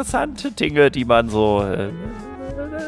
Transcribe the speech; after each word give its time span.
interessante 0.00 0.50
Dinge, 0.50 0.90
die 0.90 1.04
man 1.04 1.28
so 1.28 1.62
äh, 1.62 1.92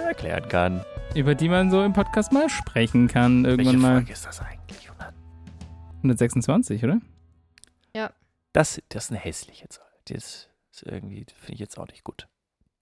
erklären 0.07 0.49
kann. 0.49 0.83
Über 1.15 1.35
die 1.35 1.51
man 1.51 1.71
so 1.71 1.85
im 1.85 1.93
Podcast 1.93 2.33
mal 2.33 2.49
sprechen 2.49 3.07
kann. 3.07 3.45
Irgendwann 3.45 3.67
Welche 3.67 3.79
mal. 3.79 3.95
Folge 3.97 4.13
ist 4.15 4.25
das 4.25 4.41
eigentlich? 4.41 4.91
100? 4.91 5.15
126, 5.99 6.85
oder? 6.85 7.01
Das, 8.55 8.81
das 8.89 9.05
ist 9.05 9.11
eine 9.11 9.21
hässliche 9.21 9.69
Zahl. 9.69 9.85
Das 10.07 10.49
ist 10.73 10.83
irgendwie, 10.85 11.27
finde 11.37 11.53
ich 11.53 11.61
jetzt 11.61 11.79
auch 11.79 11.87
nicht 11.87 12.03
gut. 12.03 12.29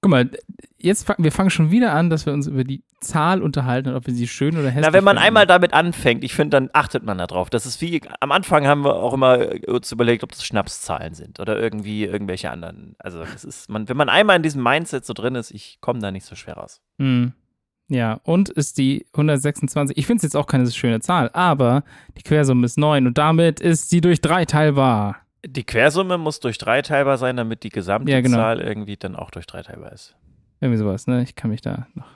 Guck 0.03 0.11
mal, 0.11 0.31
jetzt 0.79 1.07
fangen 1.07 1.23
wir 1.23 1.31
fangen 1.31 1.51
schon 1.51 1.71
wieder 1.71 1.93
an, 1.93 2.09
dass 2.09 2.25
wir 2.25 2.33
uns 2.33 2.47
über 2.47 2.65
die 2.65 2.83
Zahl 3.01 3.43
unterhalten 3.43 3.91
und 3.91 3.97
ob 3.97 4.07
wir 4.07 4.15
sie 4.15 4.27
schön 4.27 4.57
oder 4.57 4.71
hässlich 4.71 4.87
Na, 4.87 4.93
wenn 4.95 5.05
man 5.05 5.17
finden. 5.17 5.27
einmal 5.27 5.47
damit 5.47 5.75
anfängt, 5.75 6.25
ich 6.25 6.33
finde, 6.35 6.57
dann 6.57 6.71
achtet 6.73 7.05
man 7.05 7.19
da 7.19 7.27
drauf. 7.27 7.51
Das 7.51 7.67
ist 7.67 7.83
wie, 7.83 8.01
am 8.21 8.33
Anfang 8.33 8.67
haben 8.67 8.83
wir 8.85 8.95
auch 8.95 9.13
immer 9.13 9.47
uns 9.67 9.93
überlegt, 9.93 10.23
ob 10.23 10.31
das 10.33 10.45
Schnapszahlen 10.45 11.15
sind 11.15 11.39
oder 11.39 11.61
irgendwie 11.61 12.05
irgendwelche 12.05 12.51
anderen. 12.51 12.95
Also, 12.99 13.25
das 13.25 13.45
ist, 13.45 13.69
man, 13.69 13.89
wenn 13.91 13.97
man 13.97 14.09
einmal 14.09 14.37
in 14.37 14.43
diesem 14.43 14.63
Mindset 14.63 15.05
so 15.05 15.13
drin 15.13 15.35
ist, 15.35 15.51
ich 15.51 15.79
komme 15.81 16.01
da 16.01 16.11
nicht 16.11 16.25
so 16.25 16.35
schwer 16.35 16.55
raus. 16.55 16.81
Hm. 16.99 17.33
Ja, 17.89 18.21
und 18.23 18.49
ist 18.49 18.79
die 18.79 19.05
126. 19.13 19.99
Ich 19.99 20.07
finde 20.07 20.19
es 20.19 20.23
jetzt 20.23 20.37
auch 20.37 20.47
keine 20.47 20.65
so 20.65 20.73
schöne 20.73 21.01
Zahl, 21.01 21.29
aber 21.33 21.83
die 22.17 22.23
Quersumme 22.23 22.65
ist 22.65 22.79
9 22.79 23.07
und 23.07 23.19
damit 23.19 23.61
ist 23.61 23.91
sie 23.91 24.01
durch 24.01 24.21
3 24.21 24.45
teilbar. 24.45 25.17
Die 25.45 25.65
Quersumme 25.65 26.19
muss 26.19 26.41
durch 26.41 26.59
drei 26.59 26.83
teilbar 26.83 27.19
sein, 27.19 27.37
damit 27.37 27.63
die 27.63 27.71
gesamte 27.71 28.13
Ja, 28.13 28.21
genau. 28.21 28.37
Zahl 28.37 28.61
irgendwie 28.61 28.97
dann 28.97 29.17
auch 29.17 29.31
durch 29.31 29.47
drei 29.47 29.63
teilbar 29.63 29.93
ist. 29.93 30.15
Irgendwie 30.61 30.79
sowas, 30.79 31.07
ne? 31.07 31.23
Ich 31.23 31.35
kann 31.35 31.51
mich 31.51 31.63
da 31.63 31.87
noch. 31.95 32.07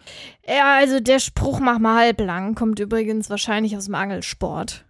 Ja, 0.46 0.76
also 0.76 1.00
der 1.00 1.18
Spruch 1.18 1.60
mach 1.60 1.78
mal 1.78 1.98
halblang 1.98 2.54
kommt 2.54 2.78
übrigens 2.78 3.30
wahrscheinlich 3.30 3.76
aus 3.76 3.86
dem 3.86 3.94
Angelsport. 3.94 4.84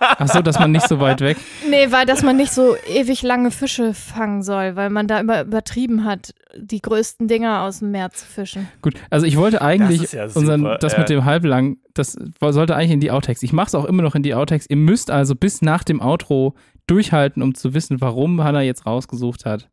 Ach 0.00 0.28
so, 0.28 0.42
dass 0.42 0.58
man 0.58 0.72
nicht 0.72 0.88
so 0.88 1.00
weit 1.00 1.20
weg. 1.20 1.36
Nee, 1.68 1.90
weil 1.90 2.06
dass 2.06 2.22
man 2.22 2.36
nicht 2.36 2.52
so 2.52 2.76
ewig 2.88 3.22
lange 3.22 3.50
Fische 3.50 3.94
fangen 3.94 4.42
soll, 4.42 4.76
weil 4.76 4.90
man 4.90 5.06
da 5.06 5.20
immer 5.20 5.42
übertrieben 5.42 6.04
hat, 6.04 6.34
die 6.56 6.80
größten 6.80 7.28
Dinger 7.28 7.62
aus 7.62 7.78
dem 7.78 7.90
Meer 7.90 8.10
zu 8.10 8.26
fischen. 8.26 8.68
Gut, 8.82 8.94
also 9.10 9.26
ich 9.26 9.36
wollte 9.36 9.62
eigentlich 9.62 10.02
ist 10.02 10.12
ja 10.12 10.28
super, 10.28 10.40
unseren, 10.40 10.76
das 10.80 10.92
ja. 10.92 10.98
mit 10.98 11.08
dem 11.08 11.24
halblang, 11.24 11.78
das 11.94 12.16
sollte 12.40 12.74
eigentlich 12.74 12.90
in 12.92 13.00
die 13.00 13.10
Outtakes. 13.10 13.42
Ich 13.42 13.52
mache 13.52 13.68
es 13.68 13.74
auch 13.74 13.84
immer 13.84 14.02
noch 14.02 14.14
in 14.14 14.22
die 14.22 14.34
Outtakes. 14.34 14.68
Ihr 14.68 14.76
müsst 14.76 15.10
also 15.10 15.34
bis 15.34 15.62
nach 15.62 15.84
dem 15.84 16.00
Outro 16.00 16.54
durchhalten, 16.86 17.42
um 17.42 17.54
zu 17.54 17.74
wissen, 17.74 18.00
warum 18.00 18.42
Hannah 18.42 18.62
jetzt 18.62 18.86
rausgesucht 18.86 19.44
hat. 19.44 19.70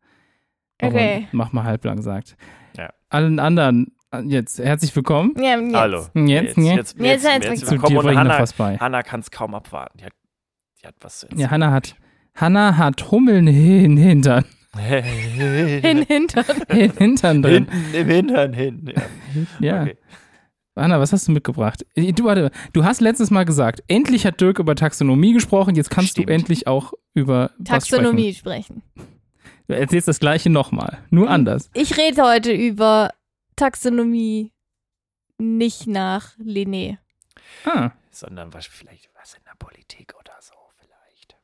warum 0.79 0.95
Okay. 0.95 1.27
Mach 1.31 1.51
mal 1.51 1.63
halblang 1.63 2.01
sagt. 2.01 2.37
Ja. 2.77 2.89
Allen 3.09 3.39
anderen 3.39 3.96
jetzt 4.25 4.59
herzlich 4.59 4.95
willkommen. 4.95 5.33
Ja, 5.37 5.59
jetzt. 5.59 5.75
Hallo. 5.75 6.05
Jetzt, 6.13 6.57
jetzt, 6.57 6.57
jetzt, 6.57 6.57
jetzt, 6.57 6.99
Jetzt, 6.99 7.23
jetzt, 7.25 7.25
jetzt, 7.25 7.61
jetzt. 7.61 7.71
Willkommen 7.71 7.97
und 7.97 8.05
noch 8.05 8.15
Hannah, 8.15 8.39
was 8.39 8.53
bei. 8.53 8.77
Hannah 8.77 9.03
kann 9.03 9.19
es 9.19 9.31
kaum 9.31 9.53
abwarten. 9.53 9.97
Die 9.99 10.05
hat, 10.05 10.13
die 10.81 10.87
hat 10.87 10.95
was 11.01 11.19
zu 11.19 11.25
erzählen. 11.27 11.41
Ja, 11.41 11.51
Hannah 11.51 11.71
hat, 11.71 11.95
Hannah 12.35 12.77
hat 12.77 13.11
Hummeln 13.11 13.47
hin, 13.47 13.97
Hintern, 13.97 14.45
Hin, 14.77 16.05
hinter. 16.07 16.43
hin, 16.69 16.91
Hintern 16.97 17.41
drin. 17.41 17.67
Hinten 17.69 17.95
im 17.95 18.07
Hintern 18.09 18.53
hin. 18.53 18.93
Ja. 18.95 19.03
Ja. 19.59 19.81
Okay. 19.83 19.97
Anna, 20.75 20.99
was 20.99 21.11
hast 21.11 21.27
du 21.27 21.31
mitgebracht? 21.31 21.83
Äh, 21.95 22.11
Du, 22.13 22.25
warte, 22.25 22.51
du 22.73 22.83
hast 22.83 23.01
letztes 23.01 23.31
Mal 23.31 23.45
gesagt, 23.45 23.81
endlich 23.87 24.27
hat 24.27 24.39
Dirk 24.39 24.59
über 24.59 24.75
Taxonomie 24.75 25.33
gesprochen, 25.33 25.73
jetzt 25.73 25.89
kannst 25.89 26.11
Stimmt. 26.11 26.29
du 26.29 26.33
endlich 26.33 26.67
auch 26.67 26.93
über 27.15 27.49
Taxonomie 27.65 28.33
sprechen. 28.35 28.83
sprechen. 28.95 29.09
Du 29.67 29.75
erzählst 29.75 30.07
das 30.07 30.19
gleiche 30.19 30.51
nochmal, 30.51 30.99
nur 31.09 31.29
anders. 31.31 31.71
Ich 31.73 31.97
rede 31.97 32.21
heute 32.21 32.51
über 32.51 33.09
Taxonomie 33.57 34.53
nicht 35.37 35.85
nach 35.87 36.37
Linné. 36.37 36.97
Ah, 37.65 37.91
Sondern 38.11 38.53
was, 38.53 38.65
vielleicht 38.65 39.09
was 39.19 39.33
in 39.35 39.43
der 39.43 39.55
Politik 39.59 40.13
oder 40.19 40.33
so 40.39 40.53
vielleicht. 40.79 41.35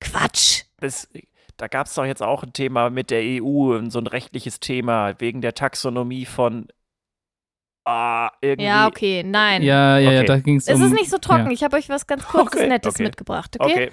Quatsch. 0.00 0.64
Das, 0.80 1.08
da 1.56 1.68
gab 1.68 1.86
es 1.86 1.94
doch 1.94 2.04
jetzt 2.04 2.22
auch 2.22 2.42
ein 2.42 2.52
Thema 2.52 2.90
mit 2.90 3.10
der 3.10 3.22
EU, 3.22 3.80
so 3.88 3.98
ein 3.98 4.06
rechtliches 4.06 4.60
Thema 4.60 5.14
wegen 5.20 5.40
der 5.40 5.54
Taxonomie 5.54 6.26
von 6.26 6.68
ah, 7.84 8.30
irgendwie. 8.40 8.66
Ja, 8.66 8.86
okay, 8.86 9.22
nein. 9.24 9.62
ja, 9.62 9.98
ja, 9.98 10.10
ja, 10.12 10.18
Okay. 10.20 10.26
da 10.26 10.38
ging 10.40 10.56
es 10.56 10.68
Es 10.68 10.76
um... 10.76 10.84
ist 10.86 10.92
nicht 10.92 11.10
so 11.10 11.18
trocken. 11.18 11.46
ja. 11.46 11.52
Ich 11.52 11.62
habe 11.62 11.76
euch 11.76 11.88
was 11.88 12.06
ganz 12.06 12.24
kurzes, 12.24 12.60
Okay, 12.60 12.68
Nettes 12.68 12.94
okay. 12.96 13.04
mitgebracht, 13.04 13.56
okay? 13.58 13.72
Okay. 13.72 13.92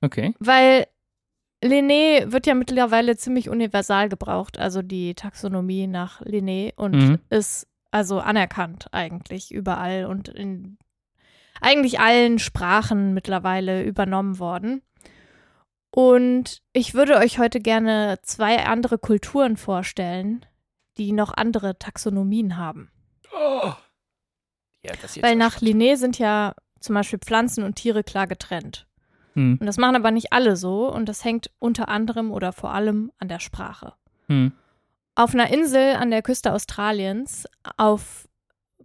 Okay. 0.00 0.34
Weil 0.38 0.86
Linné 1.64 2.30
wird 2.30 2.46
ja 2.46 2.54
mittlerweile 2.54 3.16
ziemlich 3.16 3.48
universal 3.48 4.08
gebraucht, 4.08 4.58
also 4.58 4.82
die 4.82 5.14
Taxonomie 5.14 5.86
nach 5.86 6.20
Linné 6.22 6.74
und 6.76 6.92
Mhm. 6.94 7.18
ist 7.30 7.66
also 7.90 8.20
anerkannt 8.20 8.88
eigentlich 8.92 9.50
überall 9.52 10.04
und 10.04 10.28
in 10.28 10.76
eigentlich 11.60 12.00
allen 12.00 12.38
Sprachen 12.38 13.14
mittlerweile 13.14 13.82
übernommen 13.82 14.38
worden. 14.38 14.82
Und 15.90 16.60
ich 16.72 16.94
würde 16.94 17.16
euch 17.16 17.38
heute 17.38 17.60
gerne 17.60 18.18
zwei 18.22 18.66
andere 18.66 18.98
Kulturen 18.98 19.56
vorstellen, 19.56 20.44
die 20.98 21.12
noch 21.12 21.32
andere 21.32 21.78
Taxonomien 21.78 22.56
haben. 22.56 22.90
Oh. 23.32 23.72
Ja, 24.82 24.92
Weil 25.20 25.36
nach. 25.36 25.60
Linné 25.60 25.96
sind 25.96 26.18
ja 26.18 26.54
zum 26.80 26.94
Beispiel 26.96 27.20
Pflanzen 27.20 27.64
und 27.64 27.76
Tiere 27.76 28.04
klar 28.04 28.26
getrennt. 28.26 28.86
Hm. 29.34 29.58
Und 29.60 29.66
das 29.66 29.76
machen 29.78 29.96
aber 29.96 30.10
nicht 30.10 30.32
alle 30.32 30.56
so 30.56 30.92
und 30.92 31.08
das 31.08 31.24
hängt 31.24 31.50
unter 31.58 31.88
anderem 31.88 32.30
oder 32.32 32.52
vor 32.52 32.72
allem 32.72 33.10
an 33.18 33.28
der 33.28 33.40
Sprache. 33.40 33.94
Hm. 34.28 34.52
Auf 35.16 35.34
einer 35.34 35.50
Insel 35.52 35.94
an 35.96 36.10
der 36.10 36.22
Küste 36.22 36.52
Australiens, 36.52 37.46
auf 37.76 38.28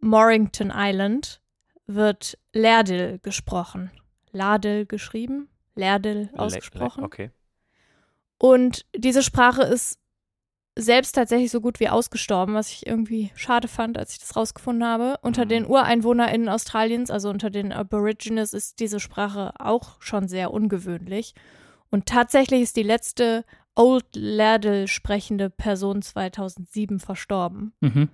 Morrington 0.02 0.72
Island, 0.74 1.42
wird 1.88 2.38
Lerdil 2.54 3.20
gesprochen. 3.24 3.92
Ladil 4.32 4.86
geschrieben, 4.86 5.50
Lerdil 5.76 6.30
Le- 6.34 6.40
ausgesprochen. 6.40 7.02
le- 7.02 7.06
Okay. 7.06 7.32
Und 8.38 8.86
diese 8.96 9.24
Sprache 9.24 9.64
ist 9.64 9.99
selbst 10.78 11.14
tatsächlich 11.14 11.52
so 11.52 11.62
gut 11.62 11.80
wie 11.80 11.90
ausgestorben, 11.90 12.54
was 12.54 12.72
ich 12.72 12.88
irgendwie 12.88 13.32
schade 13.36 13.68
fand, 13.68 13.98
als 13.98 14.14
ich 14.14 14.20
das 14.20 14.36
rausgefunden 14.36 14.86
habe. 14.88 15.18
Unter 15.22 15.46
Mhm. 15.46 15.50
den 15.50 15.66
UreinwohnerInnen 15.66 16.48
Australiens, 16.50 17.12
also 17.12 17.30
unter 17.30 17.50
den 17.50 17.72
Aborigines, 17.74 18.54
ist 18.54 18.80
diese 18.80 19.00
Sprache 19.00 19.54
auch 19.60 20.02
schon 20.02 20.28
sehr 20.28 20.52
ungewöhnlich. 20.52 21.34
Und 21.90 22.06
tatsächlich 22.06 22.62
ist 22.62 22.78
die 22.78 22.84
letzte 22.84 23.44
Old 23.76 24.06
Lerdil 24.14 24.88
sprechende 24.88 25.50
Person 25.50 26.02
2007 26.02 27.00
verstorben. 27.00 27.74
Mhm. 27.82 28.10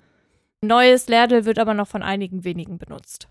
Neues 0.62 1.08
Lerdil 1.08 1.46
wird 1.46 1.60
aber 1.60 1.74
noch 1.74 1.88
von 1.88 2.02
einigen 2.04 2.44
wenigen 2.44 2.78
benutzt. 2.78 3.28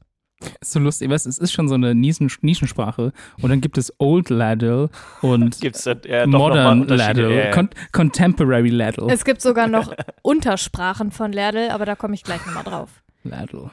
Ist 0.60 0.72
so 0.72 0.80
lustig, 0.80 1.10
weißt, 1.10 1.26
du, 1.26 1.30
es 1.30 1.38
ist 1.38 1.52
schon 1.52 1.68
so 1.68 1.74
eine 1.74 1.94
Nischen 1.94 2.30
Nischensprache 2.40 3.12
und 3.40 3.50
dann 3.50 3.60
gibt 3.60 3.78
es 3.78 3.92
Old 3.98 4.30
Laddle 4.30 4.90
und 5.22 5.60
Gibt 5.60 5.76
es 5.76 5.84
da 5.84 5.94
ja, 6.06 6.26
Modern 6.26 6.88
ja. 6.88 7.50
Con 7.50 7.70
Contemporary 7.92 8.70
Laddle. 8.70 9.12
Es 9.12 9.24
gibt 9.24 9.40
sogar 9.40 9.68
noch 9.68 9.92
Untersprachen 10.22 11.10
von 11.10 11.32
Lerdil, 11.32 11.70
aber 11.70 11.86
da 11.86 11.94
komme 11.94 12.14
ich 12.14 12.22
gleich 12.22 12.44
nochmal 12.46 12.64
drauf. 12.64 13.02
Laddle. 13.22 13.70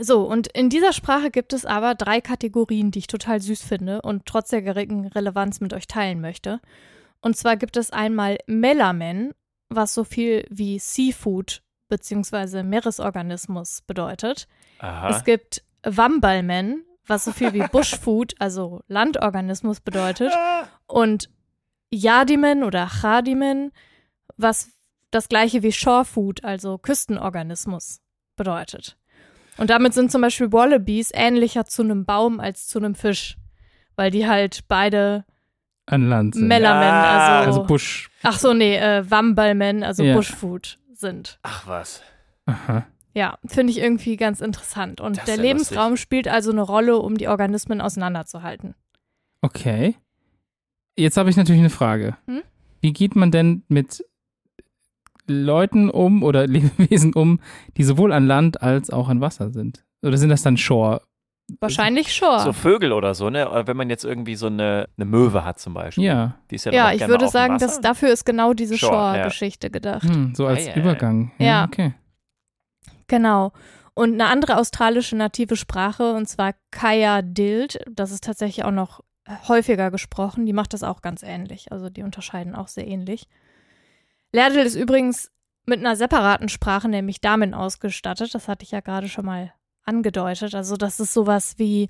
So, 0.00 0.28
und 0.28 0.48
in 0.48 0.68
dieser 0.68 0.92
Sprache 0.92 1.30
gibt 1.30 1.52
es 1.52 1.64
aber 1.64 1.94
drei 1.94 2.20
Kategorien, 2.20 2.90
die 2.90 3.00
ich 3.00 3.06
total 3.06 3.40
süß 3.40 3.62
finde 3.62 4.02
und 4.02 4.26
trotz 4.26 4.50
der 4.50 4.62
geringen 4.62 5.06
Relevanz 5.06 5.60
mit 5.60 5.72
euch 5.72 5.86
teilen 5.86 6.20
möchte. 6.20 6.60
Und 7.20 7.36
zwar 7.36 7.56
gibt 7.56 7.76
es 7.76 7.90
einmal 7.90 8.38
Melamen, 8.46 9.32
was 9.68 9.94
so 9.94 10.04
viel 10.04 10.46
wie 10.50 10.78
Seafood 10.78 11.62
bzw. 11.88 12.62
Meeresorganismus 12.62 13.82
bedeutet. 13.86 14.46
Aha. 14.78 15.10
Es 15.10 15.24
gibt 15.24 15.62
Wambalmen, 15.82 16.84
was 17.06 17.24
so 17.24 17.32
viel 17.32 17.52
wie 17.52 17.64
Bushfood, 17.72 18.34
also 18.38 18.82
Landorganismus 18.88 19.80
bedeutet. 19.80 20.32
Und 20.86 21.30
Yadimen 21.90 22.64
oder 22.64 22.86
Chadimen, 22.88 23.72
was 24.36 24.70
das 25.10 25.28
gleiche 25.28 25.62
wie 25.62 25.72
Shorefood, 25.72 26.44
also 26.44 26.76
Küstenorganismus 26.78 28.00
bedeutet. 28.36 28.96
Und 29.56 29.70
damit 29.70 29.94
sind 29.94 30.12
zum 30.12 30.20
Beispiel 30.20 30.52
Wallabies 30.52 31.10
ähnlicher 31.14 31.64
zu 31.64 31.82
einem 31.82 32.04
Baum 32.04 32.38
als 32.40 32.68
zu 32.68 32.78
einem 32.78 32.94
Fisch, 32.94 33.36
weil 33.96 34.10
die 34.10 34.26
halt 34.28 34.60
beide 34.68 35.24
An 35.86 36.08
Land 36.08 36.34
sind. 36.34 36.46
Melamen, 36.46 36.84
Ah. 36.88 37.38
also, 37.40 37.48
also 37.60 37.62
Busch. 37.64 38.10
ach 38.22 38.38
so, 38.38 38.52
nee, 38.52 38.76
äh, 38.76 39.10
Wambalmen, 39.10 39.82
also 39.82 40.04
Ja. 40.04 40.14
Bushfood 40.14 40.78
sind. 40.98 41.38
Ach 41.42 41.66
was. 41.66 42.02
Aha. 42.46 42.86
Ja, 43.14 43.38
finde 43.46 43.72
ich 43.72 43.78
irgendwie 43.78 44.16
ganz 44.16 44.40
interessant. 44.40 45.00
Und 45.00 45.16
Das 45.18 45.24
der 45.24 45.36
ja 45.36 45.42
Lebensraum 45.42 45.96
spielt 45.96 46.28
also 46.28 46.50
eine 46.52 46.62
Rolle, 46.62 46.98
um 46.98 47.16
die 47.16 47.28
Organismen 47.28 47.80
auseinanderzuhalten. 47.80 48.74
Okay. 49.40 49.96
Jetzt 50.96 51.16
habe 51.16 51.30
ich 51.30 51.36
natürlich 51.36 51.60
eine 51.60 51.70
Frage. 51.70 52.16
Hm? 52.26 52.42
Wie 52.80 52.92
geht 52.92 53.16
man 53.16 53.30
denn 53.30 53.62
mit 53.68 54.04
Leuten 55.26 55.90
um 55.90 56.22
oder 56.22 56.46
Lebewesen 56.46 57.12
um, 57.14 57.40
die 57.76 57.84
sowohl 57.84 58.12
an 58.12 58.26
Land 58.26 58.62
als 58.62 58.90
auch 58.90 59.08
an 59.08 59.20
Wasser 59.20 59.50
sind? 59.50 59.84
Oder 60.02 60.16
sind 60.16 60.28
das 60.28 60.42
dann 60.42 60.56
Shore? 60.56 61.02
Wahrscheinlich 61.60 62.14
schon. 62.14 62.40
So 62.40 62.52
Vögel 62.52 62.92
oder 62.92 63.14
so, 63.14 63.30
ne? 63.30 63.48
Oder 63.50 63.66
wenn 63.66 63.76
man 63.76 63.88
jetzt 63.88 64.04
irgendwie 64.04 64.34
so 64.34 64.46
eine, 64.46 64.88
eine 64.96 65.04
Möwe 65.06 65.44
hat 65.44 65.58
zum 65.58 65.74
Beispiel. 65.74 66.04
Ja. 66.04 66.34
Die 66.50 66.56
ist 66.56 66.66
ja, 66.66 66.72
dann 66.72 66.78
ja, 66.78 66.92
ich 66.92 67.08
würde 67.08 67.28
sagen, 67.28 67.58
dass 67.58 67.80
dafür 67.80 68.10
ist 68.10 68.26
genau 68.26 68.52
diese 68.52 68.76
Shore, 68.76 68.92
ja. 68.92 69.14
Shore-Geschichte 69.14 69.70
gedacht. 69.70 70.02
Hm, 70.02 70.34
so 70.34 70.46
als 70.46 70.60
Ah, 70.60 70.62
ja, 70.62 70.68
ja. 70.68 70.76
Übergang. 70.76 71.32
Ja. 71.38 71.64
Okay. 71.64 71.94
Genau. 73.06 73.52
Und 73.94 74.12
eine 74.12 74.26
andere 74.26 74.58
australische 74.58 75.16
native 75.16 75.56
Sprache, 75.56 76.12
und 76.12 76.28
zwar 76.28 76.54
Kaya 76.70 77.22
Dild, 77.22 77.80
das 77.90 78.12
ist 78.12 78.24
tatsächlich 78.24 78.64
auch 78.64 78.70
noch 78.70 79.00
häufiger 79.48 79.90
gesprochen, 79.90 80.46
die 80.46 80.52
macht 80.52 80.72
das 80.72 80.82
auch 80.82 81.02
ganz 81.02 81.22
ähnlich. 81.22 81.72
Also 81.72 81.90
die 81.90 82.02
unterscheiden 82.02 82.54
auch 82.54 82.68
sehr 82.68 82.86
ähnlich. 82.86 83.26
Leerdl 84.32 84.58
ist 84.58 84.74
übrigens 84.74 85.30
mit 85.66 85.80
einer 85.80 85.96
separaten 85.96 86.48
Sprache, 86.48 86.88
nämlich 86.88 87.20
Damin, 87.20 87.54
ausgestattet. 87.54 88.34
Das 88.34 88.48
hatte 88.48 88.62
ich 88.64 88.70
ja 88.70 88.80
gerade 88.80 89.08
schon 89.08 89.24
mal 89.26 89.52
angedeutet. 89.88 90.54
Also 90.54 90.76
das 90.76 91.00
ist 91.00 91.12
sowas 91.12 91.54
wie, 91.56 91.88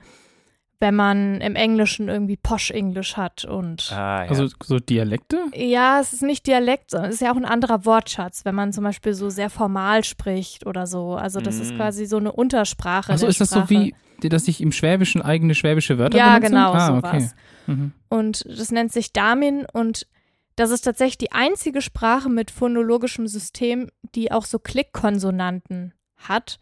wenn 0.81 0.95
man 0.95 1.41
im 1.41 1.57
Englischen 1.57 2.09
irgendwie 2.09 2.37
Posh-Englisch 2.37 3.17
hat 3.17 3.45
und 3.45 3.91
Ah, 3.93 4.23
ja. 4.25 4.31
Also 4.31 4.49
so 4.65 4.79
Dialekte? 4.79 5.39
ja, 5.55 5.99
es 6.01 6.13
ist 6.13 6.23
nicht 6.23 6.47
Dialekt, 6.47 6.93
sondern 6.93 7.11
es 7.11 7.17
ist 7.17 7.21
ja 7.23 7.33
auch 7.33 7.37
ein 7.37 7.45
anderer 7.45 7.85
Wortschatz, 7.85 8.45
wenn 8.45 8.55
man 8.55 8.73
zum 8.73 8.85
Beispiel 8.85 9.13
so 9.13 9.29
sehr 9.29 9.51
formal 9.51 10.05
spricht 10.05 10.65
oder 10.67 10.87
so. 10.87 11.17
Also 11.17 11.41
das 11.41 11.59
ist 11.59 11.73
Mm. 11.75 11.77
quasi 11.77 12.07
so 12.07 12.17
eine 12.19 12.31
Untersprache. 12.33 13.11
Also 13.13 13.27
ist 13.27 13.41
das 13.41 13.51
so 13.51 13.61
Sprache. 13.61 13.91
wie, 14.21 14.29
dass 14.29 14.47
ich 14.49 14.61
im 14.61 14.71
Schwäbischen 14.73 15.21
eigene 15.21 15.55
schwäbische 15.57 15.99
Wörter 15.99 16.17
Ja, 16.17 16.35
benutze? 16.39 16.51
genau, 16.53 16.73
ah, 16.73 16.87
sowas. 16.87 17.05
okay. 17.05 17.29
Mhm. 17.67 17.93
Und 18.09 18.45
das 18.49 18.71
nennt 18.71 18.93
sich 18.93 19.13
Damin 19.13 19.67
und 19.73 20.07
das 20.55 20.71
ist 20.71 20.83
tatsächlich 20.83 21.19
die 21.19 21.31
einzige 21.33 21.81
Sprache 21.83 22.29
mit 22.29 22.51
phonologischem 22.51 23.27
System, 23.29 23.91
die 24.15 24.33
auch 24.33 24.45
so 24.45 24.59
Klickkonsonanten 24.59 25.93
hat, 26.17 26.59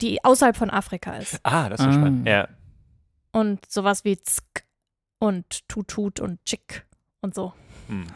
die 0.00 0.22
außerhalb 0.24 0.56
von 0.56 0.70
Afrika 0.70 1.16
ist. 1.16 1.40
ah, 1.44 1.68
das 1.68 1.80
ist 1.80 1.86
Ah. 1.86 1.92
spannend. 1.92 2.26
Ja. 2.26 2.48
Und 3.32 3.70
sowas 3.70 4.04
wie 4.04 4.16
Zk 4.20 4.64
und 5.18 5.68
Tutut 5.68 6.20
und 6.20 6.44
Chick 6.44 6.86
und 7.20 7.34
so. 7.34 7.52
Hm. 7.88 8.06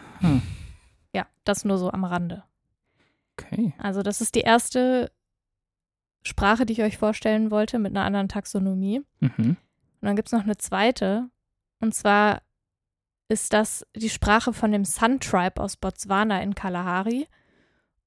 Ja, 1.14 1.26
das 1.44 1.64
nur 1.64 1.78
so 1.78 1.90
am 1.90 2.04
Rande. 2.04 2.44
Okay. 3.38 3.72
Also 3.78 4.02
das 4.02 4.20
ist 4.20 4.34
die 4.34 4.40
erste 4.40 5.10
Sprache, 6.22 6.64
die 6.66 6.74
ich 6.74 6.82
euch 6.82 6.98
vorstellen 6.98 7.50
wollte 7.50 7.78
mit 7.78 7.92
einer 7.92 8.04
anderen 8.04 8.28
Taxonomie. 8.28 9.02
Mhm. 9.20 9.30
Und 9.38 9.56
dann 10.00 10.16
gibt 10.16 10.28
es 10.28 10.32
noch 10.32 10.44
eine 10.44 10.56
zweite. 10.56 11.28
Und 11.80 11.94
zwar 11.94 12.42
ist 13.28 13.52
das 13.52 13.86
die 13.96 14.10
Sprache 14.10 14.52
von 14.52 14.70
dem 14.72 14.84
Sun 14.84 15.18
Tribe 15.20 15.60
aus 15.60 15.76
Botswana 15.76 16.42
in 16.42 16.54
Kalahari. 16.54 17.26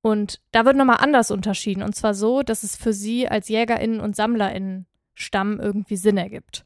Und 0.06 0.40
da 0.52 0.66
wird 0.66 0.75
nochmal 0.75 0.98
anders 1.00 1.31
unterschieden. 1.31 1.81
Und 1.81 1.96
zwar 1.96 2.13
so, 2.13 2.44
dass 2.44 2.62
es 2.62 2.75
für 2.75 2.94
sie 2.94 3.28
als 3.28 3.50
JägerInnen 3.50 4.00
und 4.00 4.16
SammlerInnen 4.16 4.86
Stamm 5.16 5.60
irgendwie 5.60 5.96
Sinn 5.96 6.18
ergibt. 6.18 6.63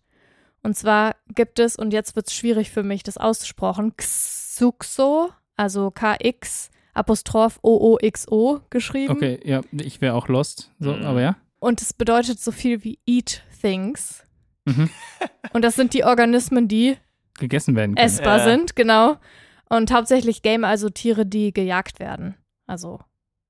Und 0.62 0.76
zwar 0.76 1.16
gibt 1.36 1.58
es, 1.60 1.78
und 1.78 1.94
jetzt 1.94 2.18
wird 2.18 2.28
es 2.28 2.34
schwierig 2.34 2.70
für 2.70 2.84
mich, 2.84 3.02
das 3.02 3.16
auszusprechen, 3.18 3.94
Xuxo, 3.96 5.30
also 5.56 5.90
K-X 5.90 6.70
Apostroph 6.94 7.60
O-O-X-O 7.62 8.60
geschrieben. 8.70 9.14
Okay, 9.14 9.40
ja, 9.46 9.62
ich 9.72 10.02
wäre 10.02 10.16
auch 10.16 10.28
lost. 10.28 10.74
So, 10.82 10.92
Mhm. 10.92 11.06
aber 11.06 11.22
ja. 11.22 11.38
Und 11.60 11.82
es 11.82 11.94
bedeutet 11.94 12.42
so 12.42 12.52
viel 12.52 12.84
wie 12.84 13.00
eat 13.08 13.44
things. 13.62 14.26
Mhm. 14.66 14.90
Und 15.54 15.62
das 15.64 15.78
sind 15.78 15.94
die 15.94 16.04
Organismen, 16.04 16.68
die 16.68 16.98
Gegessen 17.40 17.78
werden 17.78 17.96
können. 17.96 18.06
essbar 18.06 18.40
Ja. 18.40 18.44
sind, 18.44 18.76
genau. 18.76 19.16
Und 19.70 19.94
hauptsächlich 19.94 20.42
Game, 20.42 20.66
also 20.66 20.90
Tiere, 20.90 21.26
die 21.26 21.54
gejagt 21.54 22.02
werden. 22.02 22.36
Also 22.68 23.00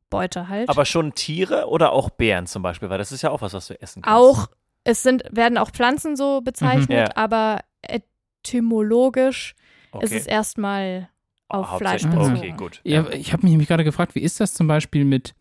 Beute 0.09 0.47
halt. 0.50 0.69
Aber 0.69 0.85
schon 0.85 1.13
Tiere 1.15 1.67
oder 1.67 1.91
auch 1.91 2.09
Bären 2.09 2.47
zum 2.47 2.61
Beispiel, 2.63 2.89
weil 2.89 2.97
das 2.97 3.11
ist 3.11 3.21
ja 3.21 3.29
auch 3.31 3.41
was, 3.41 3.53
was 3.53 3.67
du 3.67 3.79
essen 3.81 4.01
kannst. 4.01 4.17
auch, 4.17 4.47
es 4.83 5.03
sind, 5.03 5.23
werden 5.31 5.57
auch 5.57 5.71
Pflanzen 5.71 6.15
so 6.15 6.41
bezeichnet, 6.41 6.89
Mhm. 6.89 6.95
Ja. 6.95 7.09
aber 7.15 7.59
etymologisch 7.81 9.56
okay. 9.91 10.06
ist 10.06 10.13
es 10.13 10.25
erstmal 10.27 11.09
auf 11.47 11.77
Fleisch 11.77 12.03
Hauptsächlich- 12.06 12.15
bezogen. 12.19 12.38
Okay, 12.38 12.53
gut. 12.57 12.81
Ja, 12.83 13.07
ich 13.09 13.33
habe 13.33 13.44
mich 13.44 13.51
nämlich 13.51 13.67
gerade 13.67 13.83
gefragt, 13.83 14.15
wie 14.15 14.21
ist 14.21 14.39
das 14.39 14.53
zum 14.53 14.67
Beispiel 14.67 15.03
mit 15.06 15.33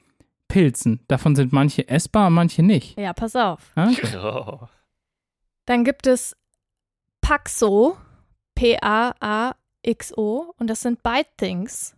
Pilzen? 0.48 1.00
Davon 1.08 1.36
sind 1.36 1.52
manche 1.52 1.86
essbar, 1.88 2.30
manche 2.30 2.62
nicht. 2.62 2.98
Ja, 2.98 3.12
pass 3.12 3.36
auf. 3.36 3.72
Oh. 3.76 4.58
Dann 5.66 5.84
gibt 5.84 6.06
es 6.06 6.34
Paxo, 7.20 7.96
P-A-A-X-O, 9.18 10.54
und 10.58 10.66
das 10.68 10.80
sind 10.80 11.02
Bite 11.02 11.28
Things. 11.36 11.94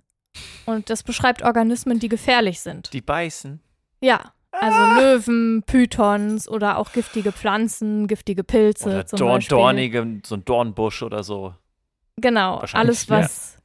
Und 0.67 0.91
das 0.91 1.03
beschreibt 1.03 1.43
Organismen, 1.43 1.99
die 1.99 2.09
gefährlich 2.09 2.61
sind. 2.61 2.93
Die 2.93 3.01
beißen. 3.01 3.61
Ja, 4.01 4.33
also 4.53 5.01
Löwen, 5.01 5.63
Pythons 5.65 6.49
oder 6.49 6.79
auch 6.79 6.93
giftige 6.93 7.33
Pflanzen, 7.33 8.07
giftige 8.07 8.45
Pilze 8.45 8.89
Oder 8.89 9.07
zum 9.07 9.19
Dorn, 9.19 9.37
Beispiel. 9.39 9.57
dornige, 9.57 10.21
so 10.25 10.37
ein 10.37 10.45
Dornbusch 10.45 11.03
oder 11.03 11.23
so. 11.23 11.55
Genau, 12.17 12.59
alles, 12.73 13.09
was 13.09 13.59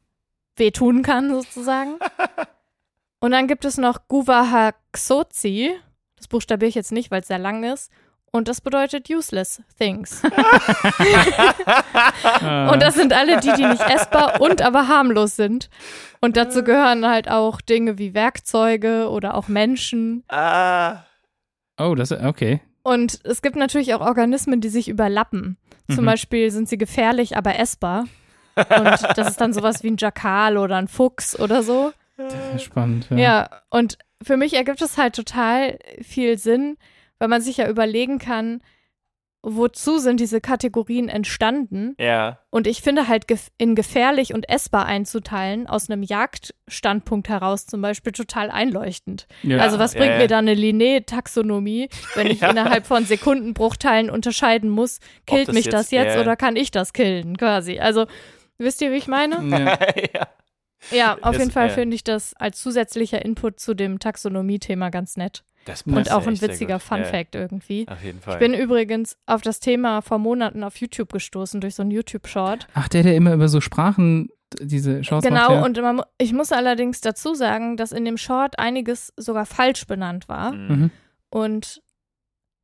wehtun 0.55 1.01
kann 1.01 1.29
sozusagen. 1.29 1.95
Und 3.19 3.31
dann 3.31 3.47
gibt 3.47 3.65
es 3.65 3.77
noch 3.77 4.07
Guvahaxozi. 4.07 5.75
Das 6.17 6.27
buchstabiere 6.27 6.69
ich 6.69 6.75
jetzt 6.75 6.91
nicht, 6.91 7.11
weil 7.11 7.21
es 7.21 7.27
sehr 7.27 7.39
lang 7.39 7.63
ist. 7.63 7.91
Und 8.35 8.49
das 8.49 8.59
bedeutet 8.59 9.09
useless 9.09 9.61
things. 9.79 10.21
Und 12.71 12.81
das 12.81 12.95
sind 12.95 13.13
alle 13.13 13.39
die, 13.39 13.53
die 13.53 13.65
nicht 13.65 13.81
essbar 13.89 14.41
und 14.41 14.61
aber 14.61 14.87
harmlos 14.89 15.35
sind. 15.35 15.69
Und 16.21 16.37
dazu 16.37 16.63
gehören 16.63 17.05
halt 17.07 17.29
auch 17.29 17.59
Dinge 17.61 17.97
wie 17.97 18.13
Werkzeuge 18.13 19.09
oder 19.09 19.33
auch 19.35 19.47
Menschen. 19.47 20.23
ah. 20.29 21.03
Oh, 21.77 21.93
das 21.95 22.11
okay. 22.13 22.61
Und 22.83 23.19
es 23.25 23.41
gibt 23.41 23.55
natürlich 23.57 23.93
auch 23.93 23.99
Organismen, 24.01 24.61
die 24.61 24.69
sich 24.69 24.87
überlappen. 24.87 25.57
Zum 25.89 26.03
Mhm. 26.03 26.07
Beispiel 26.07 26.49
sind 26.51 26.69
sie 26.69 26.77
gefährlich, 26.77 27.35
aber 27.35 27.59
essbar. 27.59 28.05
Und 28.55 29.17
das 29.17 29.27
ist 29.29 29.41
dann 29.41 29.51
sowas 29.53 29.83
wie 29.83 29.91
ein 29.91 29.97
Jakal 29.97 30.57
oder 30.57 30.77
ein 30.77 30.87
Fuchs 30.87 31.37
oder 31.37 31.63
so. 31.63 31.91
Das 32.17 32.33
ist 32.55 32.63
spannend. 32.63 33.07
Ja. 33.09 33.17
Ja, 33.17 33.49
und 33.69 33.97
für 34.23 34.37
mich 34.37 34.53
ergibt 34.55 34.81
es 34.81 34.97
halt 34.97 35.15
total 35.17 35.77
viel 36.01 36.37
Sinn, 36.37 36.77
weil 37.19 37.27
man 37.27 37.41
sich 37.41 37.57
ja 37.57 37.69
überlegen 37.69 38.19
kann, 38.19 38.61
wozu 39.47 39.99
sind 39.99 40.19
diese 40.19 40.41
Kategorien 40.41 41.07
entstanden? 41.07 41.95
Ja. 41.99 42.39
Und 42.49 42.65
ich 42.65 42.81
finde 42.81 43.07
halt 43.07 43.27
gef 43.27 43.49
in 43.59 43.75
gefährlich 43.75 44.33
und 44.33 44.49
essbar 44.49 44.87
einzuteilen, 44.87 45.67
aus 45.67 45.87
einem 45.87 46.01
Jagdstandpunkt 46.01 47.29
heraus 47.29 47.67
zum 47.67 47.79
Beispiel 47.81 48.11
total 48.11 48.49
einleuchtend. 48.49 49.27
Ja. 49.43 49.59
also 49.59 49.77
was 49.77 49.93
ja, 49.93 49.99
bringt 49.99 50.13
ja. 50.13 50.17
mir 50.17 50.27
da 50.27 50.39
eine 50.39 50.55
Linné-Taxonomie, 50.55 51.89
wenn 52.15 52.27
ich 52.27 52.39
Ja. 52.41 52.49
innerhalb 52.49 52.87
von 52.87 53.05
Sekundenbruchteilen 53.05 54.09
unterscheiden 54.09 54.69
muss, 54.69 54.99
killt 55.27 55.47
das 55.49 55.53
mich 55.55 55.65
jetzt- 55.65 55.73
das 55.73 55.91
jetzt 55.91 56.15
ja. 56.15 56.21
oder 56.21 56.35
kann 56.35 56.55
ich 56.55 56.71
das 56.71 56.91
killen, 56.93 57.37
quasi. 57.37 57.77
Also, 57.79 58.07
wisst 58.57 58.81
ihr, 58.81 58.91
wie 58.91 58.95
ich 58.97 59.07
meine? 59.07 59.43
Ja. 59.47 59.77
ja. 60.13 60.27
Ja, 60.91 61.13
auf 61.21 61.31
Das- 61.33 61.37
jeden 61.39 61.51
Fall 61.51 61.67
ja. 61.67 61.73
finde 61.73 61.95
ich 61.95 62.03
das 62.03 62.33
als 62.35 62.59
zusätzlicher 62.61 63.23
Input 63.23 63.59
zu 63.59 63.73
dem 63.75 63.99
Taxonomie-Thema 63.99 64.89
ganz 64.89 65.17
nett. 65.17 65.43
Das 65.65 65.81
Und 65.83 65.95
passt 65.95 66.11
auch 66.11 66.25
ein 66.27 66.39
witziger. 66.41 66.79
Fun-Fact 66.79 67.35
irgendwie. 67.35 67.85
Ja, 67.87 67.93
auf 67.93 68.03
jeden 68.03 68.21
Fall. 68.21 68.33
Ich 68.35 68.39
bin 68.39 68.53
übrigens 68.53 69.17
auf 69.25 69.41
das 69.41 69.59
Thema 69.59 70.01
vor 70.01 70.19
Monaten 70.19 70.63
auf 70.63 70.77
YouTube 70.77 71.11
gestoßen 71.11 71.59
durch 71.59 71.75
so 71.75 71.81
einen 71.81 71.91
YouTube-Short. 71.91 72.67
Ach, 72.75 72.87
der, 72.87 73.03
der 73.03 73.15
immer 73.15 73.33
über 73.33 73.47
so 73.49 73.59
Sprachen 73.61 74.29
diese 74.61 75.01
Chance 75.01 75.27
Genau, 75.27 75.41
macht. 75.49 75.51
ja. 75.51 75.63
und 75.65 75.81
man, 75.81 76.01
ich 76.19 76.31
muss 76.33 76.51
allerdings 76.51 77.01
dazu 77.01 77.33
sagen, 77.33 77.77
dass 77.77 77.91
in 77.91 78.05
dem 78.05 78.17
Short 78.17 78.59
einiges 78.59 79.11
sogar 79.17 79.45
falsch 79.45 79.87
benannt 79.87 80.29
war. 80.29 80.51
Mhm. 80.53 80.67
Mhm. 80.67 80.91
Und 81.29 81.81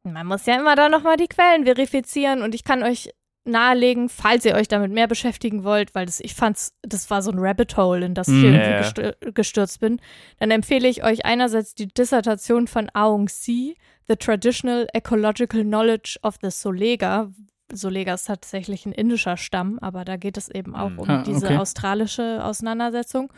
man 0.03 0.25
muss 0.27 0.46
ja 0.46 0.55
immer 0.60 0.75
da 0.75 0.88
nochmal 0.89 1.17
die 1.17 1.27
Quellen 1.27 1.65
verifizieren 1.65 2.41
und 2.43 2.55
ich 2.55 2.63
kann 2.63 2.84
euch 2.84 3.10
nahelegen, 3.43 4.07
falls 4.10 4.45
ihr 4.45 4.55
euch 4.55 4.67
damit 4.67 4.91
mehr 4.91 5.07
beschäftigen 5.07 5.63
wollt, 5.63 5.95
weil 5.95 6.05
das, 6.05 6.19
ich 6.19 6.36
fand's, 6.36 6.74
das 6.83 7.10
war 7.10 7.21
so 7.21 7.31
ein 7.31 7.39
Rabbit 7.39 7.75
Hole, 7.77 8.05
in 8.05 8.13
das 8.13 8.27
ich 8.27 8.33
Mhm. 8.36 8.53
irgendwie 8.53 8.71
gestür- 8.83 9.31
gestürzt 9.31 9.79
bin, 9.79 10.00
dann 10.39 10.51
empfehle 10.51 10.88
ich 10.88 11.03
euch 11.03 11.25
einerseits 11.25 11.74
die 11.74 11.88
Dissertation 11.88 12.67
von 12.67 12.89
Aung 12.93 13.27
Si, 13.29 13.75
The 14.07 14.15
Traditional 14.15 14.88
Ecological 14.93 15.63
Knowledge 15.63 16.17
of 16.21 16.36
the 16.41 16.51
Solega. 16.51 17.31
Solega 17.74 18.13
ist 18.15 18.25
tatsächlich 18.27 18.86
ein 18.86 18.91
indischer 18.91 19.38
Stamm, 19.38 19.79
aber 19.79 20.03
da 20.03 20.17
geht 20.17 20.36
es 20.36 20.50
eben 20.50 20.75
auch 20.75 20.89
Mhm. 20.89 21.00
um 21.00 21.10
Ah, 21.10 21.24
diese 21.24 21.45
okay. 21.45 21.57
australische 21.57 22.43
Auseinandersetzung. 22.43 23.31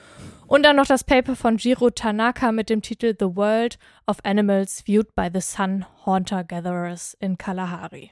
Und 0.47 0.63
dann 0.63 0.75
noch 0.75 0.87
das 0.87 1.03
Paper 1.03 1.35
von 1.35 1.57
Jiro 1.57 1.91
Tanaka 1.91 2.51
mit 2.51 2.69
dem 2.71 2.81
Titel 2.81 3.13
The 3.17 3.35
World 3.35 3.77
of 4.07 4.17
Animals 4.23 4.81
Viewed 4.87 5.13
by 5.15 5.27
the 5.31 5.39
Sun 5.39 5.85
Haunter 6.07 6.43
Gatherers 6.43 7.15
in 7.19 7.37
Kalahari. 7.37 8.09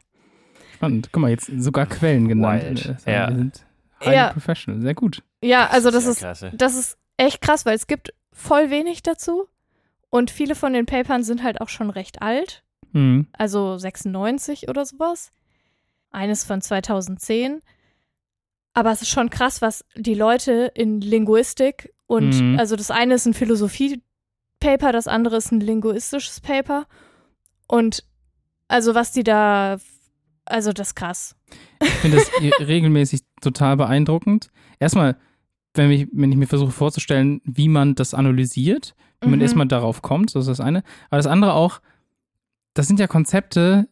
Spannend. 0.82 1.10
Guck 1.12 1.22
mal, 1.22 1.30
jetzt 1.30 1.52
sogar 1.58 1.86
Quellen 1.86 2.28
genannt. 2.28 2.64
Wild. 2.86 2.98
Äh, 3.08 3.14
Ja. 3.14 3.30
Wir 3.30 3.36
sind 3.38 3.66
highly 4.04 4.16
Ja. 4.16 4.34
professional. 4.34 4.82
Sehr 4.82 4.94
gut. 4.96 5.24
Ja, 5.44 5.68
also 5.70 5.92
das 5.92 6.06
ja 6.06 6.12
ist, 6.12 6.20
klasse. 6.20 6.52
das 6.56 6.76
ist 6.76 6.98
echt 7.18 7.42
krass, 7.42 7.66
weil 7.66 7.76
es 7.76 7.88
gibt 7.88 8.14
voll 8.34 8.70
wenig 8.70 9.04
dazu. 9.04 9.48
Und 10.10 10.30
viele 10.32 10.56
von 10.56 10.74
den 10.74 10.86
Papern 10.86 11.24
sind 11.24 11.44
halt 11.44 11.62
auch 11.62 11.70
schon 11.70 11.90
recht 11.90 12.22
alt, 12.22 12.64
Mhm. 12.92 13.28
also 13.34 13.78
96 13.78 14.68
oder 14.68 14.86
sowas. 14.86 15.32
Eines 16.12 16.44
von 16.44 16.62
2010. 16.62 17.62
Aber 18.74 18.92
es 18.92 19.02
ist 19.02 19.10
schon 19.10 19.30
krass, 19.30 19.62
was 19.62 19.86
die 19.96 20.14
Leute 20.16 20.72
in 20.76 21.00
Linguistik 21.02 21.94
und 22.08 22.40
Mhm. 22.42 22.60
also 22.60 22.76
das 22.76 22.92
eine 22.92 23.14
ist 23.16 23.26
ein 23.26 23.34
Philosophie-Paper, 23.34 24.92
das 24.92 25.08
andere 25.08 25.38
ist 25.38 25.52
ein 25.52 25.60
linguistisches 25.62 26.42
Paper. 26.42 26.86
Und 27.68 28.04
also 28.68 28.96
was 28.96 29.12
die 29.12 29.24
da, 29.24 29.78
also 30.46 30.72
das 30.74 30.90
ist 30.90 30.96
krass. 30.96 31.36
Ich 31.82 31.90
finde 31.90 32.18
das 32.18 32.30
regelmäßig 32.68 33.22
total 33.42 33.78
beeindruckend. 33.78 34.50
Erstmal, 34.80 35.18
wenn 35.74 35.90
ich, 35.92 36.08
wenn 36.12 36.32
ich 36.32 36.38
mir 36.38 36.48
versuche 36.48 36.72
vorzustellen, 36.72 37.42
wie 37.46 37.70
man 37.70 37.96
das 37.96 38.14
analysiert, 38.14 38.96
wie 39.22 39.30
man 39.30 39.40
Mhm. 39.40 39.44
erstmal 39.44 39.68
darauf 39.68 40.02
kommt, 40.02 40.36
das 40.36 40.42
ist 40.42 40.60
das 40.60 40.60
eine. 40.60 40.84
Aber 41.10 41.18
das 41.18 41.28
andere 41.28 41.54
auch, 41.54 41.80
das 42.74 42.88
sind 42.88 43.00
ja 43.00 43.08
Konzepte, 43.08 43.88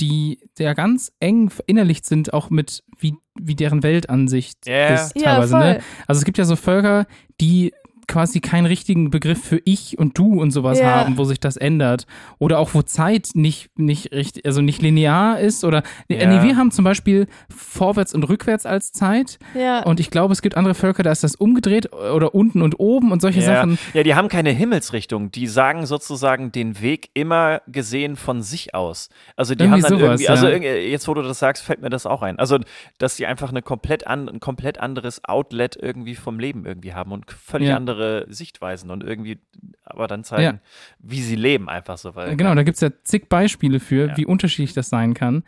die 0.00 0.38
ja 0.58 0.72
ganz 0.72 1.12
eng 1.20 1.50
verinnerlicht 1.50 2.04
sind, 2.06 2.32
auch 2.32 2.50
mit 2.50 2.82
wie, 2.98 3.16
wie 3.38 3.54
deren 3.54 3.82
Weltansicht 3.82 4.66
Ja. 4.66 4.94
ist 4.94 5.16
Ja, 5.16 5.22
teilweise. 5.34 5.50
voll. 5.50 5.60
Ne? 5.74 5.80
Also 6.06 6.18
es 6.20 6.24
gibt 6.24 6.38
ja 6.38 6.44
so 6.44 6.56
Völker, 6.56 7.06
die 7.40 7.72
quasi 8.06 8.40
keinen 8.40 8.66
richtigen 8.66 9.10
Begriff 9.10 9.42
für 9.44 9.60
ich 9.64 9.98
und 9.98 10.16
du 10.18 10.40
und 10.40 10.50
sowas 10.50 10.78
Ja. 10.78 10.86
haben, 10.96 11.16
wo 11.18 11.24
sich 11.24 11.40
das 11.40 11.56
ändert. 11.56 12.06
Oder 12.38 12.58
auch 12.58 12.74
wo 12.74 12.82
Zeit 12.82 13.30
nicht, 13.34 13.70
nicht 13.78 14.12
richtig, 14.12 14.46
also 14.46 14.60
nicht 14.60 14.82
linear 14.82 15.38
ist. 15.40 15.64
Oder 15.64 15.82
Ja. 16.08 16.26
nee, 16.28 16.46
wir 16.46 16.56
haben 16.56 16.70
zum 16.70 16.84
Beispiel 16.84 17.26
vorwärts 17.48 18.14
und 18.14 18.24
rückwärts 18.24 18.66
als 18.66 18.92
Zeit. 18.92 19.38
Ja. 19.54 19.82
Und 19.82 20.00
ich 20.00 20.10
glaube, 20.10 20.32
es 20.32 20.42
gibt 20.42 20.56
andere 20.56 20.74
Völker, 20.74 21.02
da 21.02 21.10
ist 21.12 21.24
das 21.24 21.34
umgedreht 21.36 21.92
oder 21.92 22.34
unten 22.34 22.62
und 22.62 22.78
oben 22.80 23.12
und 23.12 23.20
solche 23.22 23.42
Sachen. 23.42 23.78
ja, 23.94 24.02
die 24.02 24.14
haben 24.14 24.28
keine 24.28 24.50
Himmelsrichtung. 24.50 25.30
Die 25.30 25.46
sagen 25.46 25.86
sozusagen 25.86 26.52
den 26.52 26.80
Weg 26.80 27.10
immer 27.14 27.60
gesehen 27.66 28.16
von 28.16 28.42
sich 28.42 28.74
aus. 28.74 29.08
Also 29.36 29.54
die 29.54 29.64
Irgendwie 29.64 29.82
haben 29.82 29.90
dann 29.90 29.98
sowas, 30.00 30.20
irgendwie, 30.20 30.28
also 30.28 30.46
ja. 30.46 30.52
irgendwie- 30.52 30.90
jetzt 30.90 31.08
wo 31.08 31.14
du 31.14 31.22
das 31.22 31.38
sagst, 31.38 31.62
fällt 31.62 31.80
mir 31.82 31.90
das 31.90 32.06
auch 32.06 32.22
ein. 32.22 32.38
Also, 32.38 32.58
dass 32.98 33.16
die 33.16 33.26
einfach 33.26 33.50
eine 33.50 33.62
komplett 33.62 34.06
an, 34.06 34.28
ein 34.28 34.40
komplett 34.40 34.78
anderes 34.78 35.24
Outlet 35.24 35.76
irgendwie 35.80 36.14
vom 36.14 36.38
Leben 36.38 36.64
irgendwie 36.66 36.94
haben 36.94 37.12
und 37.12 37.30
völlig 37.30 37.68
Ja. 37.68 37.76
andere 37.76 37.93
Sichtweisen 38.28 38.90
und 38.90 39.02
irgendwie 39.02 39.38
aber 39.84 40.06
dann 40.06 40.24
zeigen, 40.24 40.42
Ja. 40.42 40.58
wie 40.98 41.22
sie 41.22 41.36
leben 41.36 41.68
einfach 41.68 41.98
so. 41.98 42.14
Weil, 42.14 42.36
Genau, 42.36 42.54
da 42.54 42.62
gibt 42.62 42.76
es 42.76 42.80
ja 42.80 42.90
zig 43.02 43.28
Beispiele 43.28 43.80
für, 43.80 44.08
Ja. 44.08 44.16
wie 44.16 44.26
unterschiedlich 44.26 44.72
das 44.74 44.88
sein 44.88 45.14
kann. 45.14 45.44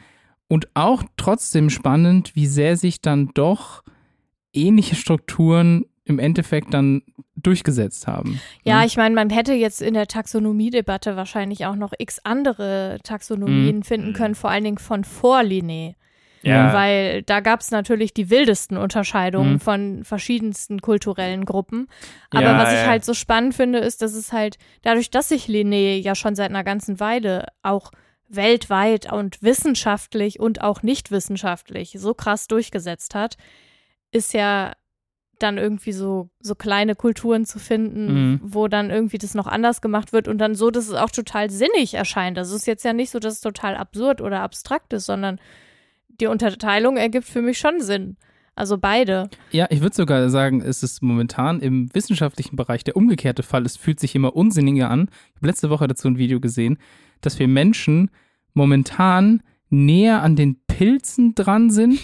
Und 0.48 0.68
auch 0.74 1.02
trotzdem 1.16 1.70
spannend, 1.70 2.36
wie 2.36 2.46
sehr 2.46 2.76
sich 2.76 3.00
dann 3.00 3.30
doch 3.34 3.82
ähnliche 4.52 4.94
Strukturen 4.94 5.84
im 6.04 6.18
Endeffekt 6.20 6.72
dann 6.72 7.02
durchgesetzt 7.34 8.06
haben. 8.06 8.40
Ja, 8.62 8.80
Ne? 8.80 8.86
ich 8.86 8.96
meine, 8.96 9.14
man 9.14 9.28
hätte 9.30 9.52
jetzt 9.54 9.82
in 9.82 9.94
der 9.94 10.06
Taxonomiedebatte 10.06 11.16
wahrscheinlich 11.16 11.66
auch 11.66 11.74
noch 11.74 11.92
x 11.98 12.20
andere 12.22 12.98
Taxonomien 13.02 13.78
Mhm. 13.78 13.82
finden 13.82 14.08
Mhm. 14.10 14.12
können, 14.14 14.34
vor 14.36 14.50
allen 14.50 14.64
Dingen 14.64 14.78
von 14.78 15.02
vor 15.04 15.40
Linné. 15.40 15.94
Ja. 16.48 16.72
Weil 16.72 17.22
da 17.22 17.40
gab 17.40 17.60
es 17.60 17.70
natürlich 17.70 18.14
die 18.14 18.30
wildesten 18.30 18.76
Unterscheidungen 18.76 19.54
Mhm. 19.54 19.60
von 19.60 20.04
verschiedensten 20.04 20.80
kulturellen 20.80 21.44
Gruppen. 21.44 21.88
Aber 22.30 22.42
Ja, 22.42 22.58
was 22.58 22.72
ich 22.72 22.80
ja. 22.80 22.86
halt 22.86 23.04
so 23.04 23.14
spannend 23.14 23.54
finde, 23.54 23.78
ist, 23.78 24.02
dass 24.02 24.14
es 24.14 24.32
halt, 24.32 24.56
dadurch, 24.82 25.10
dass 25.10 25.28
sich 25.30 25.46
Linné 25.46 25.96
ja 26.00 26.14
schon 26.14 26.34
seit 26.34 26.50
einer 26.50 26.64
ganzen 26.64 27.00
Weile 27.00 27.46
auch 27.62 27.90
weltweit 28.28 29.12
und 29.12 29.42
wissenschaftlich 29.42 30.40
und 30.40 30.60
auch 30.60 30.82
nicht 30.82 31.10
wissenschaftlich 31.10 31.94
so 31.98 32.12
krass 32.14 32.48
durchgesetzt 32.48 33.14
hat, 33.14 33.36
ist 34.10 34.32
ja 34.34 34.72
dann 35.38 35.58
irgendwie 35.58 35.92
so, 35.92 36.30
so 36.40 36.54
kleine 36.54 36.94
Kulturen 36.94 37.44
zu 37.44 37.58
finden, 37.58 38.06
Mhm. 38.32 38.40
wo 38.42 38.68
dann 38.68 38.90
irgendwie 38.90 39.18
das 39.18 39.34
noch 39.34 39.46
anders 39.46 39.82
gemacht 39.82 40.12
wird 40.14 40.28
und 40.28 40.38
dann 40.38 40.54
so, 40.54 40.70
dass 40.70 40.88
es 40.88 40.94
auch 40.94 41.10
total 41.10 41.50
sinnig 41.50 41.92
erscheint. 41.94 42.38
Also 42.38 42.54
es 42.56 42.62
ist 42.62 42.66
jetzt 42.66 42.84
ja 42.84 42.94
nicht 42.94 43.10
so, 43.10 43.18
dass 43.18 43.34
es 43.34 43.40
total 43.42 43.76
absurd 43.76 44.22
oder 44.22 44.40
abstrakt 44.40 44.92
ist, 44.94 45.04
sondern 45.04 45.38
die 46.20 46.26
Unterteilung 46.26 46.96
ergibt 46.96 47.26
für 47.26 47.42
mich 47.42 47.58
schon 47.58 47.80
Sinn. 47.80 48.16
Also 48.54 48.78
beide. 48.78 49.28
Ja, 49.50 49.66
ich 49.68 49.82
würde 49.82 49.94
sogar 49.94 50.30
sagen, 50.30 50.62
es 50.62 50.82
ist 50.82 51.02
momentan 51.02 51.61
im 51.61 51.94
wissenschaftlichen 51.94 52.56
Bereich 52.56 52.85
der 52.85 52.96
umgekehrte 52.96 53.42
Fall. 53.42 53.66
Es 53.66 53.76
fühlt 53.76 54.00
sich 54.00 54.14
immer 54.14 54.35
unsinniger 54.35 54.88
an. 54.88 55.11
Ich 55.30 55.37
habe 55.37 55.49
letzte 55.49 55.68
Woche 55.68 55.87
dazu 55.87 56.08
ein 56.08 56.16
Video 56.16 56.40
gesehen, 56.40 56.78
dass 57.20 57.38
wir 57.38 57.49
Menschen 57.49 58.11
momentan 58.54 59.42
näher 59.68 60.23
an 60.23 60.37
den 60.37 60.58
Pilzen 60.66 61.35
dran 61.35 61.68
sind, 61.70 62.00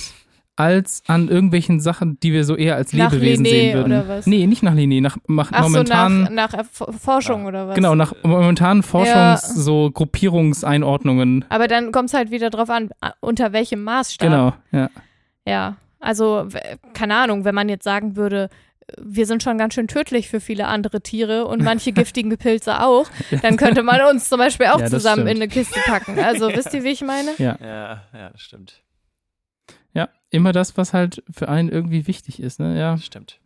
als 0.62 1.02
an 1.06 1.28
irgendwelchen 1.28 1.80
Sachen, 1.80 2.18
die 2.20 2.32
wir 2.32 2.44
so 2.44 2.56
eher 2.56 2.76
als 2.76 2.92
Nach 2.92 3.12
Lebewesen 3.12 3.44
Linné 3.44 3.48
sehen 3.50 3.74
würden. 3.74 3.92
oder 3.92 4.08
was? 4.08 4.26
Nee, 4.26 4.46
nicht 4.46 4.62
nach 4.62 4.74
Linné, 4.74 5.00
nach, 5.02 5.16
nach 5.28 5.50
Ach 5.52 5.62
momentan. 5.62 6.26
so, 6.26 6.32
nach, 6.32 6.52
nach 6.52 6.64
Forschung 7.00 7.46
oder 7.46 7.68
was? 7.68 7.74
Genau, 7.74 7.94
nach 7.94 8.14
momentanen 8.22 8.82
Forschungs-, 8.82 9.54
so 9.54 9.90
Gruppierungseinordnungen. 9.90 11.44
Aber 11.48 11.68
dann 11.68 11.92
kommt 11.92 12.08
es 12.08 12.14
halt 12.14 12.30
wieder 12.30 12.50
drauf 12.50 12.70
an, 12.70 12.90
unter 13.20 13.52
welchem 13.52 13.82
Maßstab. 13.84 14.28
Genau, 14.28 14.52
ja. 14.72 14.90
Ja, 15.46 15.76
also 16.00 16.46
keine 16.94 17.16
Ahnung, 17.16 17.44
wenn 17.44 17.54
man 17.54 17.68
jetzt 17.68 17.84
sagen 17.84 18.16
würde, 18.16 18.48
wir 19.00 19.26
sind 19.26 19.42
schon 19.42 19.58
ganz 19.58 19.74
schön 19.74 19.88
tödlich 19.88 20.28
für 20.28 20.40
viele 20.40 20.66
andere 20.66 21.00
Tiere 21.00 21.46
und 21.46 21.62
manche 21.64 21.92
giftigen 21.92 22.36
Pilze 22.36 22.80
auch, 22.82 23.06
dann 23.42 23.56
könnte 23.56 23.82
man 23.82 24.00
uns 24.10 24.28
zum 24.28 24.38
Beispiel 24.38 24.66
auch 24.66 24.80
Ja, 24.80 24.86
zusammen 24.86 25.26
in 25.26 25.36
stimmt. 25.36 25.42
eine 25.42 25.48
Kiste 25.48 25.80
packen. 25.86 26.18
Also 26.18 26.48
wisst 26.48 26.74
ihr, 26.74 26.84
wie 26.84 26.90
ich 26.90 27.00
meine? 27.02 27.30
Ja. 27.38 27.56
ja, 27.60 28.02
ja, 28.12 28.30
das 28.30 28.40
stimmt. 28.42 28.81
Ja, 30.32 30.36
immer 30.38 30.52
das, 30.52 30.76
was 30.76 30.92
halt 30.92 31.22
für 31.30 31.48
einen 31.48 31.68
irgendwie 31.68 32.06
wichtig 32.06 32.40
ist, 32.40 32.58
ne? 32.60 32.78
Ja, 32.78 32.92
Das 32.92 33.04
stimmt. 33.04 33.38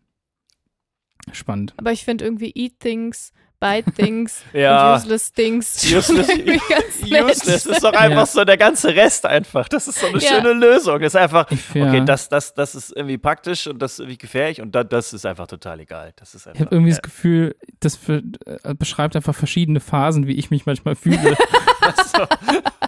spannend. 1.33 1.75
Aber 1.77 1.93
ich 1.93 2.05
finde 2.05 2.25
irgendwie 2.25 2.53
Eat 2.55 2.79
Things, 2.81 3.33
Bite 3.59 3.91
Things 3.93 4.43
Ja. 4.53 4.93
und 4.95 5.01
Useless 5.01 5.33
Things 5.33 5.83
Useless-. 5.91 6.29
Useless 7.03 7.67
ist 7.67 7.83
doch 7.83 7.95
einfach 7.95 8.17
Ja. 8.19 8.27
so 8.27 8.45
der 8.45 8.57
ganze 8.59 8.95
Rest 8.95 9.25
einfach. 9.27 9.67
Das 9.69 9.89
ist 9.89 9.99
so 9.99 10.07
eine 10.09 10.19
Ja. 10.19 10.29
schöne 10.29 10.53
Lösung. 10.53 11.01
Das 11.01 11.15
ist 11.15 11.21
einfach, 11.21 11.51
Ich, 11.51 11.75
ja. 11.75 11.89
okay, 11.89 12.05
das, 12.05 12.29
das, 12.29 12.53
das 12.55 12.75
ist 12.75 12.95
irgendwie 12.95 13.17
praktisch 13.19 13.67
und 13.67 13.81
das 13.81 13.95
ist 13.95 14.01
irgendwie 14.01 14.19
gefährlich 14.19 14.61
und 14.61 14.75
da, 14.75 14.85
das 14.85 15.13
ist 15.15 15.25
einfach 15.27 15.47
total 15.47 15.81
egal. 15.81 16.13
Das 16.17 16.35
ist 16.35 16.43
Ich 16.43 16.49
einfach. 16.49 16.67
habe 16.67 16.75
irgendwie 16.75 16.91
das 16.91 16.99
ja. 16.99 17.03
Gefühl, 17.03 17.57
das 17.81 17.97
für, 17.97 18.23
äh, 18.45 18.75
beschreibt 18.75 19.17
einfach 19.17 19.35
verschiedene 19.35 19.81
Phasen, 19.81 20.27
wie 20.27 20.35
ich 20.35 20.51
mich 20.51 20.67
manchmal 20.67 20.95
fühle. 20.95 21.37
so. 22.15 22.23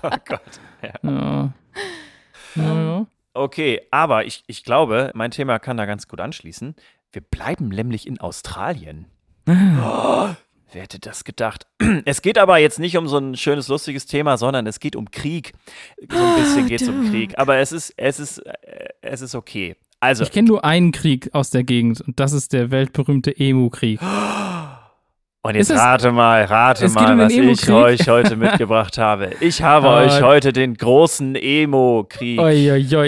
Oh 0.02 0.10
Gott. 0.26 0.40
ja. 1.02 1.52
Naja. 2.54 3.06
Okay, 3.38 3.80
aber 3.92 4.24
ich, 4.24 4.42
ich 4.48 4.64
glaube, 4.64 5.12
mein 5.14 5.30
Thema 5.30 5.60
kann 5.60 5.76
da 5.76 5.86
ganz 5.86 6.08
gut 6.08 6.20
anschließen. 6.20 6.74
Wir 7.12 7.22
bleiben 7.22 7.68
nämlich 7.68 8.08
in 8.08 8.18
Australien. 8.18 9.06
Oh, 9.46 9.52
wer 10.72 10.82
hätte 10.82 10.98
das 10.98 11.22
gedacht? 11.22 11.66
Es 12.04 12.20
geht 12.20 12.36
aber 12.36 12.58
jetzt 12.58 12.80
nicht 12.80 12.96
um 12.96 13.06
so 13.06 13.18
ein 13.18 13.36
schönes, 13.36 13.68
lustiges 13.68 14.06
Thema, 14.06 14.38
sondern 14.38 14.66
es 14.66 14.80
geht 14.80 14.96
um 14.96 15.10
Krieg. 15.12 15.52
So 16.10 16.18
ein 16.18 16.34
bisschen 16.34 16.66
geht 16.66 16.82
es 16.82 16.88
um 16.88 17.10
Krieg. 17.10 17.38
Aber 17.38 17.58
es 17.58 17.70
ist, 17.70 17.94
es 17.96 18.18
ist, 18.18 18.38
äh, 18.38 18.88
es 19.02 19.20
ist 19.20 19.36
okay. 19.36 19.76
Also, 20.00 20.24
Ich 20.24 20.32
kenne 20.32 20.48
nur 20.48 20.64
einen 20.64 20.90
Krieg 20.90 21.32
aus 21.32 21.50
der 21.50 21.62
Gegend 21.62 22.00
und 22.00 22.18
das 22.18 22.32
ist 22.32 22.52
der 22.52 22.72
weltberühmte 22.72 23.36
Emu-Krieg. 23.38 24.00
und 25.42 25.54
jetzt 25.54 25.70
es- 25.70 25.78
rate 25.78 26.10
mal, 26.12 26.44
rate 26.44 26.88
mal, 26.88 27.12
um 27.12 27.18
was 27.20 27.32
ich 27.32 27.70
euch 27.70 28.08
heute 28.08 28.36
mitgebracht 28.36 28.98
habe. 28.98 29.30
Ich 29.40 29.62
habe 29.62 29.86
Oh. 29.88 29.90
euch 29.92 30.20
heute 30.22 30.52
den 30.52 30.74
großen 30.74 31.36
Emo-Krieg. 31.36 32.38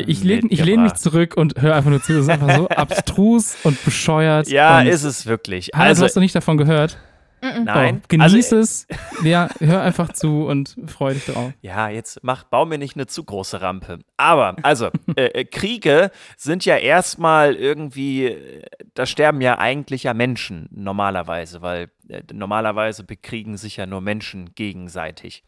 Ich 0.07 0.23
lehne 0.25 0.47
ich 0.49 0.65
lehn 0.65 0.83
mich 0.83 0.95
zurück 0.95 1.37
und 1.37 1.61
höre 1.61 1.75
einfach 1.75 1.91
nur 1.91 2.03
zu. 2.03 2.13
Das 2.15 2.23
ist 2.23 2.29
einfach 2.31 2.57
so 2.57 2.69
abstrus 2.69 3.57
und 3.65 3.85
bescheuert. 3.85 4.49
Ja, 4.49 4.79
und 4.81 4.87
ist 4.87 5.05
es 5.05 5.27
wirklich. 5.27 5.75
Also, 5.75 6.03
du 6.03 6.07
hast 6.07 6.15
noch 6.17 6.23
nicht 6.23 6.35
davon 6.35 6.57
gehört. 6.57 6.99
Nein. 7.41 8.01
Oh, 8.03 8.07
genieß 8.09 8.53
also, 8.53 8.57
es. 8.59 8.87
Ja, 9.23 9.49
hör 9.59 9.83
einfach 9.83 10.13
zu 10.13 10.47
und 10.47 10.77
freu 10.87 11.15
dich 11.15 11.27
drauf. 11.27 11.53
Ja, 11.61 11.89
jetzt 11.89 12.21
mach, 12.23 12.45
bau 12.45 12.67
mir 12.67 12.79
nicht 12.79 12.97
eine 12.97 13.07
zu 13.07 13.25
große 13.25 13.61
Rampe. 13.61 14.01
Aber, 14.17 14.57
also, 14.63 14.91
äh, 15.17 15.27
äh, 15.27 15.45
Kriege 15.45 16.11
sind 16.37 16.65
ja 16.65 16.77
erstmal 16.77 17.55
irgendwie, 17.55 18.27
äh, 18.27 18.63
da 18.95 19.07
sterben 19.07 19.41
ja 19.41 19.59
eigentlich 19.59 20.05
ja 20.05 20.15
Menschen 20.15 20.69
normalerweise, 20.73 21.63
weil 21.63 21.91
äh, 22.09 22.23
normalerweise 22.33 23.05
bekriegen 23.05 23.57
sich 23.57 23.77
ja 23.77 23.87
nur 23.87 24.01
Menschen 24.01 24.55
gegenseitig. 24.55 25.45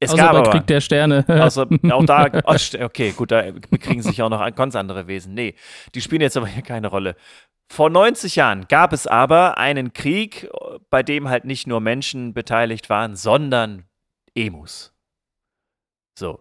Es 0.00 0.10
Außer 0.10 0.22
gab 0.22 0.32
bei 0.32 0.38
aber, 0.38 0.50
Krieg 0.50 0.66
der 0.66 0.80
Sterne. 0.80 1.24
Außer, 1.28 1.66
auch 1.90 2.04
da, 2.04 2.28
oh, 2.44 2.84
okay, 2.84 3.12
gut, 3.12 3.30
da 3.30 3.42
bekriegen 3.70 4.02
sich 4.02 4.20
auch 4.22 4.28
noch 4.28 4.54
ganz 4.54 4.76
andere 4.76 5.06
Wesen. 5.06 5.34
Nee, 5.34 5.54
die 5.94 6.00
spielen 6.00 6.20
jetzt 6.20 6.36
aber 6.36 6.46
hier 6.46 6.62
keine 6.62 6.88
Rolle. 6.88 7.16
Vor 7.68 7.88
90 7.90 8.36
Jahren 8.36 8.66
gab 8.68 8.92
es 8.92 9.06
aber 9.06 9.56
einen 9.56 9.92
Krieg, 9.94 10.50
bei 10.90 11.02
dem 11.02 11.28
halt 11.28 11.44
nicht 11.46 11.66
nur 11.66 11.80
Menschen 11.80 12.34
beteiligt 12.34 12.90
waren, 12.90 13.16
sondern 13.16 13.84
Emus. 14.34 14.92
So. 16.18 16.40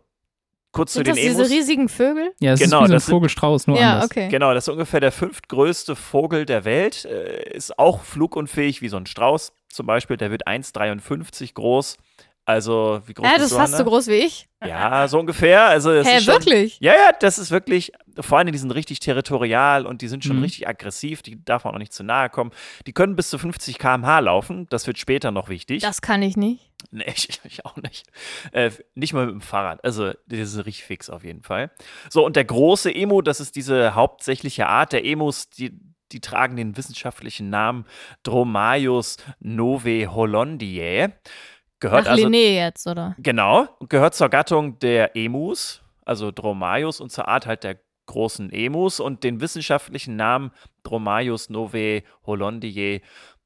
Kurz 0.72 0.94
Sind 0.94 1.06
zu 1.06 1.12
das 1.12 1.20
den 1.20 1.28
diese 1.30 1.42
Emus. 1.42 1.52
riesigen 1.52 1.88
Vögel? 1.90 2.34
ja, 2.40 2.54
es 2.54 2.60
genau, 2.60 2.80
ist 2.80 2.84
wie 2.84 2.88
so 2.88 2.92
ein 2.94 2.96
das 2.96 3.06
sind- 3.06 3.14
Vogelstrauß, 3.14 3.68
nur 3.68 3.78
ja, 3.80 3.94
anders. 3.94 4.06
okay. 4.06 4.28
Genau, 4.30 4.54
das 4.56 4.66
ist 4.68 4.70
ungefähr 4.70 5.00
der 5.00 5.12
fünftgrößte 5.12 5.96
Vogel 5.96 6.46
der 6.46 6.66
Welt. 6.66 7.06
Äh, 7.06 7.56
ist 7.56 7.78
auch 7.78 8.02
flugunfähig 8.02 8.82
wie 8.82 8.90
so 8.90 8.98
ein 8.98 9.06
Strauß 9.06 9.54
zum 9.70 9.86
Beispiel. 9.86 10.18
Der 10.18 10.32
wird 10.32 10.48
1,53 10.48 11.54
groß. 11.54 11.98
Also, 12.46 13.02
wie 13.06 13.14
groß 13.14 13.26
Ja, 13.26 13.32
bist 13.38 13.44
das 13.44 13.52
ist 13.52 13.54
du, 13.54 13.58
fast 13.62 13.78
so 13.78 13.84
groß 13.86 14.08
wie 14.08 14.16
ich. 14.16 14.50
Ja, 14.66 15.08
so 15.08 15.18
ungefähr. 15.20 15.66
Also, 15.66 15.92
es 15.92 16.06
Hä, 16.08 16.18
ist 16.18 16.26
schon, 16.26 16.34
wirklich? 16.34 16.78
Ja, 16.82 16.94
ja, 16.94 17.12
das 17.18 17.38
ist 17.40 17.52
wirklich, 17.52 17.94
vor 18.20 18.38
allem 18.38 18.52
die 18.52 18.58
sind 18.58 18.72
richtig 18.72 19.00
territorial 19.00 19.86
und 19.86 20.02
die 20.02 20.10
sind 20.10 20.26
schon 20.26 20.36
Mhm. 20.38 20.44
richtig 20.44 20.68
aggressiv, 20.68 21.22
die 21.22 21.44
darf 21.44 21.64
man 21.64 21.74
auch 21.74 21.80
nicht 21.80 21.94
zu 21.94 22.04
nahe 22.04 22.30
kommen. 22.30 22.52
Die 22.86 22.92
können 22.92 23.16
bis 23.16 23.30
zu 23.30 23.38
50 23.38 23.78
km/h 23.80 24.20
laufen, 24.20 24.68
das 24.70 24.88
wird 24.88 24.98
später 25.00 25.32
noch 25.32 25.48
wichtig. 25.48 25.82
Das 25.82 26.02
kann 26.02 26.22
ich 26.22 26.36
nicht. 26.36 26.70
Nee, 26.92 27.06
ich, 27.16 27.40
ich 27.46 27.66
auch 27.66 27.78
nicht. 27.78 28.08
Äh, 28.52 28.72
nicht 28.94 29.14
mal 29.14 29.26
mit 29.26 29.36
dem 29.36 29.42
Fahrrad, 29.42 29.82
also 29.86 30.12
die 30.26 30.44
sind 30.44 30.66
richtig 30.66 30.84
fix 30.84 31.10
auf 31.10 31.24
jeden 31.24 31.44
Fall. 31.44 31.72
So, 32.10 32.26
und 32.26 32.36
der 32.36 32.44
große 32.44 32.94
Emu, 32.94 33.22
das 33.22 33.40
ist 33.40 33.56
diese 33.56 33.96
hauptsächliche 33.96 34.68
Art 34.68 34.92
der 34.92 35.06
Emus, 35.06 35.50
die, 35.50 35.72
die 36.12 36.20
tragen 36.20 36.58
den 36.58 36.76
wissenschaftlichen 36.76 37.50
Namen 37.50 37.86
Dromaios 38.24 39.16
novae 39.40 40.08
hollandiae. 40.08 41.14
Gehört 41.84 42.06
Nach 42.06 42.12
also 42.12 42.28
Linné 42.28 42.56
jetzt, 42.56 42.88
oder? 42.88 43.14
Genau, 43.18 43.68
gehört 43.90 44.16
zur 44.16 44.30
Gattung 44.30 44.80
der 44.80 45.18
Emus, 45.18 45.82
also 46.06 46.32
Dromaios 46.32 47.02
und 47.02 47.12
zur 47.12 47.28
Art 47.28 47.46
halt 47.46 47.66
der 47.66 47.78
großen 48.06 48.54
Emus 48.54 49.02
und 49.02 49.26
den 49.26 49.42
wissenschaftlichen 49.42 50.16
Namen 50.16 50.52
Dromaios 50.84 51.50
novae 51.50 52.04
hollandiae, 52.26 53.02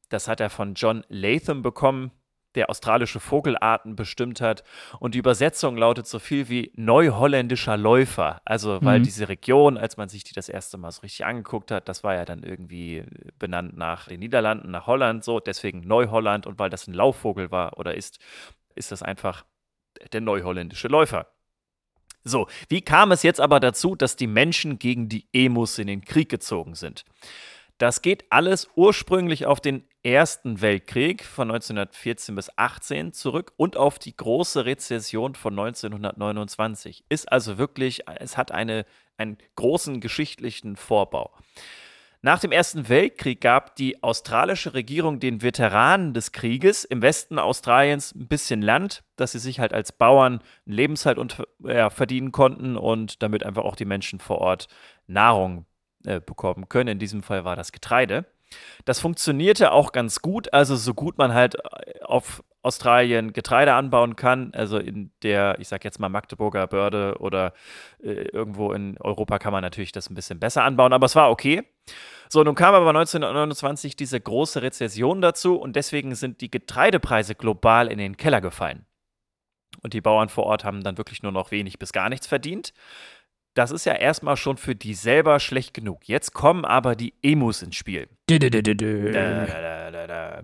das 0.10 0.27
hat 0.27 0.39
er 0.39 0.51
von 0.51 0.75
John 0.75 1.03
Latham 1.10 1.63
bekommen. 1.63 2.12
Der 2.57 2.69
australische 2.69 3.21
Vogelarten 3.21 3.95
bestimmt 3.95 4.41
hat. 4.41 4.63
Und 4.99 5.15
die 5.15 5.19
Übersetzung 5.19 5.77
lautet 5.77 6.07
so 6.07 6.19
viel 6.19 6.49
wie 6.49 6.71
neuholländischer 6.75 7.77
Läufer. 7.77 8.41
Also, 8.43 8.79
weil 8.83 8.99
Mhm. 8.99 9.03
diese 9.03 9.29
Region, 9.29 9.77
als 9.77 9.95
man 9.95 10.09
sich 10.09 10.25
die 10.25 10.33
das 10.33 10.49
erste 10.49 10.77
Mal 10.77 10.91
so 10.91 11.01
richtig 11.01 11.25
angeguckt 11.25 11.71
hat, 11.71 11.87
das 11.87 12.03
war 12.03 12.15
ja 12.15 12.25
dann 12.25 12.43
irgendwie 12.43 13.05
benannt 13.39 13.77
nach 13.77 14.07
den 14.07 14.19
Niederlanden, 14.19 14.69
nach 14.71 14.87
Holland, 14.87 15.23
so. 15.23 15.39
Deswegen 15.39 15.79
Neuholland. 15.81 16.45
Und 16.45 16.59
weil 16.59 16.69
das 16.69 16.87
ein 16.87 16.93
Laufvogel 16.93 17.51
war 17.51 17.77
oder 17.79 17.95
ist, 17.95 18.19
ist 18.75 18.91
das 18.91 19.01
einfach 19.01 19.45
der 20.11 20.21
neuholländische 20.21 20.89
Läufer. 20.89 21.27
So, 22.23 22.47
wie 22.67 22.81
kam 22.81 23.11
es 23.13 23.23
jetzt 23.23 23.39
aber 23.39 23.59
dazu, 23.61 23.95
dass 23.95 24.17
die 24.17 24.27
Menschen 24.27 24.79
gegen 24.79 25.07
die 25.07 25.27
Emus 25.31 25.79
in 25.79 25.87
den 25.87 26.03
Krieg 26.03 26.27
gezogen 26.27 26.75
sind? 26.75 27.05
Das 27.77 28.01
geht 28.01 28.25
alles 28.31 28.69
ursprünglich 28.75 29.46
auf 29.46 29.62
den 29.62 29.88
Ersten 30.01 30.62
Weltkrieg 30.62 31.24
von 31.24 31.51
1914 31.51 32.34
bis 32.36 32.50
18 32.57 33.13
zurück 33.13 33.53
und 33.55 33.77
auf 33.77 34.00
die 34.00 34.15
große 34.15 34.65
Rezession 34.65 35.36
von 35.36 35.57
1929. 35.60 37.03
Ist 37.10 37.31
also 37.31 37.57
wirklich, 37.60 38.07
es 38.19 38.36
hat 38.36 38.51
eine, 38.51 38.86
einen 39.17 39.38
großen 39.55 40.01
geschichtlichen 40.01 40.75
Vorbau. 40.75 41.31
Nach 42.24 42.39
dem 42.39 42.51
Ersten 42.51 42.89
Weltkrieg 42.89 43.41
gab 43.41 43.75
die 43.75 44.01
australische 44.01 44.74
Regierung 44.74 45.19
den 45.19 45.43
Veteranen 45.43 46.15
des 46.15 46.31
Krieges 46.31 46.84
im 46.84 47.03
Westen 47.03 47.38
Australiens 47.38 48.15
ein 48.15 48.27
bisschen 48.27 48.63
Land, 48.63 49.03
dass 49.17 49.34
sie 49.34 49.39
sich 49.39 49.60
halt 49.60 49.72
als 49.72 49.91
Bauern 49.91 50.41
Lebenshalt 50.65 51.19
und, 51.19 51.43
ja, 51.60 51.91
verdienen 51.91 52.31
konnten 52.31 52.75
und 52.75 53.22
damit 53.22 53.43
einfach 53.43 53.63
auch 53.63 53.75
die 53.75 53.86
Menschen 53.86 54.19
vor 54.19 54.39
Ort 54.39 54.67
Nahrung 55.05 55.67
äh, 56.07 56.21
bekommen 56.25 56.69
können. 56.69 56.89
In 56.89 56.99
diesem 56.99 57.23
Fall 57.23 57.45
war 57.45 57.55
das 57.55 57.71
Getreide. 57.71 58.25
Das 58.85 58.99
funktionierte 58.99 59.71
auch 59.71 59.91
ganz 59.91 60.21
gut, 60.21 60.53
also 60.53 60.75
so 60.75 60.93
gut 60.93 61.17
man 61.17 61.33
halt 61.33 61.55
äh, 61.55 62.01
auf 62.03 62.43
Australien 62.61 63.33
Getreide 63.33 63.73
anbauen 63.73 64.15
kann, 64.15 64.51
also 64.53 64.77
in 64.77 65.11
der, 65.23 65.57
ich 65.59 65.67
sag 65.67 65.83
jetzt 65.83 65.99
mal 65.99 66.09
Magdeburger 66.09 66.67
Börde 66.67 67.15
oder 67.19 67.53
äh, 68.01 68.29
irgendwo 68.29 68.73
in 68.73 68.97
Europa 68.99 69.39
kann 69.39 69.53
man 69.53 69.61
natürlich 69.61 69.91
das 69.91 70.09
ein 70.09 70.15
bisschen 70.15 70.39
besser 70.39 70.63
anbauen, 70.63 70.93
aber 70.93 71.05
es 71.05 71.15
war 71.15 71.29
okay. 71.29 71.63
So, 72.29 72.43
nun 72.43 72.55
kam 72.55 72.73
aber 72.73 72.89
1929 72.89 73.95
diese 73.95 74.19
große 74.19 74.61
Rezession 74.61 75.21
dazu 75.21 75.55
und 75.55 75.75
deswegen 75.75 76.13
sind 76.15 76.41
die 76.41 76.51
Getreidepreise 76.51 77.35
global 77.35 77.87
in 77.87 77.99
den 77.99 78.17
Keller 78.17 78.41
gefallen. 78.41 78.85
Und 79.81 79.93
die 79.93 80.01
Bauern 80.01 80.29
vor 80.29 80.45
Ort 80.45 80.63
haben 80.63 80.83
dann 80.83 80.97
wirklich 80.97 81.23
nur 81.23 81.31
noch 81.31 81.51
wenig 81.51 81.79
bis 81.79 81.93
gar 81.93 82.09
nichts 82.09 82.27
verdient. 82.27 82.73
Das 83.57 83.71
ist 83.71 83.85
ja 83.85 83.93
erstmal 83.93 84.37
schon 84.37 84.57
für 84.57 84.75
die 84.75 84.93
selber 84.93 85.39
schlecht 85.39 85.73
genug. 85.73 86.07
Jetzt 86.07 86.33
kommen 86.33 86.63
aber 86.63 86.95
die 86.95 87.15
Emus 87.23 87.63
ins 87.63 87.75
Spiel. 87.75 88.07
Da, 89.11 89.89
da, 89.89 90.07
da. 90.07 90.43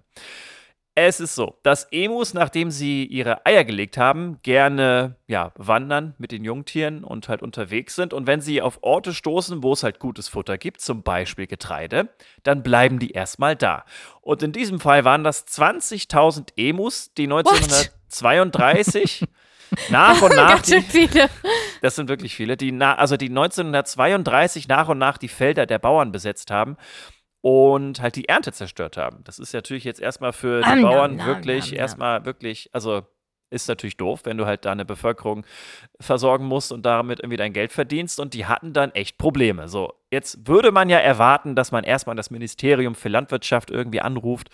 Es 0.95 1.19
ist 1.19 1.35
so, 1.35 1.59
dass 1.61 1.87
Emus, 1.91 2.33
nachdem 2.33 2.71
sie 2.71 3.05
ihre 3.05 3.45
Eier 3.45 3.65
gelegt 3.65 3.97
haben, 3.97 4.39
gerne 4.41 5.17
ja, 5.27 5.51
wandern 5.55 6.15
mit 6.17 6.31
den 6.31 6.43
Jungtieren 6.43 7.03
und 7.03 7.29
halt 7.29 7.43
unterwegs 7.43 7.95
sind. 7.95 8.13
Und 8.13 8.25
wenn 8.25 8.41
sie 8.41 8.63
auf 8.63 8.79
Orte 8.81 9.13
stoßen, 9.13 9.61
wo 9.61 9.73
es 9.73 9.83
halt 9.83 9.99
gutes 9.99 10.27
Futter 10.27 10.57
gibt, 10.57 10.81
zum 10.81 11.03
Beispiel 11.03 11.45
Getreide, 11.45 12.09
dann 12.41 12.63
bleiben 12.63 12.97
die 12.97 13.11
erstmal 13.11 13.55
da. 13.55 13.85
Und 14.21 14.41
in 14.41 14.53
diesem 14.53 14.79
Fall 14.79 15.03
waren 15.03 15.23
das 15.23 15.47
20.000 15.47 16.53
Emus, 16.57 17.13
die 17.13 17.23
1932 17.23 19.25
nach 19.89 20.21
und 20.21 20.29
nach 20.35 20.55
Ganz 20.55 20.69
schön 20.69 20.83
viele. 20.83 21.29
das 21.81 21.95
sind 21.95 22.09
wirklich 22.09 22.35
viele, 22.35 22.57
die 22.57 22.71
na, 22.71 22.95
also 22.95 23.17
die 23.17 23.29
1932 23.29 24.67
nach 24.67 24.89
und 24.89 24.97
nach 24.97 25.17
die 25.17 25.27
Felder 25.27 25.65
der 25.65 25.79
Bauern 25.79 26.11
besetzt 26.11 26.51
haben 26.51 26.77
und 27.41 28.01
halt 28.01 28.15
die 28.15 28.29
Ernte 28.29 28.53
zerstört 28.53 28.97
haben. 28.97 29.23
Das 29.25 29.37
ist 29.37 29.53
natürlich 29.53 29.83
jetzt 29.83 29.99
erstmal 29.99 30.31
für 30.33 30.61
die 30.61 30.69
nam, 30.69 30.81
Bauern 30.81 31.15
nam, 31.17 31.27
wirklich 31.27 31.71
nam. 31.71 31.79
erstmal 31.79 32.25
wirklich, 32.25 32.69
also 32.71 33.03
ist 33.53 33.67
natürlich 33.67 33.97
doof, 33.97 34.21
wenn 34.23 34.37
du 34.37 34.45
halt 34.45 34.65
da 34.65 34.71
eine 34.71 34.85
Bevölkerung 34.85 35.45
versorgen 35.99 36.45
musst 36.45 36.71
und 36.71 36.85
damit 36.85 37.19
irgendwie 37.19 37.37
dein 37.37 37.53
Geld 37.53 37.71
verdienst 37.71 38.19
und 38.19 38.33
die 38.33 38.45
hatten 38.45 38.73
dann 38.73 38.91
echt 38.91 39.17
Probleme. 39.17 39.67
So, 39.67 39.93
jetzt 40.09 40.47
würde 40.47 40.71
man 40.71 40.89
ja 40.89 40.97
erwarten, 40.97 41.55
dass 41.55 41.71
man 41.71 41.83
erstmal 41.83 42.15
das 42.15 42.31
Ministerium 42.31 42.95
für 42.95 43.09
Landwirtschaft 43.09 43.69
irgendwie 43.69 44.01
anruft 44.01 44.49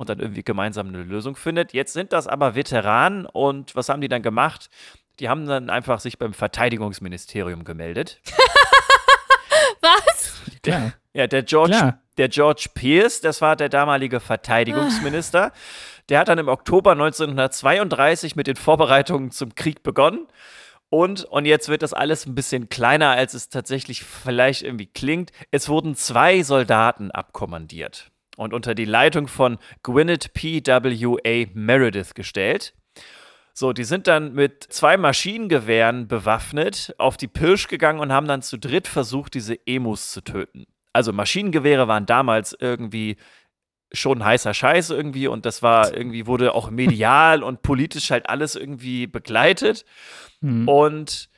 und 0.00 0.08
dann 0.08 0.18
irgendwie 0.18 0.42
gemeinsam 0.42 0.88
eine 0.88 1.02
Lösung 1.02 1.36
findet. 1.36 1.74
Jetzt 1.74 1.92
sind 1.92 2.14
das 2.14 2.26
aber 2.26 2.54
Veteranen 2.54 3.26
und 3.26 3.76
was 3.76 3.90
haben 3.90 4.00
die 4.00 4.08
dann 4.08 4.22
gemacht? 4.22 4.70
Die 5.18 5.28
haben 5.28 5.46
dann 5.46 5.68
einfach 5.68 6.00
sich 6.00 6.16
beim 6.16 6.32
Verteidigungsministerium 6.32 7.64
gemeldet. 7.64 8.22
Was? 9.82 10.40
Klar. 10.62 10.94
Ja, 11.12 11.26
der 11.26 11.42
George, 11.42 11.76
Klar. 11.76 11.98
der 12.16 12.30
George 12.30 12.68
Pierce, 12.72 13.20
das 13.20 13.42
war 13.42 13.56
der 13.56 13.68
damalige 13.68 14.20
Verteidigungsminister, 14.20 15.52
der 16.08 16.20
hat 16.20 16.28
dann 16.28 16.38
im 16.38 16.48
Oktober 16.48 16.92
1932 16.92 18.36
mit 18.36 18.46
den 18.46 18.56
Vorbereitungen 18.56 19.30
zum 19.30 19.54
Krieg 19.54 19.82
begonnen. 19.82 20.26
Und, 20.88 21.24
und 21.24 21.44
jetzt 21.44 21.68
wird 21.68 21.82
das 21.82 21.92
alles 21.92 22.24
ein 22.24 22.34
bisschen 22.34 22.70
kleiner, 22.70 23.10
als 23.10 23.34
es 23.34 23.50
tatsächlich 23.50 24.02
vielleicht 24.02 24.62
irgendwie 24.62 24.86
klingt. 24.86 25.30
Es 25.50 25.68
wurden 25.68 25.94
zwei 25.94 26.42
Soldaten 26.42 27.10
abkommandiert 27.10 28.09
und 28.40 28.54
unter 28.54 28.74
die 28.74 28.86
Leitung 28.86 29.28
von 29.28 29.58
Gwyneth 29.82 30.32
P.W.A. 30.32 31.46
Meredith 31.52 32.14
gestellt. 32.14 32.74
So, 33.52 33.72
die 33.72 33.84
sind 33.84 34.06
dann 34.06 34.32
mit 34.32 34.64
zwei 34.64 34.96
Maschinengewehren 34.96 36.08
bewaffnet 36.08 36.94
auf 36.98 37.16
die 37.16 37.28
Pirsch 37.28 37.68
gegangen 37.68 38.00
und 38.00 38.12
haben 38.12 38.26
dann 38.26 38.40
zu 38.42 38.58
dritt 38.58 38.88
versucht, 38.88 39.34
diese 39.34 39.58
Emus 39.66 40.12
zu 40.12 40.22
töten. 40.22 40.66
Also 40.92 41.12
Maschinengewehre 41.12 41.86
waren 41.86 42.06
damals 42.06 42.56
irgendwie 42.58 43.16
schon 43.92 44.24
heißer 44.24 44.54
Scheiß 44.54 44.90
irgendwie 44.90 45.26
und 45.28 45.44
das 45.44 45.62
war 45.62 45.94
irgendwie 45.94 46.26
wurde 46.26 46.54
auch 46.54 46.70
medial 46.70 47.42
und 47.42 47.62
politisch 47.62 48.10
halt 48.10 48.28
alles 48.28 48.56
irgendwie 48.56 49.06
begleitet 49.06 49.84
Hm. 50.42 50.66
und 50.66 51.28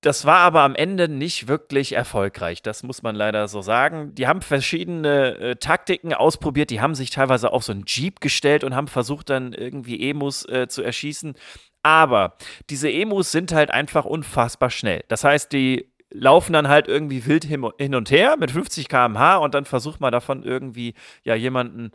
das 0.00 0.24
war 0.24 0.38
aber 0.38 0.62
am 0.62 0.74
Ende 0.74 1.08
nicht 1.08 1.46
wirklich 1.46 1.92
erfolgreich. 1.92 2.62
Das 2.62 2.82
muss 2.82 3.02
man 3.02 3.14
leider 3.14 3.48
so 3.48 3.60
sagen. 3.60 4.14
Die 4.14 4.26
haben 4.26 4.40
verschiedene 4.40 5.36
äh, 5.38 5.56
Taktiken 5.56 6.14
ausprobiert. 6.14 6.70
Die 6.70 6.80
haben 6.80 6.94
sich 6.94 7.10
teilweise 7.10 7.52
auf 7.52 7.64
so 7.64 7.72
einen 7.72 7.84
Jeep 7.86 8.20
gestellt 8.20 8.64
und 8.64 8.74
haben 8.74 8.88
versucht, 8.88 9.28
dann 9.28 9.52
irgendwie 9.52 10.08
Emus 10.08 10.48
äh, 10.48 10.68
zu 10.68 10.82
erschießen. 10.82 11.34
Aber 11.82 12.36
diese 12.70 12.90
Emus 12.90 13.30
sind 13.30 13.52
halt 13.52 13.70
einfach 13.70 14.04
unfassbar 14.06 14.70
schnell. 14.70 15.04
Das 15.08 15.24
heißt, 15.24 15.52
die 15.52 15.90
laufen 16.10 16.52
dann 16.52 16.68
halt 16.68 16.88
irgendwie 16.88 17.24
wild 17.26 17.44
hin 17.44 17.94
und 17.94 18.10
her 18.10 18.36
mit 18.38 18.50
50 18.50 18.88
km/h 18.88 19.36
und 19.36 19.54
dann 19.54 19.64
versucht 19.64 20.00
man 20.00 20.12
davon 20.12 20.42
irgendwie 20.42 20.94
ja 21.22 21.34
jemanden 21.34 21.86
äh, 21.86 21.90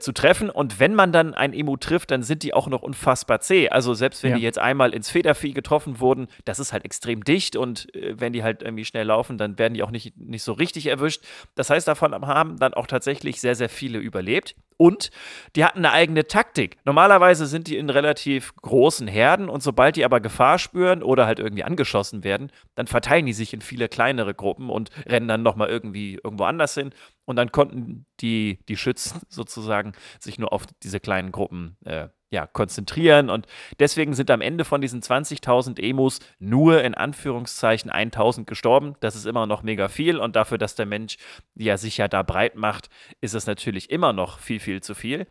zu 0.00 0.12
treffen. 0.12 0.50
Und 0.50 0.78
wenn 0.78 0.94
man 0.94 1.12
dann 1.12 1.32
ein 1.34 1.54
Emu 1.54 1.76
trifft, 1.78 2.10
dann 2.10 2.22
sind 2.22 2.42
die 2.42 2.52
auch 2.52 2.66
noch 2.68 2.82
unfassbar 2.82 3.40
zäh. 3.40 3.70
Also 3.70 3.94
selbst 3.94 4.22
wenn 4.22 4.32
Ja. 4.32 4.36
die 4.36 4.42
jetzt 4.42 4.58
einmal 4.58 4.92
ins 4.94 5.08
Federvieh 5.10 5.52
getroffen 5.54 5.98
wurden, 5.98 6.28
das 6.44 6.58
ist 6.58 6.72
halt 6.74 6.84
extrem 6.84 7.24
dicht 7.24 7.56
und 7.56 7.92
äh, 7.94 8.20
wenn 8.20 8.32
die 8.34 8.42
halt 8.42 8.62
irgendwie 8.62 8.84
schnell 8.84 9.06
laufen, 9.06 9.38
dann 9.38 9.58
werden 9.58 9.72
die 9.74 9.82
auch 9.82 9.90
nicht, 9.90 10.16
nicht 10.18 10.42
so 10.42 10.52
richtig 10.52 10.86
erwischt. 10.86 11.24
Das 11.54 11.70
heißt, 11.70 11.88
davon 11.88 12.14
haben 12.26 12.58
dann 12.58 12.74
auch 12.74 12.86
tatsächlich 12.86 13.40
sehr, 13.40 13.54
sehr 13.54 13.70
viele 13.70 13.98
überlebt. 13.98 14.54
Und 14.80 15.10
die 15.56 15.64
hatten 15.64 15.78
eine 15.78 15.90
eigene 15.90 16.28
Taktik. 16.28 16.76
Normalerweise 16.84 17.46
sind 17.46 17.66
die 17.66 17.76
in 17.78 17.90
relativ 17.90 18.54
großen 18.56 19.08
Herden 19.08 19.48
und 19.48 19.60
sobald 19.60 19.96
die 19.96 20.04
aber 20.04 20.20
Gefahr 20.20 20.60
spüren 20.60 21.02
oder 21.02 21.26
halt 21.26 21.40
irgendwie 21.40 21.64
angeschossen 21.64 22.22
werden, 22.22 22.52
dann 22.76 22.86
verteilen 22.86 23.26
die 23.26 23.32
sich 23.32 23.52
in 23.52 23.60
viele 23.60 23.88
kleinere 23.88 24.34
Gruppen 24.34 24.70
und 24.70 24.90
rennen 25.06 25.26
dann 25.26 25.42
nochmal 25.42 25.68
irgendwie 25.68 26.20
irgendwo 26.22 26.44
anders 26.44 26.74
hin. 26.74 26.92
Und 27.28 27.36
dann 27.36 27.52
konnten 27.52 28.06
die, 28.20 28.58
die 28.70 28.78
Schützen 28.78 29.20
sozusagen 29.28 29.92
sich 30.18 30.38
nur 30.38 30.50
auf 30.50 30.64
diese 30.82 30.98
kleinen 30.98 31.30
Gruppen 31.30 31.76
äh, 31.84 32.08
ja, 32.30 32.46
konzentrieren. 32.46 33.28
Und 33.28 33.46
deswegen 33.78 34.14
sind 34.14 34.30
am 34.30 34.40
Ende 34.40 34.64
von 34.64 34.80
diesen 34.80 35.02
20.000 35.02 35.78
Emus 35.78 36.20
nur 36.38 36.82
in 36.82 36.94
Anführungszeichen 36.94 37.90
1.000 37.90 38.46
gestorben. 38.46 38.94
Das 39.00 39.14
ist 39.14 39.26
immer 39.26 39.44
noch 39.44 39.62
mega 39.62 39.88
viel. 39.88 40.16
Und 40.16 40.36
dafür, 40.36 40.56
dass 40.56 40.74
der 40.74 40.86
Mensch 40.86 41.18
ja 41.54 41.76
sich 41.76 41.98
ja 41.98 42.08
da 42.08 42.22
breit 42.22 42.54
macht, 42.56 42.88
ist 43.20 43.34
es 43.34 43.46
natürlich 43.46 43.90
immer 43.90 44.14
noch 44.14 44.38
viel, 44.38 44.58
viel 44.58 44.82
zu 44.82 44.94
viel. 44.94 45.26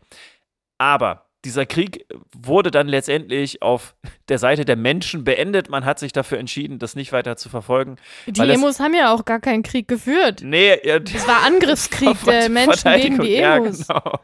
Aber 0.78 1.27
dieser 1.44 1.66
Krieg 1.66 2.04
wurde 2.36 2.70
dann 2.70 2.88
letztendlich 2.88 3.62
auf 3.62 3.94
der 4.28 4.38
Seite 4.38 4.64
der 4.64 4.76
Menschen 4.76 5.22
beendet. 5.24 5.70
Man 5.70 5.84
hat 5.84 5.98
sich 5.98 6.12
dafür 6.12 6.38
entschieden, 6.38 6.78
das 6.78 6.96
nicht 6.96 7.12
weiter 7.12 7.36
zu 7.36 7.48
verfolgen. 7.48 7.96
Die 8.26 8.40
es- 8.40 8.48
Emus 8.56 8.80
haben 8.80 8.94
ja 8.94 9.12
auch 9.14 9.24
gar 9.24 9.38
keinen 9.40 9.62
Krieg 9.62 9.86
geführt. 9.88 10.40
Nee, 10.42 10.78
ja, 10.84 10.96
Es 10.96 11.26
war 11.28 11.44
Angriffskrieg 11.46 12.16
der 12.26 12.48
Menschen 12.48 12.92
gegen 13.00 13.20
die 13.20 13.34
Ja, 13.36 13.56
Emus. 13.56 13.86
genau. 13.86 14.18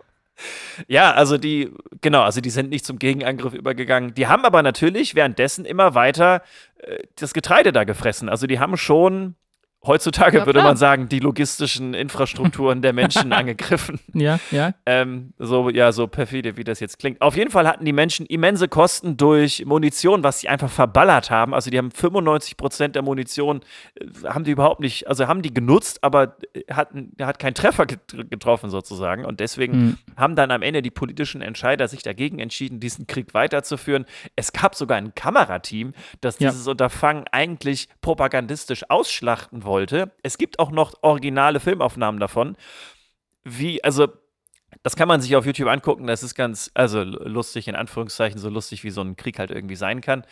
Ja, 0.89 1.13
also 1.13 1.39
die, 1.39 1.71
genau, 2.01 2.23
also 2.23 2.41
die 2.41 2.51
sind 2.51 2.69
nicht 2.71 2.85
zum 2.85 2.99
Gegenangriff 2.99 3.55
übergegangen. 3.55 4.15
Die 4.15 4.27
haben 4.27 4.45
aber 4.45 4.63
natürlich 4.65 5.15
währenddessen 5.15 5.65
immer 5.65 5.95
weiter 5.95 6.43
äh, 6.79 6.99
das 7.17 7.33
Getreide 7.35 7.71
da 7.73 7.85
gefressen. 7.85 8.29
Also 8.29 8.49
die 8.49 8.59
haben 8.59 8.77
schon 8.77 9.37
heutzutage 9.87 10.39
Ja, 10.39 10.47
würde 10.47 10.63
man 10.63 10.77
sagen, 10.77 11.09
die 11.09 11.19
logistischen 11.19 11.95
Infrastrukturen 11.95 12.83
der 12.83 12.93
Menschen 12.93 13.33
angegriffen. 13.33 14.01
Ja, 14.13 14.39
ja. 14.51 14.73
Ähm, 14.87 15.33
so, 15.39 15.69
ja, 15.69 15.93
so 15.93 16.07
perfide, 16.07 16.57
wie 16.57 16.65
das 16.65 16.81
jetzt 16.81 16.99
klingt. 16.99 17.21
Auf 17.21 17.37
jeden 17.37 17.51
Fall 17.51 17.69
hatten 17.69 17.85
die 17.85 17.93
Menschen 17.93 18.27
immense 18.27 18.69
Kosten 18.69 19.17
durch 19.17 19.65
Munition, 19.67 20.23
was 20.25 20.41
sie 20.41 20.49
einfach 20.49 20.71
verballert 20.71 21.31
haben. 21.31 21.53
Also 21.55 21.71
die 21.71 21.79
haben 21.79 21.91
95 21.91 22.57
Prozent 22.57 22.95
der 22.97 23.03
Munition, 23.03 23.61
äh, 23.95 24.07
haben 24.29 24.45
die 24.45 24.53
überhaupt 24.53 24.81
nicht, 24.81 25.07
also 25.09 25.27
haben 25.29 25.43
die 25.43 25.53
genutzt, 25.53 25.99
aber 26.03 26.37
äh, 26.55 26.63
hatten, 26.73 27.13
hat 27.21 27.39
keinen 27.39 27.55
Treffer 27.55 27.87
get- 27.87 28.31
getroffen 28.31 28.71
sozusagen. 28.71 29.25
Und 29.25 29.41
deswegen 29.41 29.73
Hm. 29.75 29.99
haben 30.17 30.37
dann 30.37 30.51
am 30.51 30.63
Ende 30.63 30.81
die 30.83 30.91
politischen 30.91 31.43
Entscheider 31.43 31.89
sich 31.89 32.03
dagegen 32.03 32.39
entschieden, 32.39 32.81
diesen 32.81 33.07
Krieg 33.07 33.35
weiterzuführen. 33.35 34.07
Es 34.37 34.53
gab 34.53 34.75
sogar 34.75 34.97
ein 34.97 35.15
Kamerateam, 35.15 35.93
das 36.21 36.39
Ja. 36.39 36.51
dieses 36.51 36.67
Unterfangen 36.67 37.25
eigentlich 37.33 37.89
propagandistisch 38.01 38.89
ausschlachten 38.89 39.63
wollte. 39.65 39.74
Es 40.23 40.39
gibt 40.39 40.59
auch 40.59 40.71
noch 40.71 40.95
originale 41.03 41.61
Filmaufnahmen 41.61 42.21
davon, 42.21 42.57
wie, 43.45 43.83
also 43.85 44.09
das 44.83 44.97
kann 44.97 45.09
man 45.09 45.21
sich 45.21 45.37
auf 45.37 45.47
YouTube 45.47 45.69
angucken, 45.69 46.07
das 46.07 46.23
ist 46.23 46.35
ganz, 46.35 46.71
also 46.75 47.03
lustig, 47.03 47.69
in 47.69 47.77
Anführungszeichen, 47.77 48.39
so 48.39 48.49
lustig, 48.49 48.85
wie 48.85 48.91
so 48.91 49.03
ein 49.03 49.17
Krieg 49.17 49.39
halt 49.39 49.51
irgendwie 49.51 49.77
sein 49.77 50.01
kann. 50.01 50.25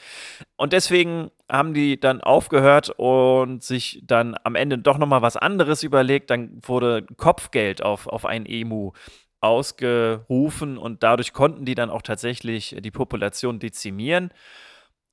Und 0.57 0.73
deswegen 0.73 1.31
haben 1.51 1.75
die 1.75 2.01
dann 2.01 2.21
aufgehört 2.21 2.91
und 2.91 3.63
sich 3.63 4.03
dann 4.05 4.37
am 4.43 4.55
Ende 4.55 4.79
doch 4.79 4.99
nochmal 4.99 5.23
was 5.23 5.37
anderes 5.37 5.83
überlegt. 5.83 6.31
Dann 6.31 6.59
wurde 6.63 7.07
Kopfgeld 7.17 7.83
auf, 7.83 8.07
auf 8.07 8.27
ein 8.27 8.47
Emu 8.47 8.93
ausgerufen 9.41 10.79
und 10.79 11.03
dadurch 11.03 11.33
konnten 11.33 11.65
die 11.65 11.75
dann 11.75 11.91
auch 11.91 12.03
tatsächlich 12.03 12.77
die 12.79 12.91
Population 12.91 13.59
dezimieren. 13.59 14.33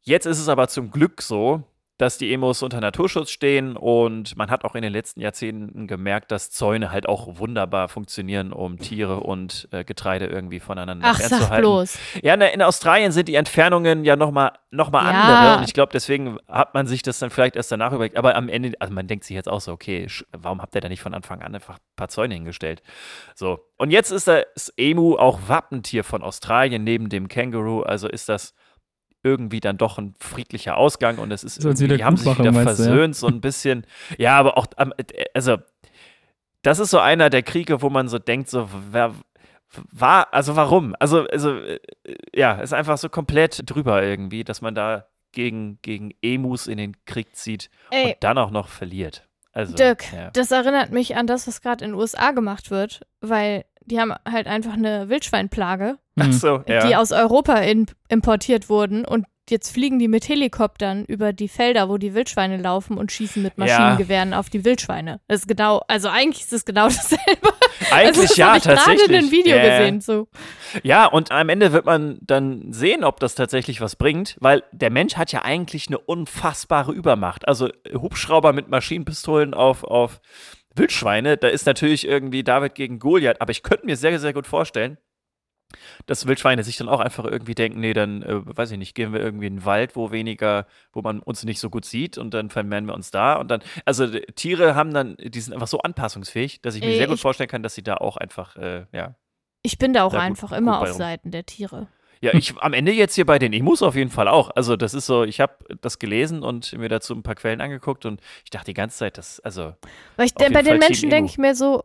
Jetzt 0.01 0.25
ist 0.25 0.39
es 0.39 0.49
aber 0.49 0.67
zum 0.67 0.91
Glück 0.91 1.21
so, 1.21 1.63
dass 1.99 2.17
die 2.17 2.33
Emos 2.33 2.63
unter 2.63 2.79
Naturschutz 2.81 3.29
stehen 3.29 3.75
und 3.77 4.35
man 4.37 4.49
hat 4.49 4.63
auch 4.65 4.73
in 4.73 4.81
den 4.81 4.91
letzten 4.93 5.19
Jahrzehnten 5.19 5.85
gemerkt, 5.85 6.31
dass 6.31 6.49
Zäune 6.49 6.91
halt 6.91 7.07
auch 7.07 7.37
wunderbar 7.37 7.89
funktionieren, 7.89 8.51
um 8.53 8.77
Tiere 8.79 9.19
und 9.19 9.67
äh, 9.71 9.83
Getreide 9.83 10.25
irgendwie 10.25 10.59
voneinander 10.61 11.05
Ach, 11.07 11.19
sag 11.19 11.27
fernzuhalten. 11.29 11.61
bloß. 11.61 11.99
Ja, 12.23 12.37
ne, 12.37 12.51
in 12.53 12.61
Australien 12.61 13.11
sind 13.11 13.27
die 13.27 13.35
Entfernungen 13.35 14.05
ja 14.05 14.15
nochmal 14.15 14.53
noch 14.71 14.91
mal 14.91 15.03
Ja. 15.03 15.09
andere 15.11 15.57
und 15.57 15.63
ich 15.67 15.73
glaube, 15.73 15.91
deswegen 15.91 16.37
hat 16.47 16.73
man 16.73 16.87
sich 16.87 17.01
das 17.01 17.19
dann 17.19 17.29
vielleicht 17.31 17.55
erst 17.55 17.71
danach 17.71 17.91
überlegt. 17.91 18.17
Aber 18.17 18.35
am 18.35 18.49
Ende, 18.49 18.73
also 18.79 18.93
man 18.93 19.07
denkt 19.07 19.25
sich 19.25 19.35
jetzt 19.35 19.49
auch 19.49 19.61
so, 19.61 19.71
okay, 19.73 20.07
warum 20.31 20.61
habt 20.61 20.73
ihr 20.75 20.81
da 20.81 20.87
nicht 20.89 21.01
von 21.01 21.13
Anfang 21.13 21.41
an 21.41 21.53
einfach 21.53 21.75
ein 21.75 21.95
paar 21.97 22.07
Zäune 22.09 22.33
hingestellt? 22.35 22.81
So. 23.35 23.59
Und 23.77 23.91
jetzt 23.91 24.11
ist 24.11 24.27
das 24.27 24.71
Emu 24.77 25.15
auch 25.17 25.39
Wappentier 25.47 26.03
von 26.03 26.21
Australien 26.23 26.83
neben 26.83 27.09
dem 27.09 27.27
Känguru, 27.27 27.81
also 27.81 28.07
ist 28.07 28.29
das 28.29 28.53
irgendwie 29.23 29.59
dann 29.59 29.77
doch 29.77 29.97
ein 29.97 30.15
friedlicher 30.19 30.77
Ausgang 30.77 31.17
und 31.17 31.31
es 31.31 31.43
ist 31.43 31.61
Soll's 31.61 31.81
irgendwie, 31.81 31.97
die 31.97 32.03
haben 32.05 32.17
sich 32.17 32.39
wieder 32.39 32.51
meinst 32.51 32.79
du, 32.79 32.83
ja? 32.83 32.89
versöhnt, 32.89 33.15
so 33.15 33.27
ein 33.27 33.41
bisschen. 33.41 33.85
Ja, 34.17 34.37
aber 34.37 34.57
auch, 34.57 34.67
am- 34.77 34.93
also 35.33 35.57
das 36.61 36.79
ist 36.79 36.91
so 36.91 36.99
einer 36.99 37.29
der 37.29 37.43
Kriege, 37.43 37.81
wo 37.81 37.89
man 37.89 38.07
so 38.07 38.19
denkt, 38.19 38.49
so, 38.49 38.69
wer, 38.91 39.13
war, 39.91 40.33
also 40.33 40.55
warum? 40.55 40.95
Also, 40.99 41.25
also, 41.27 41.57
äh, 41.57 41.79
ja, 42.35 42.53
ist 42.53 42.73
einfach 42.73 42.97
so 42.97 43.09
komplett 43.09 43.61
drüber 43.69 44.03
irgendwie, 44.03 44.43
dass 44.43 44.61
man 44.61 44.75
da 44.75 45.05
gegen, 45.31 45.79
gegen 45.81 46.11
Emus 46.21 46.67
in 46.67 46.77
den 46.77 46.95
Krieg 47.05 47.35
zieht 47.35 47.69
Ey, 47.91 48.07
und 48.13 48.15
dann 48.21 48.37
auch 48.37 48.51
noch 48.51 48.67
verliert. 48.67 49.27
Also, 49.51 49.75
Dirk, 49.75 50.11
ja. 50.13 50.31
das 50.31 50.51
erinnert 50.51 50.91
mich 50.91 51.15
an 51.15 51.27
das, 51.27 51.47
was 51.47 51.61
gerade 51.61 51.83
in 51.85 51.91
den 51.91 51.99
USA 51.99 52.31
gemacht 52.31 52.71
wird, 52.71 53.01
weil 53.21 53.65
die 53.89 53.99
haben 53.99 54.13
halt 54.29 54.47
einfach 54.47 54.73
eine 54.73 55.09
Wildschweinplage, 55.09 55.97
Ach 56.19 56.25
Hm. 56.25 56.31
so, 56.33 56.63
ja. 56.67 56.87
die 56.87 56.95
aus 56.95 57.11
Europa 57.11 57.55
in, 57.57 57.87
importiert 58.09 58.69
wurden 58.69 59.05
und 59.05 59.25
jetzt 59.49 59.71
fliegen 59.71 59.97
die 59.97 60.07
mit 60.07 60.29
Helikoptern 60.29 61.05
über 61.05 61.33
die 61.33 61.47
Felder, 61.47 61.89
wo 61.89 61.97
die 61.97 62.13
Wildschweine 62.13 62.57
laufen 62.57 62.97
und 62.99 63.11
schießen 63.11 63.41
mit 63.41 63.53
Ja. 63.57 63.65
Maschinengewehren 63.65 64.35
auf 64.35 64.49
die 64.51 64.63
Wildschweine. 64.63 65.21
Das 65.27 65.41
ist 65.41 65.47
genau, 65.47 65.81
also 65.87 66.07
eigentlich 66.07 66.43
ist 66.43 66.53
es 66.53 66.65
genau 66.65 66.83
dasselbe. 66.87 67.49
Eigentlich 67.91 68.07
also, 68.07 68.21
das 68.21 68.37
ja, 68.37 68.47
habe 68.49 68.57
ich 68.59 68.63
gerade 68.65 68.75
tatsächlich. 68.77 69.09
in 69.09 69.15
einem 69.15 69.31
Video 69.31 69.57
Ja, 69.57 69.63
ja. 69.65 69.79
gesehen. 69.79 70.01
So. 70.01 70.27
Ja, 70.83 71.05
und 71.07 71.31
am 71.31 71.49
Ende 71.49 71.71
wird 71.71 71.85
man 71.85 72.19
dann 72.21 72.71
sehen, 72.71 73.03
ob 73.03 73.19
das 73.19 73.33
tatsächlich 73.33 73.81
was 73.81 73.95
bringt, 73.95 74.37
weil 74.39 74.61
der 74.71 74.91
Mensch 74.91 75.15
hat 75.15 75.31
ja 75.31 75.41
eigentlich 75.43 75.87
eine 75.87 75.97
unfassbare 75.97 76.91
Übermacht. 76.91 77.47
Also 77.47 77.69
Hubschrauber 77.91 78.53
mit 78.53 78.69
Maschinenpistolen 78.69 79.55
auf, 79.55 79.83
auf 79.83 80.21
Wildschweine, 80.79 81.37
da 81.37 81.47
ist 81.47 81.65
natürlich 81.65 82.07
irgendwie 82.07 82.43
David 82.43 82.73
gegen 82.75 82.99
Goliath, 82.99 83.41
aber 83.41 83.51
ich 83.51 83.63
könnte 83.63 83.85
mir 83.85 83.97
sehr, 83.97 84.17
sehr 84.19 84.33
gut 84.33 84.47
vorstellen, 84.47 84.97
dass 86.07 86.25
Wildschweine 86.25 86.63
sich 86.63 86.77
dann 86.77 86.89
auch 86.89 86.99
einfach 86.99 87.25
irgendwie 87.25 87.53
denken, 87.53 87.79
nee, 87.79 87.93
dann, 87.93 88.23
äh, 88.23 88.57
weiß 88.57 88.71
ich 88.71 88.77
nicht, 88.79 88.95
gehen 88.95 89.13
wir 89.13 89.19
irgendwie 89.19 89.45
in 89.45 89.57
den 89.57 89.65
Wald, 89.65 89.95
wo 89.95 90.09
weniger, 90.11 90.65
wo 90.91 91.01
man 91.01 91.19
uns 91.19 91.43
nicht 91.43 91.59
so 91.59 91.69
gut 91.69 91.85
sieht 91.85 92.17
und 92.17 92.33
dann 92.33 92.49
vermehren 92.49 92.85
wir 92.85 92.95
uns 92.95 93.11
da 93.11 93.35
und 93.35 93.51
dann, 93.51 93.61
also 93.85 94.05
äh, 94.05 94.25
Tiere 94.33 94.73
haben 94.73 94.93
dann, 94.93 95.15
die 95.19 95.39
sind 95.39 95.53
einfach 95.53 95.67
so 95.67 95.79
anpassungsfähig, 95.79 96.61
dass 96.61 96.73
ich 96.73 96.81
mir 96.81 96.89
Ey, 96.91 96.97
sehr 96.97 97.07
gut 97.07 97.19
vorstellen 97.19 97.49
kann, 97.49 97.61
dass 97.61 97.75
sie 97.75 97.83
da 97.83 97.95
auch 97.97 98.17
einfach, 98.17 98.55
äh, 98.55 98.85
ja, 98.91 99.15
Ich 99.61 99.77
bin 99.77 99.93
da 99.93 100.03
auch 100.03 100.11
gut, 100.11 100.19
einfach 100.19 100.49
gut 100.49 100.57
immer 100.57 100.79
bei 100.79 100.89
auf. 100.89 100.97
Seiten 100.97 101.29
der 101.29 101.45
Tiere. 101.45 101.87
Ja, 102.21 102.33
ich 102.33 102.53
am 102.59 102.73
Ende 102.73 102.91
jetzt 102.91 103.15
hier 103.15 103.25
bei 103.25 103.39
den 103.39 103.53
Emus 103.53 103.81
auf 103.81 103.95
jeden 103.95 104.09
Fall 104.11 104.27
auch. 104.27 104.49
Also, 104.55 104.75
das 104.75 104.93
ist 104.93 105.05
so, 105.05 105.23
ich 105.23 105.39
habe 105.39 105.53
das 105.81 105.99
gelesen 105.99 106.43
und 106.43 106.73
mir 106.77 106.89
dazu 106.89 107.13
ein 107.15 107.23
paar 107.23 107.35
Quellen 107.35 107.61
angeguckt 107.61 108.05
und 108.05 108.19
ich 108.43 108.49
dachte 108.49 108.65
die 108.65 108.73
ganze 108.73 108.97
Zeit, 108.97 109.17
das, 109.17 109.39
also, 109.39 109.73
Weil 110.17 110.25
ich, 110.25 110.35
Auf 110.35 110.41
jeden 110.41 110.53
bei 110.53 110.61
den 110.61 110.65
Fall 110.71 110.79
Team 110.79 110.87
Menschen 110.87 111.09
denke 111.09 111.29
ich 111.31 111.37
mir 111.37 111.55
so, 111.55 111.83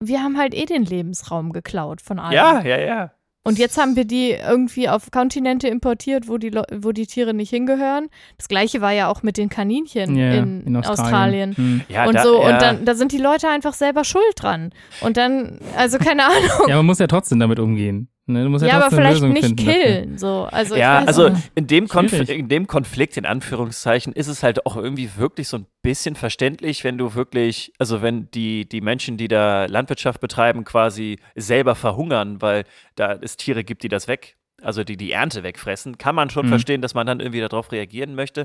wir 0.00 0.22
haben 0.22 0.38
halt 0.38 0.54
eh 0.54 0.64
den 0.64 0.84
Lebensraum 0.84 1.52
geklaut 1.52 2.00
von 2.00 2.18
allen. 2.18 2.32
ja, 2.32 2.60
ja, 2.62 2.78
ja. 2.78 3.12
Und 3.44 3.58
jetzt 3.58 3.78
haben 3.78 3.96
wir 3.96 4.04
die 4.04 4.32
irgendwie 4.32 4.90
auf 4.90 5.10
Kontinente 5.10 5.68
importiert, 5.68 6.28
wo 6.28 6.36
die, 6.36 6.50
Leu- 6.50 6.64
wo 6.70 6.92
die 6.92 7.06
Tiere 7.06 7.32
nicht 7.32 7.48
hingehören. 7.48 8.08
Das 8.36 8.48
gleiche 8.48 8.82
war 8.82 8.92
ja 8.92 9.08
auch 9.08 9.22
mit 9.22 9.38
den 9.38 9.48
Kaninchen 9.48 10.16
Ja, 10.16 10.32
in, 10.34 10.76
Australien. 10.84 11.56
Hm. 11.56 11.80
ja 11.88 12.04
und 12.06 12.14
da, 12.14 12.22
so, 12.24 12.42
ja. 12.42 12.52
und 12.52 12.60
dann, 12.62 12.84
da 12.84 12.94
sind 12.94 13.10
die 13.12 13.18
Leute 13.18 13.48
einfach 13.48 13.72
selber 13.72 14.04
schuld 14.04 14.24
dran. 14.36 14.70
Und 15.00 15.16
dann, 15.16 15.60
also 15.76 15.96
keine 15.98 16.24
Ahnung. 16.26 16.68
Ja, 16.68 16.76
man 16.76 16.84
muss 16.84 16.98
ja 16.98 17.06
trotzdem 17.06 17.38
damit 17.38 17.58
umgehen. 17.58 18.10
Ne? 18.28 18.44
Du 18.44 18.50
musst 18.50 18.62
ja, 18.64 18.68
Ja, 18.72 18.76
aber 18.86 18.90
vielleicht 18.94 19.14
Lösung 19.20 19.32
nicht 19.32 19.58
dafür. 19.58 19.72
killen. 19.72 20.18
So. 20.18 20.48
Also, 20.50 20.74
ich 20.74 20.80
ja, 20.80 21.00
weiß 21.00 21.08
also 21.08 21.26
in 21.54 21.66
dem, 21.66 21.86
in 22.28 22.48
dem 22.48 22.66
Konflikt, 22.66 23.16
in 23.16 23.26
Anführungszeichen, 23.26 24.12
ist 24.12 24.28
es 24.28 24.42
halt 24.42 24.66
auch 24.66 24.76
irgendwie 24.76 25.10
wirklich 25.16 25.48
so 25.48 25.56
ein 25.58 25.66
bisschen 25.82 26.14
verständlich, 26.14 26.84
wenn 26.84 26.98
du 26.98 27.14
wirklich, 27.14 27.72
also 27.78 28.02
wenn 28.02 28.30
die, 28.32 28.68
die 28.68 28.80
Menschen, 28.80 29.16
die 29.16 29.28
da 29.28 29.64
Landwirtschaft 29.66 30.20
betreiben, 30.20 30.64
quasi 30.64 31.18
selber 31.34 31.74
verhungern, 31.74 32.40
weil 32.42 32.64
da 32.94 33.12
es 33.20 33.36
Tiere 33.36 33.64
gibt, 33.64 33.82
die 33.82 33.88
das 33.88 34.06
weg, 34.08 34.36
also 34.62 34.84
die 34.84 34.96
die 34.96 35.12
Ernte 35.12 35.42
wegfressen, 35.42 35.98
kann 35.98 36.14
man 36.14 36.30
schon 36.30 36.46
Mhm. 36.46 36.50
verstehen, 36.50 36.82
dass 36.82 36.92
man 36.94 37.06
dann 37.06 37.20
irgendwie 37.20 37.40
darauf 37.40 37.70
reagieren 37.72 38.14
möchte. 38.14 38.44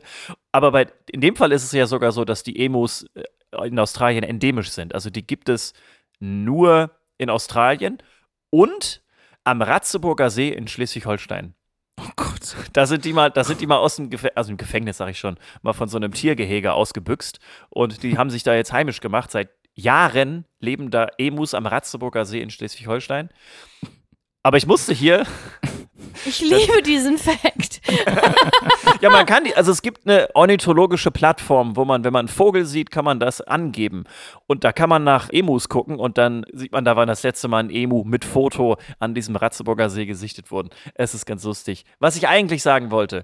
Aber 0.52 0.72
bei, 0.72 0.88
in 1.12 1.22
dem 1.22 1.36
Fall 1.36 1.52
ist 1.52 1.64
es 1.64 1.72
ja 1.72 1.88
sogar 1.88 2.12
so, 2.12 2.24
dass 2.24 2.44
die 2.44 2.64
Emus 2.64 3.06
äh, 3.16 3.68
in 3.68 3.78
Australien 3.80 4.24
endemisch 4.24 4.70
sind. 4.72 4.96
Also 4.96 5.10
die 5.10 5.26
gibt 5.26 5.50
es 5.50 5.74
nur 6.20 6.92
in 7.18 7.30
Australien 7.30 7.98
und 8.50 9.02
am 9.44 9.62
Ratzeburger 9.62 10.30
See 10.30 10.50
in 10.50 10.68
Schleswig-Holstein. 10.68 11.54
Oh 12.00 12.10
Gott. 12.16 12.56
Da 12.74 12.86
sind 12.86 13.06
die 13.06 13.14
mal, 13.14 13.30
da 13.30 13.44
sind 13.44 13.62
die 13.62 13.68
mal 13.68 13.78
aus 13.78 13.98
dem, 13.98 14.10
also 14.36 14.52
im 14.52 14.58
Gefängnis, 14.58 14.98
sag 14.98 15.10
ich 15.10 15.20
schon, 15.20 15.38
mal 15.62 15.74
von 15.74 15.88
so 15.88 15.98
einem 15.98 16.12
Tiergehege 16.12 16.74
ausgebüxt. 16.74 17.40
Und 17.70 18.04
die 18.04 18.18
haben 18.18 18.30
sich 18.30 18.44
da 18.44 18.56
jetzt 18.56 18.74
heimisch 18.74 19.00
gemacht. 19.00 19.32
Seit 19.32 19.50
Jahren 19.76 20.46
leben 20.60 20.92
da 20.92 21.08
Emus 21.18 21.54
am 21.54 21.66
Ratzeburger 21.66 22.26
See 22.26 22.42
in 22.42 22.50
Schleswig-Holstein. 22.50 23.30
Aber 24.44 24.58
ich 24.58 24.68
musste 24.68 24.94
hier, 24.94 25.26
Ich 26.26 26.42
liebe 26.42 26.82
diesen 26.82 27.18
Fact. 27.18 27.82
ja, 29.02 29.10
man 29.10 29.26
kann 29.26 29.44
die, 29.44 29.56
also 29.56 29.72
es 29.72 29.82
gibt 29.82 30.08
eine 30.08 30.30
ornithologische 30.34 31.12
Plattform, 31.12 31.76
wo 31.76 31.86
man, 31.86 32.04
wenn 32.04 32.14
man 32.14 32.28
einen 32.28 32.36
Vogel 32.36 32.66
sieht, 32.66 32.92
kann 32.92 33.06
man 33.06 33.20
das 33.20 33.42
angeben. 33.42 34.06
Und 34.48 34.64
da 34.64 34.72
kann 34.72 34.90
man 34.90 35.04
nach 35.04 35.30
Emus 35.32 35.70
gucken 35.70 35.98
und 35.98 36.18
dann 36.18 36.46
sieht 36.54 36.72
man, 36.72 36.86
da 36.86 36.96
war 36.96 37.06
das 37.06 37.24
letzte 37.24 37.48
Mal 37.48 37.64
ein 37.64 37.70
Emu 37.70 38.04
mit 38.04 38.26
Foto 38.26 38.78
an 39.00 39.14
diesem 39.14 39.36
Ratzeburger 39.36 39.90
See 39.90 40.06
gesichtet 40.06 40.52
worden. 40.52 40.70
Es 40.96 41.14
ist 41.14 41.26
ganz 41.26 41.44
lustig. 41.44 41.86
Was 42.00 42.16
ich 42.16 42.28
eigentlich 42.28 42.64
sagen 42.64 42.92
wollte, 42.92 43.24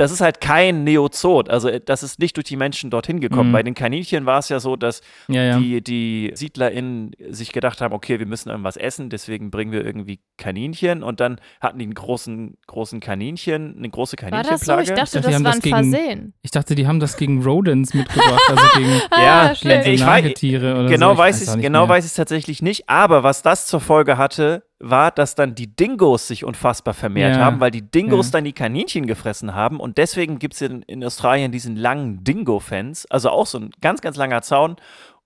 das 0.00 0.12
ist 0.12 0.22
halt 0.22 0.40
kein 0.40 0.82
Neozot, 0.84 1.50
also 1.50 1.68
äh, 1.68 1.78
das 1.78 2.02
ist 2.02 2.18
nicht 2.20 2.34
durch 2.38 2.46
die 2.46 2.56
Menschen 2.56 2.88
dorthin 2.88 3.20
gekommen. 3.20 3.50
Mhm. 3.50 3.52
Bei 3.52 3.62
den 3.62 3.74
Kaninchen 3.74 4.24
war 4.24 4.38
es 4.38 4.48
ja 4.48 4.58
so, 4.58 4.74
dass 4.74 5.02
Ja, 5.28 5.42
ja. 5.42 5.58
die, 5.58 5.82
die 5.82 6.32
SiedlerInnen 6.34 7.12
sich 7.28 7.52
gedacht 7.52 7.82
haben, 7.82 7.92
okay, 7.92 8.18
wir 8.18 8.24
müssen 8.24 8.48
irgendwas 8.48 8.78
essen, 8.78 9.10
deswegen 9.10 9.50
bringen 9.50 9.72
wir 9.72 9.84
irgendwie 9.84 10.20
Kaninchen 10.38 11.02
und 11.02 11.20
dann 11.20 11.38
hatten 11.60 11.78
die 11.78 11.84
einen 11.84 11.92
großen, 11.92 12.56
großen 12.66 13.00
Kaninchen, 13.00 13.76
eine 13.76 13.90
große 13.90 13.99
War 14.00 14.42
das 14.42 14.60
so? 14.60 14.72
Kaninchenplage. 14.72 14.82
Ich 14.82 14.88
dachte, 14.88 15.00
dachte, 15.00 15.18
die 15.20 15.22
das 15.26 15.34
haben 15.34 15.44
war 15.44 15.50
das 15.52 15.56
ein 15.56 15.62
gegen- 15.62 15.92
Versehen. 15.92 16.34
Ich 16.42 16.50
dachte, 16.50 16.74
die 16.74 16.86
haben 16.86 17.00
das 17.00 17.16
gegen 17.16 17.42
Rodents 17.42 17.94
mitgebracht, 17.94 18.40
also 18.48 18.62
gegen, 18.78 18.90
Ja, 19.12 19.50
ah, 19.50 19.54
schön. 19.54 19.70
ich 19.70 19.84
gegen 19.84 19.98
so 19.98 20.04
weiß- 20.04 20.06
Nagetiere 20.06 20.74
oder 20.80 20.88
genau 20.88 21.12
so. 21.12 21.18
weiß 21.18 21.42
ich, 21.56 21.62
genau 21.62 21.80
mehr. 21.86 21.88
weiß 21.88 22.06
ich 22.06 22.14
tatsächlich 22.14 22.62
nicht, 22.62 22.88
aber 22.88 23.22
was 23.22 23.42
das 23.42 23.66
zur 23.66 23.80
Folge 23.80 24.16
hatte, 24.18 24.64
war, 24.82 25.10
dass 25.10 25.34
dann 25.34 25.54
die 25.54 25.66
Dingos 25.76 26.26
sich 26.26 26.42
unfassbar 26.42 26.94
vermehrt 26.94 27.36
Ja. 27.36 27.44
haben, 27.44 27.60
weil 27.60 27.70
die 27.70 27.82
Dingos 27.82 28.28
Ja. 28.28 28.32
dann 28.32 28.44
die 28.44 28.54
Kaninchen 28.54 29.06
gefressen 29.06 29.54
haben 29.54 29.78
und 29.78 29.98
deswegen 29.98 30.38
gibt 30.38 30.54
es 30.54 30.62
in, 30.62 30.80
in 30.82 31.04
Australien 31.04 31.52
diesen 31.52 31.76
langen 31.76 32.24
Dingo-Fence, 32.24 33.04
also 33.10 33.28
auch 33.28 33.44
so 33.46 33.58
ein 33.58 33.70
ganz, 33.82 34.00
ganz 34.00 34.16
langer 34.16 34.40
Zaun 34.40 34.76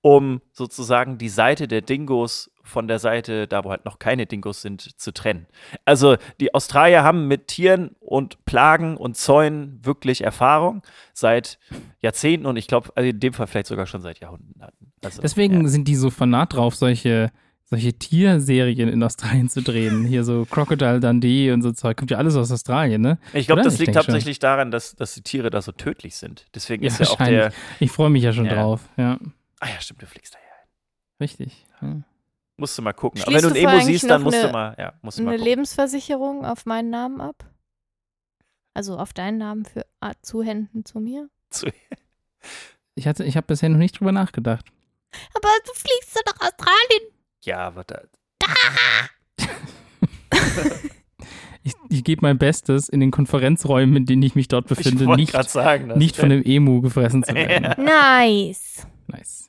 um 0.04 0.42
sozusagen 0.52 1.16
die 1.16 1.30
Seite 1.30 1.66
der 1.66 1.80
Dingos 1.80 2.50
von 2.62 2.88
der 2.88 2.98
Seite, 2.98 3.48
da 3.48 3.64
wo 3.64 3.70
halt 3.70 3.86
noch 3.86 3.98
keine 3.98 4.26
Dingos 4.26 4.60
sind, 4.60 4.82
zu 5.00 5.14
trennen. 5.14 5.46
Also 5.86 6.16
die 6.40 6.52
Australier 6.54 7.02
haben 7.02 7.26
mit 7.26 7.46
Tieren 7.48 7.96
und 8.00 8.44
Plagen 8.44 8.98
und 8.98 9.16
Zäunen 9.16 9.80
wirklich 9.82 10.22
Erfahrung 10.22 10.82
seit 11.14 11.58
Jahrzehnten 12.00 12.44
und 12.44 12.58
ich 12.58 12.66
glaube, 12.66 12.90
also 12.94 13.08
in 13.08 13.18
dem 13.18 13.32
Fall 13.32 13.46
vielleicht 13.46 13.68
sogar 13.68 13.86
schon 13.86 14.02
seit 14.02 14.20
Jahrhunderten. 14.20 14.92
Also, 15.02 15.22
Deswegen 15.22 15.62
ja. 15.62 15.68
sind 15.68 15.88
die 15.88 15.94
so 15.96 16.10
fanat 16.10 16.52
drauf, 16.52 16.74
solche, 16.74 17.30
solche 17.64 17.94
Tierserien 17.94 18.90
in 18.90 19.02
Australien 19.02 19.48
zu 19.48 19.62
drehen. 19.62 20.04
Hier 20.04 20.22
so 20.22 20.44
Crocodile 20.44 21.00
Dundee 21.00 21.50
und 21.52 21.62
so 21.62 21.72
Zeug. 21.72 21.96
Kommt 21.96 22.10
ja 22.10 22.18
alles 22.18 22.36
aus 22.36 22.52
Australien, 22.52 23.00
ne? 23.00 23.18
Ich 23.32 23.46
glaube, 23.46 23.62
das 23.62 23.74
Ich 23.74 23.80
liegt 23.80 23.94
denk 23.94 24.04
schon. 24.04 24.12
hauptsächlich 24.14 24.38
daran, 24.38 24.70
dass, 24.70 24.94
dass 24.96 25.14
die 25.14 25.22
Tiere 25.22 25.48
da 25.48 25.62
so 25.62 25.72
tödlich 25.72 26.16
sind. 26.16 26.44
Deswegen 26.54 26.82
Ja, 26.84 26.88
ist 26.88 27.00
ja 27.00 27.06
auch 27.06 27.16
der. 27.16 27.52
Ich 27.80 27.90
freue 27.90 28.10
mich 28.10 28.22
ja 28.22 28.34
schon 28.34 28.44
Ja. 28.46 28.54
drauf. 28.54 28.82
Ja, 28.98 29.18
Ah 29.60 29.68
ja, 29.68 29.80
stimmt, 29.80 30.02
du 30.02 30.06
fliegst 30.06 30.34
da 30.34 30.38
ja. 30.38 30.44
richtig. 31.20 31.66
Ja. 31.80 32.02
Musst 32.56 32.78
du 32.78 32.82
mal 32.82 32.92
gucken. 32.92 33.20
Aber 33.22 33.32
wenn 33.32 33.42
du 33.42 33.48
du 33.50 33.54
ein 33.54 33.68
Emo 33.68 33.80
siehst, 33.80 34.08
dann 34.08 34.22
musst 34.22 34.36
du 34.36 34.42
eine- 34.44 34.52
mal, 34.52 34.76
ja, 34.78 34.92
musst 35.02 35.18
du 35.18 35.22
mal 35.22 35.30
Eine 35.30 35.38
gucken. 35.38 35.50
Lebensversicherung 35.50 36.44
auf 36.44 36.66
meinen 36.66 36.90
Namen 36.90 37.20
ab? 37.20 37.44
Also 38.74 38.96
auf 38.98 39.12
deinen 39.12 39.38
Namen 39.38 39.64
für 39.64 39.84
ah, 40.00 40.12
Zuhänden 40.22 40.84
zu 40.84 41.00
mir? 41.00 41.28
Ich, 42.96 43.08
hatte- 43.08 43.24
ich 43.24 43.36
habe 43.36 43.46
bisher 43.48 43.68
noch 43.70 43.78
nicht 43.78 43.98
drüber 43.98 44.12
nachgedacht. 44.12 44.66
Aber 45.34 45.48
du 45.66 45.72
fliegst 45.72 46.14
doch 46.16 46.22
nach 46.26 46.40
Australien. 46.48 47.10
Ja, 47.42 47.58
aber 47.66 47.82
da, 47.82 48.02
Ich, 51.66 51.72
ich 51.88 52.04
gebe 52.04 52.20
mein 52.22 52.36
Bestes, 52.38 52.88
in 52.90 53.00
den 53.00 53.10
Konferenzräumen, 53.10 53.96
in 53.96 54.06
denen 54.06 54.22
ich 54.22 54.34
mich 54.34 54.48
dort 54.48 54.70
ich 54.70 54.76
befinde, 54.76 55.06
nicht, 55.16 55.32
sagen. 55.48 55.88
nicht 55.98 56.14
von 56.14 56.26
einem 56.30 56.42
Emu 56.44 56.82
gefressen 56.82 57.24
zu 57.24 57.34
werden. 57.34 57.64
Ja. 57.78 57.82
Nice. 57.82 58.86
Nice. 59.06 59.43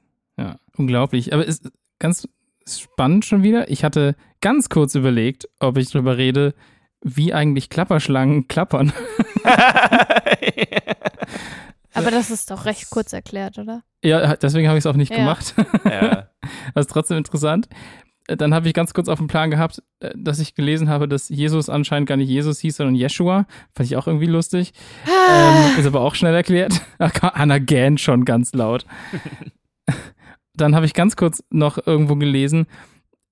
Unglaublich. 0.77 1.33
Aber 1.33 1.45
ist 1.45 1.69
ganz 1.99 2.27
spannend 2.67 3.25
schon 3.25 3.43
wieder. 3.43 3.69
Ich 3.69 3.83
hatte 3.83 4.15
ganz 4.41 4.69
kurz 4.69 4.95
überlegt, 4.95 5.47
ob 5.59 5.77
ich 5.77 5.89
drüber 5.89 6.17
rede, 6.17 6.53
wie 7.01 7.33
eigentlich 7.33 7.69
Klapperschlangen 7.69 8.47
klappern. 8.47 8.91
Aber 11.93 12.11
das 12.11 12.29
ist 12.29 12.51
doch 12.51 12.65
recht 12.65 12.89
kurz 12.89 13.13
erklärt, 13.13 13.57
oder? 13.57 13.81
Ja, 14.03 14.35
deswegen 14.35 14.67
habe 14.67 14.77
ich 14.77 14.81
es 14.83 14.85
auch 14.87 14.95
nicht 14.97 15.11
Ja. 15.11 15.17
gemacht. 15.19 15.55
ja. 15.85 16.29
Das 16.73 16.85
ist 16.87 16.91
trotzdem 16.91 17.17
interessant. 17.17 17.69
Äh, 18.27 18.35
Dann 18.35 18.53
habe 18.53 18.67
ich 18.67 18.73
ganz 18.73 18.93
kurz 18.93 19.07
auf 19.07 19.17
dem 19.19 19.27
Plan 19.27 19.49
gehabt, 19.49 19.81
äh, 20.01 20.11
dass 20.15 20.39
ich 20.39 20.55
gelesen 20.55 20.89
habe, 20.89 21.07
dass 21.07 21.29
Jesus 21.29 21.69
anscheinend 21.69 22.09
gar 22.09 22.17
nicht 22.17 22.27
Jesus 22.27 22.59
hieß, 22.59 22.75
sondern 22.77 22.95
Jeshua. 22.95 23.45
Fand 23.73 23.87
ich 23.89 23.95
auch 23.95 24.07
irgendwie 24.07 24.25
lustig. 24.27 24.73
Ähm, 25.27 25.79
ist 25.79 25.87
aber 25.87 26.01
auch 26.01 26.13
schnell 26.13 26.35
erklärt. 26.35 26.81
Hannah 26.99 27.57
gähnt 27.57 27.99
schon 27.99 28.25
ganz 28.25 28.53
laut. 28.53 28.85
Dann 30.57 30.75
habe 30.75 30.85
ich 30.85 30.93
ganz 30.93 31.15
kurz 31.15 31.43
noch 31.49 31.85
irgendwo 31.85 32.15
gelesen, 32.15 32.67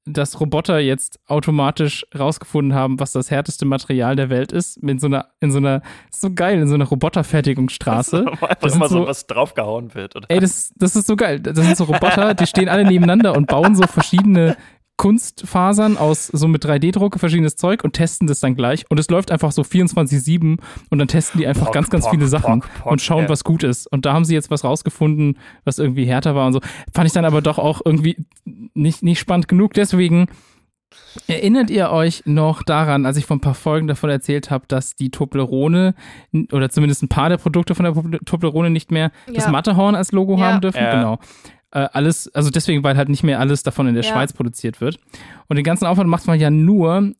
dass 0.06 0.42
Roboter 0.42 0.80
jetzt 0.80 1.20
automatisch 1.28 2.06
rausgefunden 2.18 2.74
haben, 2.78 3.00
was 3.00 3.14
das 3.14 3.32
härteste 3.32 3.64
Material 3.66 4.18
der 4.18 4.30
Welt 4.30 4.52
ist. 4.52 4.76
In 4.78 5.00
so 5.00 5.08
einer, 5.08 5.30
in 5.40 5.50
so 5.52 5.60
einer, 5.60 5.82
ist 6.12 6.20
so 6.20 6.34
geil, 6.34 6.60
in 6.60 6.68
so 6.68 6.76
einer 6.76 6.84
Roboterfertigungsstraße. 6.86 8.26
Einfach 8.32 8.56
Das 8.56 8.76
immer 8.76 8.90
so- 8.90 9.08
was 9.08 9.28
draufgehauen 9.28 9.94
wird. 9.96 10.16
Oder? 10.18 10.26
Ey, 10.30 10.40
das, 10.42 10.74
das 10.76 10.96
ist 10.98 11.08
so 11.08 11.16
geil. 11.16 11.40
Das 11.40 11.56
sind 11.58 11.78
so 11.78 11.86
Roboter, 11.86 12.34
die 12.34 12.48
stehen 12.48 12.68
alle 12.70 12.84
nebeneinander 12.86 13.36
und 13.36 13.48
bauen 13.48 13.76
so 13.76 13.84
verschiedene 13.84 14.58
Kunstfasern 15.04 15.98
aus 15.98 16.28
so 16.28 16.48
mit 16.48 16.63
3D-Drucke, 16.66 17.20
verschiedenes 17.20 17.58
Zeug 17.58 17.84
und 17.84 17.92
testen 17.92 18.26
das 18.26 18.39
dann 18.39 18.56
gleich. 18.56 18.89
Und 18.89 19.02
es 19.02 19.10
läuft 19.10 19.32
einfach 19.32 19.52
so 19.52 19.62
24-7 19.62 20.60
und 20.92 20.98
dann 20.98 21.10
testen 21.10 21.42
die 21.42 21.46
einfach 21.46 21.66
Pock, 21.66 21.74
ganz, 21.74 21.89
ganz 21.89 22.06
pock, 22.06 22.13
viele 22.13 22.28
Sachen 22.30 22.62
pock, 22.62 22.74
pock, 22.84 22.92
und 22.94 23.02
schauen, 23.02 23.24
ja. 23.24 23.30
was 23.30 23.44
gut 23.44 23.63
ist. 23.63 23.86
Und 23.92 24.06
da 24.06 24.13
haben 24.13 24.24
sie 24.24 24.34
jetzt 24.34 24.50
was 24.50 24.63
rausgefunden, 24.63 25.38
was 25.66 25.78
irgendwie 25.78 26.06
härter 26.06 26.36
war 26.36 26.48
und 26.48 26.54
so. 26.54 26.62
Fand 26.94 27.06
ich 27.08 27.12
dann 27.12 27.26
aber 27.26 27.42
doch 27.42 27.60
auch 27.60 27.82
irgendwie 27.84 28.26
nicht, 28.46 29.04
nicht 29.04 29.20
spannend 29.20 29.50
genug. 29.50 29.74
Deswegen 29.74 30.28
Erinnert 31.28 31.72
ihr 31.72 31.89
euch 31.89 32.22
noch 32.26 32.62
daran, 32.62 33.08
als 33.08 33.18
ich 33.18 33.26
vor 33.26 33.36
ein 33.38 33.42
paar 33.42 33.56
Folgen 33.56 33.88
davon 33.88 34.12
erzählt 34.12 34.52
habe, 34.52 34.66
dass 34.68 34.96
die 34.96 35.10
Toblerone 35.10 35.96
oder 36.52 36.70
zumindest 36.70 37.02
ein 37.02 37.08
paar 37.10 37.30
der 37.30 37.38
Produkte 37.38 37.74
von 37.74 37.84
der 37.86 37.94
Tobl- 37.96 38.20
Toblerone 38.24 38.70
nicht 38.70 38.92
mehr 38.92 39.12
das 39.34 39.46
Ja. 39.46 39.52
Matterhorn 39.52 39.96
als 39.96 40.12
Logo 40.12 40.38
Ja. 40.38 40.46
haben 40.46 40.62
dürfen? 40.62 40.84
Ja. 40.84 40.92
Genau. 40.96 41.20
Äh, 41.74 41.90
alles, 41.92 42.28
also 42.36 42.50
deswegen, 42.52 42.84
weil 42.84 42.96
halt 42.98 43.10
nicht 43.10 43.24
mehr 43.24 43.40
alles 43.40 43.64
davon 43.64 43.88
in 43.88 43.96
der 43.96 44.04
Ja. 44.04 44.12
Schweiz 44.12 44.32
produziert 44.32 44.80
wird. 44.80 45.00
Und 45.48 45.56
den 45.56 45.64
ganzen 45.66 45.86
Aufwand 45.86 46.10
macht 46.10 46.28
man 46.28 46.40
ja 46.40 46.50
nur, 46.52 47.12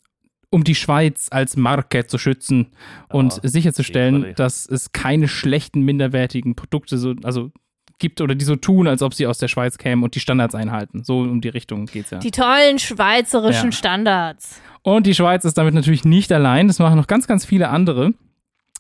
um 0.52 0.64
die 0.64 0.76
Schweiz 0.76 1.28
als 1.32 1.58
Marke 1.58 2.06
zu 2.06 2.20
schützen 2.20 2.68
und 3.10 3.34
Oh, 3.34 3.48
sicherzustellen, 3.48 4.34
dass 4.36 4.68
es 4.68 4.92
keine 4.92 5.28
schlechten, 5.28 5.82
minderwertigen 5.82 6.56
Produkte 6.56 7.00
so, 7.00 7.16
also 7.24 7.52
gibt 7.98 8.22
oder 8.22 8.36
die 8.36 8.46
so 8.46 8.56
tun, 8.56 8.88
als 8.88 9.02
ob 9.02 9.16
sie 9.16 9.26
aus 9.26 9.40
der 9.40 9.48
Schweiz 9.48 9.78
kämen 9.80 10.04
und 10.04 10.14
die 10.14 10.20
Standards 10.20 10.54
einhalten. 10.54 11.04
So 11.04 11.20
um 11.20 11.42
die 11.42 11.50
Richtung 11.50 11.88
geht's 11.88 12.12
ja. 12.12 12.20
Die 12.20 12.32
tollen 12.32 12.78
schweizerischen 12.78 13.72
Ja. 13.72 13.78
Standards. 13.78 14.62
Und 14.84 15.08
die 15.08 15.16
Schweiz 15.16 15.46
ist 15.46 15.58
damit 15.58 15.74
natürlich 15.74 16.04
nicht 16.06 16.32
allein. 16.32 16.68
Das 16.68 16.78
machen 16.78 16.98
noch 16.98 17.08
ganz, 17.08 17.26
ganz 17.26 17.46
viele 17.46 17.70
andere. 17.70 18.14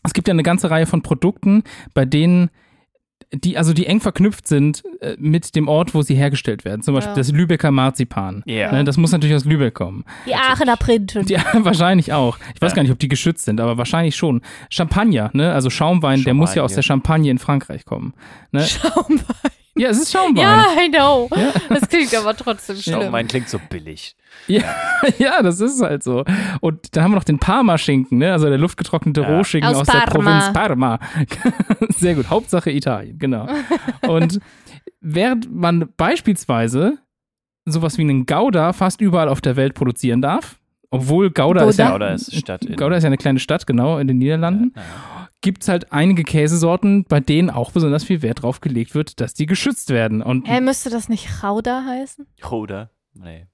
Es 0.03 0.13
gibt 0.13 0.27
ja 0.27 0.33
eine 0.33 0.43
ganze 0.43 0.69
Reihe 0.69 0.85
von 0.85 1.01
Produkten, 1.01 1.63
bei 1.93 2.05
denen 2.05 2.49
die, 3.33 3.57
also 3.57 3.73
die 3.73 3.85
eng 3.87 3.99
verknüpft 3.99 4.47
sind 4.47 4.83
äh, 5.01 5.15
mit 5.19 5.55
dem 5.55 5.67
Ort, 5.67 5.93
wo 5.93 6.01
sie 6.01 6.15
hergestellt 6.15 6.65
werden. 6.65 6.81
Zum 6.81 6.93
Beispiel 6.93 7.11
Ja. 7.11 7.15
das 7.17 7.31
Lübecker 7.31 7.71
Marzipan. 7.71 8.43
Ja. 8.45 8.71
Ne, 8.71 8.83
das 8.83 8.97
muss 8.97 9.11
natürlich 9.11 9.35
aus 9.35 9.45
Lübeck 9.45 9.73
kommen. 9.73 10.05
Die 10.25 10.35
Aachener 10.35 10.77
Printen. 10.77 11.25
Ja, 11.29 11.41
wahrscheinlich 11.53 12.13
auch. 12.13 12.37
Ich 12.55 12.61
weiß 12.61 12.71
Ja. 12.71 12.75
gar 12.75 12.83
nicht, 12.83 12.91
ob 12.91 12.99
die 12.99 13.07
geschützt 13.07 13.45
sind, 13.45 13.59
aber 13.59 13.77
wahrscheinlich 13.77 14.15
schon. 14.15 14.41
Champagner, 14.69 15.29
ne? 15.33 15.51
Also 15.53 15.69
Schaumwein, 15.69 16.23
der 16.23 16.33
muss 16.33 16.53
ja 16.55 16.63
aus 16.63 16.73
der 16.73 16.81
Champagne 16.83 17.31
in 17.31 17.39
Frankreich 17.39 17.85
kommen. 17.85 18.13
Ne? 18.51 18.63
Schaumwein. 18.65 19.23
Ja, 19.75 19.89
es 19.89 19.99
ist 19.99 20.11
Schaumwein. 20.11 20.43
Ja, 20.43 20.65
I 20.83 20.89
know. 20.91 21.29
Das 21.69 21.87
klingt 21.89 22.13
aber 22.15 22.35
trotzdem 22.35 22.75
Schau, 22.77 22.99
schlimm. 22.99 23.11
mein 23.11 23.27
klingt 23.27 23.49
so 23.49 23.59
billig. 23.69 24.15
Ja, 24.47 24.63
ja, 25.17 25.41
das 25.41 25.59
ist 25.59 25.81
halt 25.81 26.03
so. 26.03 26.23
Und 26.61 26.95
dann 26.95 27.03
haben 27.05 27.11
wir 27.11 27.15
noch 27.15 27.23
den 27.23 27.39
Parma-Schinken, 27.39 28.17
ne? 28.19 28.31
also 28.31 28.47
der 28.49 28.57
luftgetrocknete 28.59 29.21
Ja. 29.21 29.35
Rohschinken 29.35 29.69
aus, 29.71 29.81
Aus 29.81 29.87
der. 29.87 30.01
Provinz 30.01 30.53
Parma. 30.53 30.99
Sehr 31.97 32.13
gut, 32.15 32.29
Hauptsache 32.29 32.69
Italien, 32.71 33.17
genau. 33.17 33.47
Und 34.07 34.39
während 35.01 35.51
man 35.53 35.89
beispielsweise 35.97 36.97
sowas 37.65 37.97
wie 37.97 38.01
einen 38.01 38.25
Gouda 38.25 38.73
fast 38.73 39.01
überall 39.01 39.29
auf 39.29 39.41
der 39.41 39.55
Welt 39.55 39.73
produzieren 39.73 40.21
darf, 40.21 40.57
obwohl 40.91 41.31
Gouda 41.31 41.63
ist 41.65 41.79
ja, 41.79 41.89
Gouda 41.91 42.09
ist 42.09 42.31
Gouda 42.77 42.97
ist 42.97 43.03
ja 43.03 43.07
eine 43.07 43.17
kleine 43.17 43.39
Stadt, 43.39 43.65
genau, 43.65 43.97
in 43.97 44.07
den 44.07 44.17
Niederlanden, 44.19 44.73
Ja. 44.75 45.22
Gibt 45.43 45.61
es 45.61 45.69
halt 45.69 45.91
einige 45.91 46.23
Käsesorten, 46.23 47.05
bei 47.07 47.19
denen 47.19 47.51
auch 47.51 47.71
besonders 47.71 48.03
viel 48.03 48.23
Wert 48.23 48.41
drauf 48.41 48.61
gelegt 48.61 48.95
wird, 48.95 49.19
dass 49.21 49.35
die 49.35 49.45
geschützt 49.45 49.91
werden. 49.91 50.23
Und 50.23 50.47
Hä, 50.49 50.59
müsste 50.61 50.89
das 50.89 51.09
nicht 51.09 51.29
Chauda 51.39 51.83
heißen? 51.85 52.25
Oder? 52.49 52.89
Nee. 53.13 53.45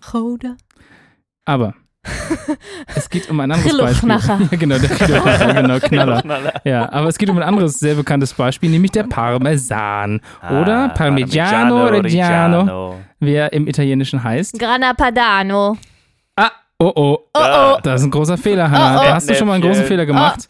Chauda? 0.00 0.56
Aber 1.44 1.74
es 2.96 3.10
geht 3.10 3.28
um 3.30 3.38
ein 3.40 3.52
anderes 3.52 3.76
Beispiel. 3.76 4.08
Ja, 4.08 4.38
genau, 4.58 4.78
der 4.78 4.88
Chillochnacher, 4.96 5.54
genau, 5.62 5.78
Knaller. 5.78 6.22
Knaller. 6.22 6.52
Ja, 6.64 6.90
aber 6.90 7.08
es 7.08 7.18
geht 7.18 7.28
um 7.28 7.36
ein 7.36 7.42
anderes 7.42 7.78
sehr 7.78 7.94
bekanntes 7.94 8.32
Beispiel, 8.32 8.70
nämlich 8.70 8.90
der 8.92 9.04
Parmesan. 9.04 10.20
Oder 10.50 10.84
Ah, 10.84 10.88
Parmigiano 10.88 11.86
Reggiano, 11.86 12.96
wie 13.20 13.34
er 13.34 13.52
im 13.52 13.66
Italienischen 13.68 14.24
heißt. 14.24 14.58
Grana 14.58 14.94
Padano. 14.94 15.76
Ah, 16.80 16.86
oh 16.86 16.92
oh. 16.96 17.18
Oh 17.34 17.38
oh. 17.40 17.78
Das 17.82 18.00
ist 18.00 18.06
ein 18.06 18.10
großer 18.10 18.38
Fehler, 18.38 18.70
Hannah. 18.70 18.96
Oh, 18.96 19.00
oh. 19.00 19.04
Da 19.04 19.14
hast 19.14 19.28
du 19.28 19.34
schon 19.34 19.46
mal 19.46 19.54
einen 19.54 19.62
großen. 19.62 19.84
Fehler 19.84 20.06
gemacht. 20.06 20.48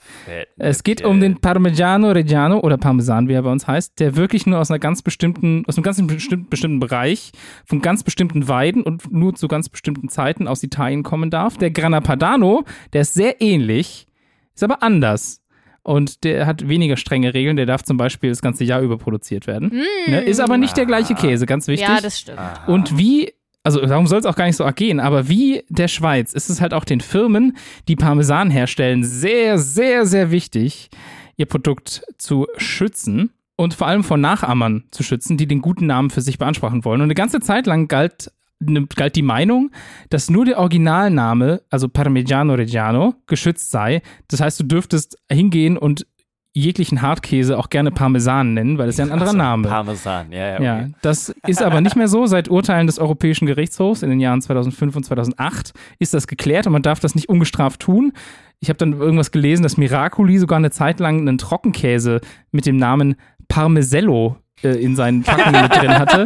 Es 0.56 0.82
geht 0.82 1.04
um 1.04 1.20
den 1.20 1.40
Parmigiano 1.40 2.10
Reggiano 2.10 2.60
oder 2.60 2.78
Parmesan, 2.78 3.28
wie 3.28 3.32
er 3.32 3.42
bei 3.42 3.50
uns 3.50 3.66
heißt, 3.66 3.98
der 3.98 4.16
wirklich 4.16 4.46
nur 4.46 4.58
aus 4.58 4.70
einer 4.70 4.78
ganz 4.78 5.02
bestimmten, 5.02 5.64
aus 5.66 5.76
einem 5.76 5.82
ganz 5.82 6.04
bestimmten, 6.06 6.48
bestimmten 6.48 6.80
Bereich, 6.80 7.32
von 7.64 7.80
ganz 7.80 8.02
bestimmten 8.04 8.48
Weiden 8.48 8.82
und 8.82 9.10
nur 9.12 9.34
zu 9.34 9.48
ganz 9.48 9.68
bestimmten 9.68 10.08
Zeiten 10.08 10.46
aus 10.46 10.62
Italien 10.62 11.02
kommen 11.02 11.30
darf. 11.30 11.56
Der 11.56 11.70
Grana 11.70 12.00
Padano, 12.00 12.64
der 12.92 13.02
ist 13.02 13.14
sehr 13.14 13.40
ähnlich, 13.40 14.06
ist 14.54 14.62
aber 14.62 14.82
anders. 14.82 15.42
Und 15.82 16.24
der 16.24 16.46
hat 16.46 16.68
weniger 16.68 16.96
strenge 16.96 17.32
Regeln. 17.32 17.56
Der 17.56 17.64
darf 17.66 17.82
zum 17.82 17.96
Beispiel 17.96 18.28
das 18.30 18.42
ganze 18.42 18.64
Jahr 18.64 18.82
über 18.82 18.98
produziert 18.98 19.46
werden. 19.46 19.82
Ne? 20.06 20.20
Ist 20.20 20.38
aber 20.38 20.58
nicht 20.58 20.76
der 20.76 20.84
gleiche 20.84 21.14
Käse, 21.14 21.46
ganz 21.46 21.68
wichtig. 21.68 21.88
Ja, 21.88 22.00
das 22.00 22.18
stimmt. 22.18 22.38
Und 22.66 22.98
wie, 22.98 23.32
also 23.62 23.84
darum 23.84 24.06
soll 24.06 24.20
es 24.20 24.26
auch 24.26 24.36
gar 24.36 24.46
nicht 24.46 24.56
so 24.56 24.64
arg 24.64 24.76
gehen, 24.76 25.00
aber 25.00 25.28
wie 25.28 25.64
der 25.68 25.88
Schweiz 25.88 26.32
ist 26.32 26.48
es 26.48 26.60
halt 26.60 26.72
auch 26.72 26.84
den 26.84 27.00
Firmen, 27.00 27.56
die 27.88 27.96
Parmesan 27.96 28.50
herstellen, 28.50 29.04
sehr, 29.04 29.58
sehr, 29.58 30.06
sehr 30.06 30.30
wichtig, 30.30 30.88
ihr 31.36 31.46
Produkt 31.46 32.02
zu 32.18 32.46
schützen 32.56 33.30
und 33.56 33.74
vor 33.74 33.86
allem 33.86 34.04
vor 34.04 34.16
Nachahmern 34.16 34.84
zu 34.90 35.02
schützen, 35.02 35.36
die 35.36 35.46
den 35.46 35.60
guten 35.60 35.86
Namen 35.86 36.10
für 36.10 36.22
sich 36.22 36.38
beanspruchen 36.38 36.84
wollen. 36.84 37.02
Und 37.02 37.06
eine 37.06 37.14
ganze 37.14 37.40
Zeit 37.40 37.66
lang 37.66 37.88
galt, 37.88 38.32
ne, 38.58 38.86
galt 38.96 39.16
die 39.16 39.22
Meinung, 39.22 39.70
dass 40.08 40.30
nur 40.30 40.46
der 40.46 40.58
Originalname, 40.58 41.60
also 41.68 41.88
Parmigiano 41.88 42.54
Reggiano, 42.54 43.14
geschützt 43.26 43.70
sei. 43.70 44.00
Das 44.28 44.40
heißt, 44.40 44.60
du 44.60 44.64
dürftest 44.64 45.18
hingehen 45.30 45.76
und 45.76 46.06
jeglichen 46.52 47.00
Hartkäse 47.00 47.56
auch 47.56 47.70
gerne 47.70 47.90
Parmesan 47.92 48.54
nennen, 48.54 48.76
weil 48.78 48.86
das 48.88 48.96
ja 48.96 49.04
ein 49.04 49.12
anderer 49.12 49.28
Also, 49.28 49.38
Name. 49.38 49.68
Parmesan, 49.68 50.32
ja, 50.32 50.38
ja. 50.38 50.62
Ja, 50.62 50.76
Okay. 50.78 50.92
das 51.02 51.28
ist 51.46 51.62
aber 51.62 51.80
nicht 51.80 51.94
mehr 51.96 52.08
so. 52.08 52.26
Seit 52.26 52.48
Urteilen 52.50 52.86
des 52.88 52.98
Europäischen 52.98 53.46
Gerichtshofs 53.46 54.02
in 54.02 54.10
den 54.10 54.18
Jahren 54.20 54.42
2005 54.42 54.96
und 54.96 55.04
2008 55.04 55.72
ist 56.00 56.12
das 56.12 56.26
geklärt 56.26 56.66
und 56.66 56.72
man 56.72 56.82
darf 56.82 56.98
das 57.00 57.14
nicht 57.14 57.28
ungestraft 57.28 57.80
tun. 57.80 58.12
Ich 58.58 58.68
habe 58.68 58.78
dann 58.78 58.92
irgendwas 58.92 59.30
gelesen, 59.30 59.62
dass 59.62 59.76
Miracoli 59.76 60.38
sogar 60.38 60.58
eine 60.58 60.70
Zeit 60.70 60.98
lang 61.00 61.20
einen 61.20 61.38
Trockenkäse 61.38 62.20
mit 62.50 62.66
dem 62.66 62.76
Namen 62.76 63.14
Parmesello 63.48 64.36
äh, 64.62 64.68
in 64.70 64.96
seinen 64.96 65.22
Packungen 65.22 65.62
mit 65.62 65.74
drin 65.74 65.98
hatte. 65.98 66.24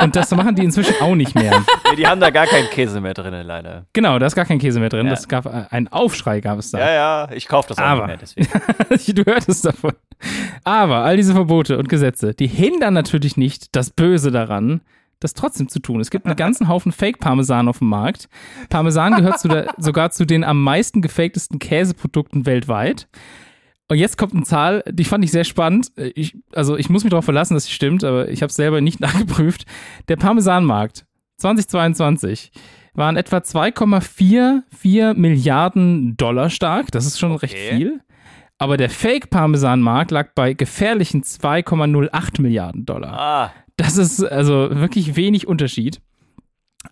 Und 0.00 0.16
das 0.16 0.30
machen 0.32 0.54
die 0.54 0.64
inzwischen 0.64 0.94
auch 1.00 1.14
nicht 1.14 1.34
mehr. 1.34 1.62
Nee, 1.90 1.96
die 1.96 2.06
haben 2.06 2.20
da 2.20 2.30
gar 2.30 2.46
keinen 2.46 2.68
Käse 2.70 3.00
mehr 3.00 3.14
drin, 3.14 3.34
leider. 3.46 3.86
Genau, 3.92 4.18
da 4.18 4.26
ist 4.26 4.34
gar 4.34 4.44
kein 4.44 4.58
Käse 4.58 4.80
mehr 4.80 4.88
drin. 4.88 5.06
Ja. 5.06 5.10
Das 5.12 5.28
gab 5.28 5.46
äh, 5.46 5.64
einen 5.70 5.88
Aufschrei 5.88 6.40
gab 6.40 6.58
es 6.58 6.70
da. 6.70 6.78
Ja, 6.78 6.90
ja, 6.92 7.28
ich 7.32 7.48
kaufe 7.48 7.68
das 7.68 7.78
auch 7.78 7.82
Aber- 7.82 8.06
nicht 8.06 8.36
mehr, 8.36 8.46
deswegen. 8.88 9.14
du 9.24 9.24
hörtest 9.30 9.64
davon. 9.64 9.92
Aber 10.64 10.98
all 11.04 11.16
diese 11.16 11.32
Verbote 11.34 11.78
und 11.78 11.88
Gesetze, 11.88 12.34
die 12.34 12.46
hindern 12.48 12.94
natürlich 12.94 13.36
nicht 13.36 13.74
das 13.76 13.90
Böse 13.90 14.30
daran, 14.30 14.80
das 15.20 15.34
trotzdem 15.34 15.68
zu 15.68 15.80
tun. 15.80 16.00
Es 16.00 16.10
gibt 16.10 16.26
einen 16.26 16.36
ganzen 16.36 16.68
Haufen 16.68 16.92
Fake-Parmesan 16.92 17.68
auf 17.68 17.78
dem 17.78 17.88
Markt. 17.88 18.28
Parmesan 18.68 19.16
gehört 19.16 19.40
zu 19.40 19.48
der, 19.48 19.66
sogar 19.76 20.10
zu 20.10 20.24
den 20.24 20.44
am 20.44 20.62
meisten 20.62 21.02
gefaktesten 21.02 21.58
Käseprodukten 21.58 22.46
weltweit. 22.46 23.08
Und 23.90 23.96
jetzt 23.98 24.18
kommt 24.18 24.34
eine 24.34 24.42
Zahl, 24.44 24.82
die 24.90 25.04
fand 25.04 25.24
ich 25.24 25.30
sehr 25.30 25.44
spannend. 25.44 25.90
Ich, 25.96 26.36
also 26.52 26.76
ich 26.76 26.90
muss 26.90 27.04
mich 27.04 27.10
darauf 27.10 27.24
verlassen, 27.24 27.54
dass 27.54 27.64
sie 27.64 27.72
stimmt, 27.72 28.04
aber 28.04 28.28
ich 28.28 28.42
habe 28.42 28.50
es 28.50 28.56
selber 28.56 28.80
nicht 28.80 29.00
nachgeprüft. 29.00 29.64
Der 30.08 30.16
Parmesanmarkt 30.16 31.06
2022 31.38 32.50
waren 32.94 33.16
etwa 33.16 33.38
2,44 33.38 35.14
Milliarden 35.14 36.16
Dollar 36.16 36.50
stark. 36.50 36.90
Das 36.90 37.06
ist 37.06 37.18
schon 37.18 37.34
recht 37.36 37.54
Okay. 37.54 37.76
viel. 37.76 38.00
Aber 38.58 38.76
der 38.76 38.90
Fake-Parmesan-Markt 38.90 40.10
lag 40.10 40.30
bei 40.34 40.52
gefährlichen 40.52 41.22
2,08 41.22 42.42
Milliarden 42.42 42.84
Dollar. 42.86 43.12
Ah, 43.18 43.52
Das 43.76 43.96
ist 43.96 44.22
also 44.24 44.68
wirklich 44.72 45.14
wenig 45.14 45.46
Unterschied. 45.46 46.00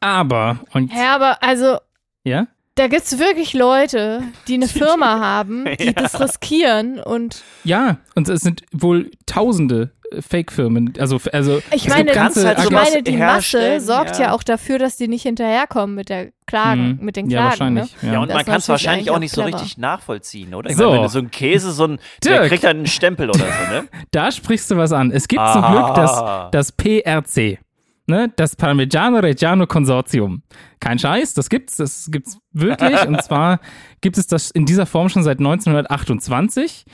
Aber, 0.01 0.61
und 0.73 0.93
Ja, 0.93 1.17
aber 1.17 1.43
also 1.43 1.79
ja? 2.25 2.47
Da 2.77 2.87
gibt 2.89 3.03
es 3.03 3.19
wirklich 3.19 3.53
Leute, 3.53 4.23
die 4.49 4.55
eine 4.55 4.69
Firma 4.69 5.19
haben, 5.21 5.65
die 5.79 5.87
Ja. 5.87 5.93
das 5.93 6.21
riskieren 6.21 7.01
und 7.01 7.43
Ja, 7.65 7.99
und 8.15 8.29
es 8.29 8.41
sind 8.43 8.63
wohl 8.73 9.11
tausende 9.27 9.91
äh, 10.13 10.23
Fake-Firmen. 10.23 10.93
Also, 11.01 11.19
also 11.33 11.61
ich 11.73 11.89
meine, 11.89 12.13
ganze 12.13 12.47
halt 12.47 12.59
ich 12.61 12.71
meine, 12.71 13.03
die 13.03 13.17
Masse 13.17 13.81
sorgt 13.81 14.19
ja. 14.19 14.27
ja. 14.27 14.33
auch 14.33 14.43
dafür, 14.45 14.79
dass 14.79 14.97
die 14.97 15.09
nicht 15.09 15.23
hinterherkommen 15.23 15.97
mit 15.97 16.09
der 16.09 16.29
Klagen, 16.47 16.99
Mhm. 17.01 17.05
mit 17.05 17.17
den 17.17 17.29
ja, 17.29 17.51
Klagen. 17.51 17.77
wahrscheinlich. 17.77 18.03
Ne? 18.03 18.09
Ja. 18.09 18.13
ja, 18.15 18.21
und 18.21 18.29
Das 18.29 18.35
man 18.35 18.41
ist 18.43 18.47
kann 18.47 18.57
es 18.59 18.69
wahrscheinlich 18.69 19.11
auch 19.11 19.19
nicht 19.19 19.35
so 19.35 19.43
clever. 19.43 19.57
richtig 19.59 19.79
nachvollziehen, 19.79 20.55
oder? 20.55 20.71
Ich 20.71 20.77
So. 20.77 20.85
meine, 20.85 20.97
wenn 20.97 21.03
du 21.03 21.09
so 21.09 21.19
ein 21.19 21.31
Käse, 21.33 21.73
so 21.73 21.85
ein, 21.89 21.99
der 22.25 22.47
kriegt 22.49 22.63
dann 22.63 22.77
einen 22.77 22.87
Stempel 22.87 23.31
oder 23.31 23.41
so, 23.41 23.73
ne? 23.75 23.89
Da 24.13 24.31
sprichst 24.31 24.71
du 24.71 24.77
was 24.77 24.93
an. 24.93 25.11
Es 25.11 25.27
gibt 25.27 25.43
zum 25.49 25.65
Ah. 25.65 25.73
Glück 25.73 25.95
das, 25.97 26.23
das 26.53 26.73
PRC, 26.73 27.59
ne? 28.07 28.33
das 28.37 28.57
Parmigiano 28.57 29.19
Reggiano 29.19 29.67
Consortium. 29.67 30.43
Kein 30.81 30.99
Scheiß, 30.99 31.35
das 31.35 31.49
gibt's, 31.49 31.77
das 31.77 32.09
gibt's 32.11 32.39
wirklich. 32.53 33.07
und 33.07 33.23
zwar 33.23 33.61
gibt 34.01 34.19
es 34.19 34.27
das 34.27 34.51
in 34.51 34.67
dieser 34.67 34.87
Form 34.87 35.09
schon 35.09 35.23
seit 35.23 35.39
1928. 35.39 36.85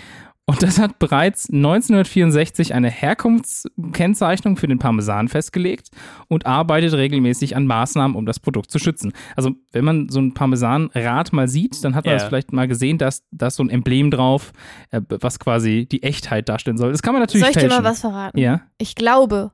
Und 0.45 0.61
das 0.61 0.81
hat 0.81 0.99
bereits 0.99 1.49
1964 1.51 2.75
eine 2.75 2.91
Herkunftskennzeichnung 2.91 4.57
für 4.57 4.67
den 4.67 4.79
Parmesan 4.81 5.29
festgelegt 5.29 5.91
und 6.29 6.47
arbeitet 6.47 6.95
regelmäßig 6.95 7.55
an 7.57 7.67
Maßnahmen, 7.67 8.17
um 8.17 8.27
das 8.27 8.41
Produkt 8.41 8.71
zu 8.71 8.81
schützen. 8.81 9.13
Also, 9.37 9.53
wenn 9.71 9.85
man 9.85 10.09
so 10.09 10.21
ein 10.21 10.35
Parmesanrad 10.35 11.33
mal 11.33 11.47
sieht, 11.49 11.85
dann 11.85 11.95
hat 11.95 12.05
man 12.07 12.15
Ja. 12.15 12.19
das 12.19 12.29
vielleicht 12.29 12.53
mal 12.53 12.67
gesehen, 12.67 12.99
dass 12.99 13.23
da 13.31 13.51
so 13.51 13.63
ein 13.63 13.71
Emblem 13.71 14.11
drauf, 14.11 14.53
äh, 14.91 15.01
was 15.09 15.39
quasi 15.39 15.87
die 15.91 16.03
Echtheit 16.03 16.49
darstellen 16.49 16.77
soll. 16.77 16.91
Das 16.91 17.03
kann 17.03 17.13
man 17.15 17.23
natürlich 17.23 17.43
Soll 17.43 17.51
ich 17.51 17.55
dir 17.57 17.61
fälschen. 17.61 17.83
mal 17.83 17.89
was 17.89 18.01
verraten? 18.01 18.39
Ja. 18.39 18.63
Ich 18.79 18.97
glaube, 18.97 19.53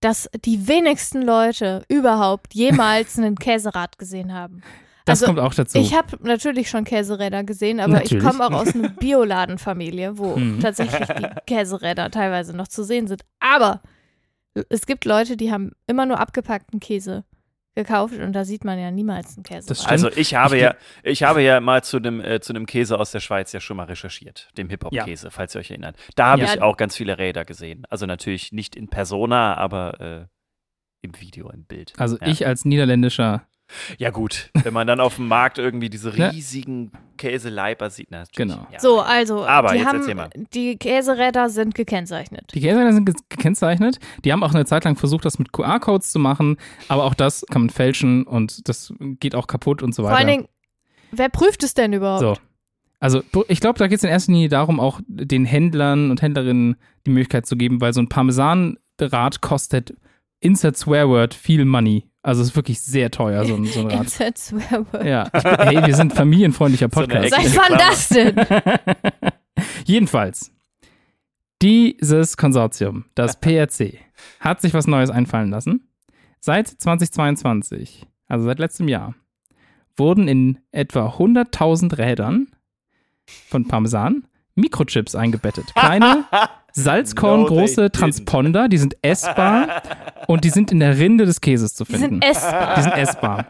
dass 0.00 0.28
die 0.44 0.66
wenigsten 0.66 1.22
Leute 1.22 1.82
überhaupt 1.88 2.54
jemals 2.54 3.18
einen 3.18 3.36
Käserad 3.36 3.98
gesehen 3.98 4.32
haben. 4.32 4.62
Das 5.04 5.22
Also, 5.22 5.26
kommt 5.26 5.40
auch 5.40 5.54
dazu. 5.54 5.78
Ich 5.78 5.94
habe 5.94 6.16
natürlich 6.22 6.70
schon 6.70 6.84
Käseräder 6.84 7.42
gesehen, 7.44 7.80
aber 7.80 7.94
Natürlich. 7.94 8.22
ich 8.24 8.30
komme 8.30 8.44
auch 8.46 8.52
aus 8.52 8.74
einer 8.74 8.88
Bioladenfamilie, 9.00 10.18
wo 10.18 10.36
Mhm. 10.36 10.60
tatsächlich 10.60 11.06
die 11.06 11.26
Käseräder 11.46 12.10
teilweise 12.10 12.54
noch 12.56 12.68
zu 12.68 12.84
sehen 12.84 13.08
sind. 13.08 13.22
Aber 13.40 13.80
es 14.68 14.86
gibt 14.86 15.04
Leute, 15.04 15.36
die 15.36 15.52
haben 15.52 15.72
immer 15.86 16.06
nur 16.06 16.18
abgepackten 16.18 16.80
Käse 16.80 17.24
gekauft 17.74 18.14
und 18.18 18.32
da 18.32 18.44
sieht 18.44 18.64
man 18.64 18.78
ja 18.78 18.90
niemals 18.90 19.36
einen 19.36 19.44
Käse. 19.44 19.74
Also 19.88 20.10
ich 20.10 20.34
habe 20.34 20.56
Ich 20.56 20.62
ja, 20.62 20.74
ich 21.02 21.22
habe 21.22 21.42
ja 21.42 21.60
mal 21.60 21.82
zu 21.84 22.00
dem, 22.00 22.20
äh, 22.20 22.40
zu 22.40 22.52
dem 22.52 22.66
Käse 22.66 22.98
aus 22.98 23.10
der 23.12 23.20
Schweiz 23.20 23.52
ja 23.52 23.60
schon 23.60 23.76
mal 23.76 23.84
recherchiert, 23.84 24.48
dem 24.56 24.68
Hip-Hop-Käse, 24.68 25.30
falls 25.30 25.54
ihr 25.54 25.60
euch 25.60 25.70
erinnert. 25.70 25.96
Da 26.16 26.26
habe 26.26 26.42
Ja. 26.42 26.54
ich 26.54 26.62
auch 26.62 26.76
ganz 26.76 26.96
viele 26.96 27.18
Räder 27.18 27.44
gesehen. 27.44 27.86
Also 27.88 28.06
natürlich 28.06 28.52
nicht 28.52 28.74
in 28.76 28.88
Persona, 28.88 29.56
aber 29.56 30.00
äh, 30.00 30.26
im 31.02 31.18
Video, 31.20 31.48
im 31.50 31.64
Bild. 31.64 31.92
also 31.96 32.18
ja. 32.20 32.26
ich 32.26 32.46
als 32.46 32.64
niederländischer, 32.64 33.46
Ja 33.98 34.10
gut, 34.10 34.50
wenn 34.64 34.72
man 34.72 34.86
dann 34.86 35.00
auf 35.00 35.16
dem 35.16 35.28
Markt 35.28 35.58
irgendwie 35.58 35.88
diese 35.90 36.16
riesigen 36.16 36.90
Käseleiber 37.16 37.90
sieht. 37.90 38.08
Na, 38.10 38.18
natürlich, 38.20 38.36
Genau. 38.36 38.66
Ja. 38.72 38.80
So, 38.80 39.00
also, 39.00 39.44
Aber 39.46 39.72
die, 39.72 39.78
jetzt 39.78 39.86
haben, 39.86 40.28
die 40.54 40.76
Käseräder 40.76 41.48
sind 41.50 41.74
gekennzeichnet. 41.74 42.50
die 42.54 42.60
Käseräder 42.60 42.92
sind 42.92 43.04
ge- 43.04 43.14
gekennzeichnet. 43.28 43.98
Die 44.24 44.32
haben 44.32 44.42
auch 44.42 44.54
eine 44.54 44.64
Zeit 44.64 44.84
lang 44.84 44.96
versucht, 44.96 45.24
das 45.24 45.38
mit 45.38 45.52
QR-Codes 45.52 46.10
zu 46.10 46.18
machen, 46.18 46.56
aber 46.88 47.04
auch 47.04 47.14
das 47.14 47.44
kann 47.50 47.62
man 47.62 47.70
fälschen 47.70 48.24
und 48.24 48.68
das 48.68 48.92
geht 49.20 49.34
auch 49.34 49.46
kaputt 49.46 49.82
und 49.82 49.94
so 49.94 50.02
weiter. 50.02 50.12
Vor 50.12 50.18
allen 50.18 50.28
Dingen, 50.28 50.48
wer 51.12 51.28
prüft 51.28 51.62
es 51.62 51.74
denn 51.74 51.92
überhaupt? 51.92 52.20
so. 52.20 52.34
Also 53.02 53.22
ich 53.48 53.60
glaube, 53.60 53.78
da 53.78 53.86
geht 53.86 53.96
es 53.96 54.04
in 54.04 54.10
erster 54.10 54.30
Linie 54.32 54.50
darum, 54.50 54.78
auch 54.78 55.00
den 55.06 55.46
Händlern 55.46 56.10
und 56.10 56.20
Händlerinnen 56.20 56.76
die 57.06 57.10
Möglichkeit 57.10 57.46
zu 57.46 57.56
geben, 57.56 57.80
weil 57.80 57.94
so 57.94 58.00
ein 58.02 58.10
Parmesanrad 58.10 59.40
kostet 59.40 59.94
Insert 60.40 60.76
Swearword 60.76 61.34
viel 61.34 61.64
Money. 61.64 62.06
Also 62.22 62.42
es 62.42 62.48
ist 62.48 62.56
wirklich 62.56 62.80
sehr 62.80 63.10
teuer, 63.10 63.44
so 63.44 63.54
ein, 63.54 63.64
so 63.64 63.80
ein 63.80 63.86
Rad. 63.90 64.02
Insert 64.04 64.38
Swearword. 64.38 65.04
Ja, 65.04 65.30
ich, 65.32 65.44
hey, 65.44 65.86
wir 65.86 65.94
sind 65.94 66.12
familienfreundlicher 66.12 66.88
So 66.92 67.00
Podcast. 67.00 67.32
Ecke. 67.32 67.48
Seit 67.48 67.56
wann 67.56 67.78
das 67.78 68.08
denn? 68.08 68.36
Jedenfalls, 69.84 70.52
dieses 71.62 72.36
Konsortium, 72.36 73.04
das 73.14 73.38
PRC, 73.40 73.98
hat 74.40 74.60
sich 74.60 74.74
was 74.74 74.86
Neues 74.86 75.10
einfallen 75.10 75.50
lassen. 75.50 75.88
Seit 76.40 76.68
2022, 76.68 78.06
also 78.28 78.46
seit 78.46 78.58
letztem 78.58 78.88
Jahr, 78.88 79.14
wurden 79.96 80.28
in 80.28 80.58
etwa 80.72 81.08
100.000 81.08 81.98
Rädern 81.98 82.48
von 83.48 83.68
Parmesan 83.68 84.24
Mikrochips 84.54 85.14
eingebettet. 85.14 85.74
Kleine, 85.74 86.24
salzkorngroße 86.72 87.60
No, 87.60 87.66
they 87.76 87.84
didn't. 87.86 87.98
Transponder, 88.00 88.68
die 88.68 88.78
sind 88.78 88.96
essbar 89.02 89.82
und 90.26 90.44
die 90.44 90.50
sind 90.50 90.72
in 90.72 90.80
der 90.80 90.98
Rinde 90.98 91.26
des 91.26 91.40
Käses 91.40 91.74
zu 91.74 91.84
Die 91.84 91.92
finden. 91.92 92.20
sind 92.20 92.24
essbar. 92.24 92.74
Die 92.76 92.82
sind 92.82 92.92
essbar. 92.96 93.46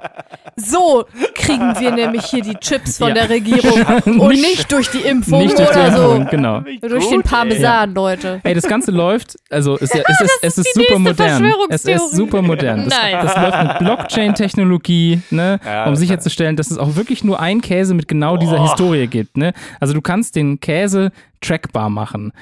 So 0.56 1.04
kriegen 1.34 1.74
wir 1.78 1.90
nämlich 1.92 2.24
hier 2.26 2.42
die 2.42 2.54
Chips 2.56 2.98
von 2.98 3.08
Ja. 3.08 3.14
der 3.14 3.30
Regierung 3.30 3.82
und 4.18 4.30
nicht 4.32 4.70
durch 4.72 4.90
die 4.90 4.98
Impfung 5.00 5.42
Nicht 5.42 5.58
durch 5.58 5.70
die 5.70 5.78
oder 5.78 5.92
so. 5.96 6.10
Impfung, 6.12 6.26
genau. 6.30 6.60
Durch 6.82 7.08
den 7.08 7.22
Parmesan, 7.22 7.94
Leute. 7.94 8.40
Ey, 8.42 8.54
das 8.54 8.64
Ganze 8.64 8.90
läuft, 8.90 9.36
also 9.50 9.74
es, 9.76 9.90
es 9.94 10.20
ist, 10.20 10.38
es 10.42 10.58
ist 10.58 10.76
die 10.76 10.80
super 10.82 10.98
modern. 10.98 11.52
Es 11.70 11.84
ist 11.84 12.12
super 12.12 12.42
modern. 12.42 12.84
Das, 12.88 12.98
Nein. 12.98 13.16
das 13.22 13.36
läuft 13.36 13.62
mit 13.62 13.78
Blockchain-Technologie, 13.78 15.20
ne, 15.30 15.60
Ja, 15.64 15.84
um 15.86 15.96
sicherzustellen, 15.96 16.56
dass 16.56 16.70
es 16.70 16.78
auch 16.78 16.96
wirklich 16.96 17.24
nur 17.24 17.40
ein 17.40 17.60
Käse 17.60 17.94
mit 17.94 18.08
genau 18.08 18.36
dieser 18.36 18.60
Oh. 18.60 18.62
Historie 18.68 19.06
gibt. 19.06 19.36
Ne? 19.36 19.52
Also 19.80 19.94
du 19.94 20.00
kannst 20.00 20.36
den 20.36 20.60
Käse 20.60 21.10
trackbar 21.40 21.88
machen. 21.90 22.32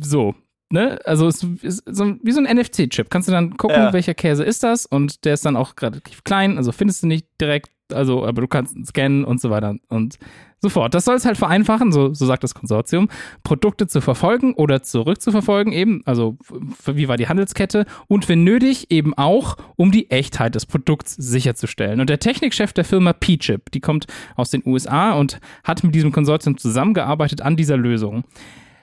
So. 0.00 0.34
Ne? 0.70 0.98
Also 1.04 1.28
es 1.28 1.42
ist 1.62 1.84
so 1.86 2.16
wie 2.22 2.32
so 2.32 2.40
ein 2.40 2.56
NFC-Chip. 2.56 3.10
Kannst 3.10 3.28
du 3.28 3.32
dann 3.32 3.56
gucken, 3.56 3.76
Ja. 3.76 3.92
welcher 3.92 4.14
Käse 4.14 4.42
ist 4.44 4.62
das 4.62 4.86
und 4.86 5.24
der 5.24 5.34
ist 5.34 5.44
dann 5.44 5.56
auch 5.56 5.74
relativ 5.80 6.24
klein, 6.24 6.56
also 6.56 6.72
findest 6.72 7.02
du 7.02 7.06
nicht 7.06 7.28
direkt, 7.40 7.70
also 7.92 8.24
aber 8.26 8.40
du 8.40 8.48
kannst 8.48 8.74
ihn 8.74 8.84
scannen 8.84 9.24
und 9.24 9.40
so 9.40 9.50
weiter 9.50 9.76
und 9.88 10.16
so 10.58 10.70
fort. 10.70 10.94
Das 10.94 11.04
soll 11.04 11.14
es 11.16 11.26
halt 11.26 11.36
vereinfachen, 11.36 11.92
so, 11.92 12.14
so 12.14 12.24
sagt 12.26 12.42
das 12.42 12.54
Konsortium, 12.54 13.08
Produkte 13.44 13.86
zu 13.86 14.00
verfolgen 14.00 14.54
oder 14.54 14.82
zurückzuverfolgen 14.82 15.72
eben, 15.72 16.00
also 16.06 16.38
wie 16.86 17.06
war 17.06 17.18
die 17.18 17.28
Handelskette 17.28 17.84
und 18.08 18.28
wenn 18.28 18.42
nötig 18.42 18.90
eben 18.90 19.12
auch, 19.14 19.56
um 19.76 19.92
die 19.92 20.10
Echtheit 20.10 20.54
des 20.54 20.64
Produkts 20.66 21.14
sicherzustellen. 21.14 22.00
Und 22.00 22.08
der 22.10 22.18
Technikchef 22.18 22.72
der 22.72 22.86
Firma 22.86 23.12
P-Chip, 23.12 23.70
die 23.70 23.80
kommt 23.80 24.06
aus 24.34 24.50
den 24.50 24.62
USA 24.66 25.12
und 25.12 25.38
hat 25.62 25.84
mit 25.84 25.94
diesem 25.94 26.10
Konsortium 26.10 26.56
zusammengearbeitet 26.56 27.42
an 27.42 27.54
dieser 27.56 27.76
Lösung, 27.76 28.24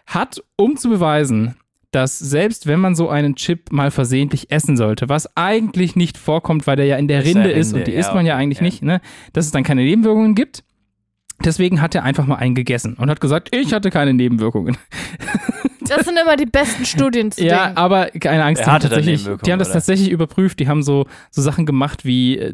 hat, 0.06 0.44
um 0.56 0.78
zu 0.78 0.90
beweisen, 0.90 1.56
dass 1.92 2.18
selbst 2.18 2.68
wenn 2.68 2.80
man 2.80 2.96
so 2.96 3.10
einen 3.10 3.36
Chip 3.36 3.72
mal 3.72 3.92
versehentlich 3.92 4.50
essen 4.50 4.78
sollte, 4.78 5.10
was 5.10 5.36
eigentlich 5.36 5.96
nicht 5.96 6.18
vorkommt, 6.18 6.66
weil 6.66 6.78
der 6.78 6.86
ja 6.86 6.98
in 6.98 7.08
der 7.08 7.20
Ist 7.20 7.28
Rinde 7.28 7.52
ist 7.52 7.68
Rinde, 7.68 7.80
und 7.80 7.88
die 7.88 7.92
ja, 7.92 8.00
isst 8.00 8.14
man 8.14 8.26
ja 8.26 8.38
eigentlich 8.38 8.60
ja. 8.60 8.64
nicht, 8.64 8.82
ne, 8.82 9.02
dass 9.34 9.46
es 9.46 9.52
dann 9.52 9.64
keine 9.64 9.84
Nebenwirkungen 9.84 10.36
gibt. 10.36 10.64
Deswegen 11.44 11.82
hat 11.82 11.96
er 11.96 12.04
einfach 12.04 12.28
mal 12.28 12.36
einen 12.36 12.56
gegessen 12.56 12.96
und 12.96 13.10
hat 13.10 13.20
gesagt, 13.20 13.54
ich 13.56 13.74
hatte 13.74 13.90
keine 13.90 14.14
Nebenwirkungen. 14.14 14.78
Das 15.88 16.06
sind 16.06 16.18
immer 16.18 16.36
die 16.36 16.46
besten 16.46 16.86
Studien 16.86 17.32
zu 17.32 17.44
Ja, 17.44 17.66
Dingen. 17.66 17.78
aber 17.78 18.08
keine 18.08 18.44
Angst, 18.44 18.62
die 18.62 18.66
haben, 18.70 18.82
tatsächlich, 18.82 19.24
die 19.24 19.52
haben 19.52 19.60
das 19.60 19.70
oder? 19.70 19.74
tatsächlich 19.76 20.10
überprüft. 20.12 20.60
Die 20.60 20.68
haben 20.68 20.84
so, 20.84 21.06
so 21.32 21.42
Sachen 21.42 21.66
gemacht 21.66 22.06
wie 22.06 22.38
äh, 22.38 22.54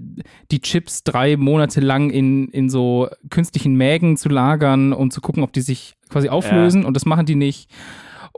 die 0.52 0.62
Chips 0.62 1.04
drei 1.04 1.38
Monate 1.38 1.82
lang 1.82 2.10
in, 2.10 2.48
in 2.50 2.70
so 2.70 3.10
künstlichen 3.30 3.76
Mägen 3.76 4.18
zu 4.18 4.30
lagern 4.30 4.94
und 4.94 5.12
zu 5.14 5.22
gucken, 5.22 5.44
ob 5.44 5.54
die 5.54 5.62
sich 5.62 5.96
quasi 6.10 6.30
auflösen. 6.30 6.86
Und 6.86 6.94
das 6.94 7.06
machen 7.06 7.26
die 7.26 7.36
nicht. 7.36 7.70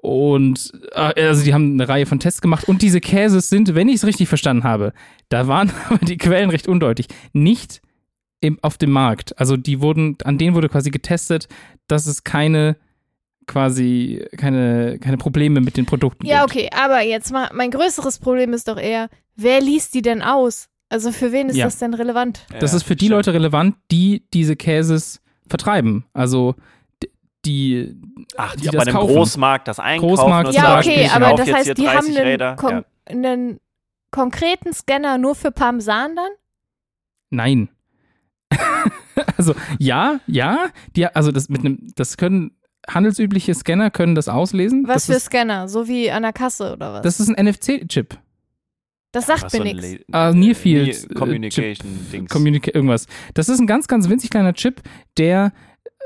Und 0.02 0.72
äh, 0.94 1.28
also 1.28 1.44
die 1.44 1.54
haben 1.54 1.74
eine 1.74 1.88
Reihe 1.90 2.06
von 2.06 2.20
Tests 2.20 2.42
gemacht. 2.42 2.68
Und 2.68 2.82
diese 2.82 3.02
Käses 3.02 3.50
sind, 3.50 3.76
wenn 3.76 3.90
ich 3.90 3.96
es 3.96 4.06
richtig 4.06 4.28
verstanden 4.30 4.64
habe, 4.64 4.94
da 5.30 5.48
waren 5.48 5.72
aber 5.90 6.04
die 6.06 6.18
Quellen 6.18 6.50
recht 6.50 6.68
undeutig, 6.68 7.08
nicht 7.34 7.82
im, 8.42 8.58
auf 8.62 8.78
dem 8.78 8.92
Markt. 8.92 9.38
Also 9.40 9.58
die 9.58 9.82
wurden, 9.82 10.18
an 10.24 10.38
denen 10.38 10.56
wurde 10.56 10.70
quasi 10.70 10.90
getestet, 10.90 11.48
dass 11.88 12.08
es 12.08 12.24
keine 12.24 12.78
quasi 13.50 14.26
keine, 14.38 14.98
keine 15.00 15.18
Probleme 15.18 15.60
mit 15.60 15.76
den 15.76 15.86
Produkten 15.86 16.26
Ja, 16.26 16.46
gibt. 16.46 16.52
okay, 16.56 16.70
aber 16.74 17.02
jetzt 17.02 17.32
mal, 17.34 17.50
mein 17.54 17.72
größeres 17.72 18.20
Problem 18.20 18.54
ist 18.54 18.68
doch 18.70 18.78
eher, 18.78 19.10
wer 19.36 19.60
liest 19.60 19.94
die 19.94 20.02
denn 20.02 20.22
aus? 20.22 20.70
Also 20.88 21.12
für 21.12 21.32
wen 21.32 21.50
ist 21.50 21.58
Ja. 21.58 21.66
das 21.66 21.78
denn 21.78 21.94
relevant? 21.94 22.46
Das 22.60 22.72
Ja, 22.72 22.78
ist 22.78 22.84
für 22.84 22.96
die 22.96 23.06
stimmt. 23.06 23.18
Leute 23.18 23.34
relevant, 23.34 23.76
die 23.92 24.24
diese 24.34 24.56
Käses 24.56 25.22
vertreiben. 25.48 26.06
Also 26.14 26.56
die, 27.46 27.96
Ach, 28.38 28.56
die 28.56 28.62
die 28.62 28.68
bei 28.68 28.72
das 28.78 28.88
einem 28.88 28.96
kaufen. 28.96 29.14
Großmarkt 29.16 29.68
das 29.68 29.80
einkaufen 29.80 30.16
Großmarkt 30.16 30.54
Ja, 30.54 30.78
okay, 30.80 31.08
aber 31.12 31.34
das 31.36 31.52
heißt, 31.52 31.78
die 31.78 31.88
haben 31.88 32.06
30 32.14 32.20
einen, 32.20 32.56
kon 32.58 32.72
Ja. 32.72 32.84
einen 33.06 33.60
konkreten 34.12 34.74
Scanner 34.74 35.18
nur 35.18 35.36
für 35.36 35.52
Parmesan 35.52 36.16
dann? 36.16 36.30
Nein. 37.30 37.70
also 39.38 39.54
ja, 39.78 40.20
ja, 40.28 40.68
die, 40.96 41.06
also 41.08 41.32
das 41.32 41.50
mit 41.50 41.62
einem, 41.62 41.92
das 41.96 42.18
können 42.18 42.58
handelsübliche 42.94 43.54
Scanner 43.54 43.90
können 43.92 44.16
das 44.16 44.28
auslesen. 44.28 44.88
Was 44.88 44.96
das 44.96 45.06
für 45.06 45.14
ist, 45.14 45.26
Scanner? 45.26 45.68
So 45.68 45.88
wie 45.88 46.12
an 46.12 46.24
der 46.24 46.34
Kasse 46.34 46.74
oder 46.74 46.94
was? 46.94 47.02
das 47.02 47.20
ist 47.20 47.30
ein 47.30 47.46
NFC-Chip. 47.46 48.18
das 49.12 49.26
sagt 49.26 49.44
Was 49.44 49.54
mir 49.54 49.58
so 49.60 49.64
nichts. 49.64 50.04
Ah, 50.12 50.30
äh, 50.30 50.34
Nearfield, 50.34 50.88
Near- 50.88 51.12
äh, 51.12 51.14
Communication-Dings. 51.16 52.30
Communica 52.32 52.72
irgendwas. 52.74 53.06
Das 53.34 53.50
ist 53.50 53.60
ein 53.60 53.68
ganz, 53.68 53.88
ganz 53.88 54.08
winzig 54.10 54.30
kleiner 54.30 54.54
Chip, 54.54 54.82
der, 55.18 55.52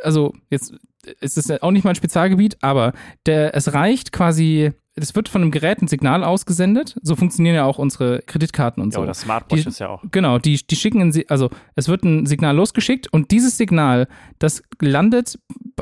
also 0.03 0.33
jetzt 0.49 0.73
ist 1.19 1.37
es 1.37 1.49
auch 1.61 1.71
nicht 1.71 1.83
mein 1.83 1.95
Spezialgebiet, 1.95 2.57
aber 2.61 2.93
der, 3.25 3.55
es 3.55 3.73
reicht 3.73 4.11
quasi, 4.11 4.71
es 4.95 5.15
wird 5.15 5.27
von 5.29 5.41
einem 5.41 5.51
Gerät 5.51 5.81
ein 5.81 5.87
Signal 5.87 6.23
ausgesendet. 6.23 6.95
So 7.01 7.15
funktionieren 7.15 7.55
ja 7.55 7.65
auch 7.65 7.79
unsere 7.79 8.21
Kreditkarten 8.21 8.81
und 8.83 8.93
ja, 8.93 8.97
so. 8.99 9.03
oder 9.03 9.13
Smartwatch 9.13 9.63
Die- 9.63 9.67
ist 9.69 9.79
ja 9.79 9.89
auch. 9.89 10.03
Genau, 10.11 10.37
die, 10.39 10.55
die 10.65 10.75
schicken, 10.75 11.11
Si- 11.11 11.25
also 11.29 11.49
es 11.75 11.87
wird 11.87 12.03
ein 12.03 12.25
Signal 12.25 12.55
losgeschickt 12.55 13.11
und 13.11 13.31
dieses 13.31 13.57
Signal, 13.57 14.07
das 14.39 14.61
landet 14.81 15.39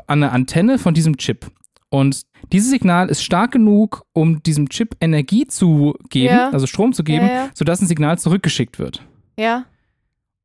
an 0.08 0.22
der 0.22 0.32
Antenne 0.32 0.78
von 0.80 0.94
diesem 0.94 1.18
Chip. 1.18 1.52
Und 1.90 2.22
dieses 2.54 2.70
Signal 2.72 3.10
ist 3.10 3.22
stark 3.22 3.52
genug, 3.52 4.06
um 4.14 4.42
diesem 4.44 4.70
Chip 4.70 4.96
Energie 5.02 5.46
zu 5.46 5.94
geben, 6.10 6.34
Ja. 6.34 6.50
also 6.50 6.66
Strom 6.66 6.94
zu 6.94 7.04
geben, 7.04 7.26
Ja, 7.28 7.34
ja. 7.34 7.50
sodass 7.54 7.82
ein 7.82 7.88
Signal 7.88 8.18
zurückgeschickt 8.18 8.80
wird. 8.80 9.06
Ja, 9.38 9.66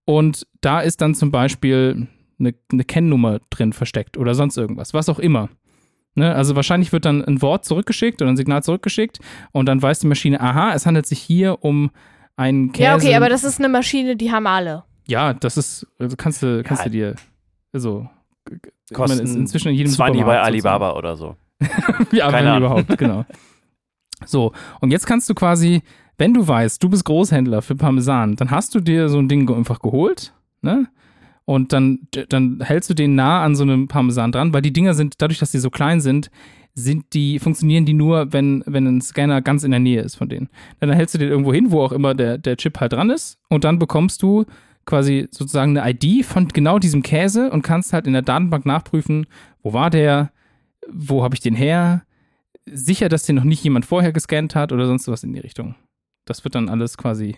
Und 0.05 0.47
da 0.61 0.81
ist 0.81 1.01
dann 1.01 1.15
zum 1.15 1.31
Beispiel 1.31 2.09
eine, 2.39 2.55
eine 2.73 2.85
Kennnummer 2.85 3.41
drin 3.51 3.73
versteckt 3.73 4.17
oder 4.19 4.35
sonst 4.35 4.57
irgendwas, 4.57 4.93
was 4.95 5.09
auch 5.09 5.19
immer. 5.19 5.49
Ne? 6.17 6.35
Also 6.35 6.57
wahrscheinlich 6.57 6.93
wird 6.93 7.05
dann 7.05 7.25
ein 7.25 7.41
Wort 7.43 7.65
zurückgeschickt 7.65 8.21
oder 8.23 8.31
ein 8.31 8.37
Signal 8.37 8.63
zurückgeschickt 8.63 9.21
und 9.53 9.67
dann 9.67 9.81
weiß 9.81 10.01
die 10.01 10.07
Maschine, 10.07 10.41
aha, 10.41 10.73
es 10.75 10.87
handelt 10.87 11.07
sich 11.07 11.21
hier 11.21 11.63
um 11.63 11.91
einen 12.37 12.73
Käse. 12.73 12.85
ja, 12.85 12.95
okay, 12.97 13.15
aber 13.15 13.29
das 13.29 13.45
ist 13.45 13.59
eine 13.61 13.69
Maschine, 13.69 14.17
die 14.17 14.33
haben 14.33 14.47
alle. 14.47 14.85
Ja, 15.07 15.33
das 15.35 15.57
ist, 15.57 15.87
also 15.99 16.17
kannst 16.17 16.43
du, 16.43 16.63
kannst 16.65 16.83
Ja. 16.85 16.91
du 16.91 16.91
dir, 16.91 17.15
also, 17.73 18.09
Kosten 18.93 19.19
meine, 19.25 19.39
inzwischen 19.39 19.69
in 19.69 19.75
jedem 19.75 19.93
20 19.93 20.25
bei 20.25 20.41
Alibaba 20.41 20.93
oder 20.97 21.17
so. 21.17 21.37
ja, 22.13 22.31
Keine 22.31 22.33
wenn 22.33 22.47
Ahnung. 22.55 22.59
überhaupt, 22.71 22.99
genau. 22.99 23.25
So, 24.25 24.53
und 24.81 24.91
jetzt 24.91 25.07
kannst 25.07 25.29
du 25.29 25.35
quasi, 25.35 25.83
wenn 26.19 26.33
du 26.35 26.47
weißt, 26.47 26.83
du 26.83 26.89
bist 26.89 27.05
Großhändler 27.05 27.63
für 27.63 27.77
Parmesan, 27.77 28.37
dann 28.37 28.51
hast 28.51 28.75
du 28.75 28.81
dir 28.81 29.09
so 29.09 29.19
ein 29.19 29.29
Ding 29.29 29.51
einfach 29.53 29.79
geholt, 29.81 30.33
ne? 30.63 30.87
Und 31.47 31.73
dann, 31.73 32.09
dann 32.29 32.61
hältst 32.61 32.91
du 32.91 32.95
den 32.95 33.15
nah 33.15 33.43
an 33.45 33.55
so 33.55 33.63
einem 33.63 33.87
Parmesan 33.89 34.33
dran, 34.33 34.53
weil 34.53 34.63
die 34.63 34.73
Dinger 34.73 34.95
sind, 34.95 35.15
dadurch, 35.19 35.39
dass 35.39 35.53
die 35.53 35.59
so 35.59 35.71
klein 35.71 36.01
sind, 36.01 36.31
sind 36.75 37.15
die, 37.15 37.39
funktionieren 37.39 37.87
die 37.87 37.95
nur, 37.95 38.33
wenn, 38.33 38.63
wenn 38.67 38.87
ein 38.87 39.01
Scanner 39.01 39.41
ganz 39.41 39.63
in 39.63 39.71
der 39.71 39.81
Nähe 39.81 40.03
ist 40.03 40.17
von 40.17 40.29
denen. 40.29 40.49
Dann 40.81 40.93
hältst 40.93 41.15
du 41.15 41.19
den 41.19 41.31
irgendwo 41.31 41.55
hin, 41.55 41.71
wo 41.71 41.81
auch 41.83 41.93
immer 41.93 42.15
der, 42.15 42.37
der 42.37 42.57
Chip 42.57 42.81
halt 42.81 42.93
dran 42.93 43.11
ist, 43.11 43.39
und 43.49 43.65
dann 43.65 43.79
bekommst 43.79 44.23
du 44.23 44.45
quasi 44.87 45.29
sozusagen 45.31 45.79
eine 45.79 45.91
ID 45.91 46.27
von 46.27 46.49
genau 46.49 46.79
diesem 46.79 47.03
Käse 47.03 47.51
und 47.51 47.63
kannst 47.63 47.93
halt 47.93 48.07
in 48.07 48.13
der 48.13 48.23
Datenbank 48.23 48.67
nachprüfen, 48.67 49.27
wo 49.63 49.73
war 49.73 49.89
der, 49.89 50.33
wo 50.89 51.23
habe 51.23 51.35
ich 51.35 51.41
den 51.41 51.55
her, 51.55 52.05
sicher, 52.67 53.09
dass 53.09 53.23
den 53.23 53.37
noch 53.37 53.45
nicht 53.45 53.63
jemand 53.63 53.87
vorher 53.87 54.13
gescannt 54.13 54.55
hat 54.55 54.73
oder 54.73 54.87
sonst 54.87 55.09
was 55.09 55.25
in 55.25 55.33
die 55.33 55.41
Richtung. 55.41 55.77
Das 56.25 56.45
wird 56.45 56.57
dann 56.57 56.69
alles 56.69 56.99
quasi 56.99 57.37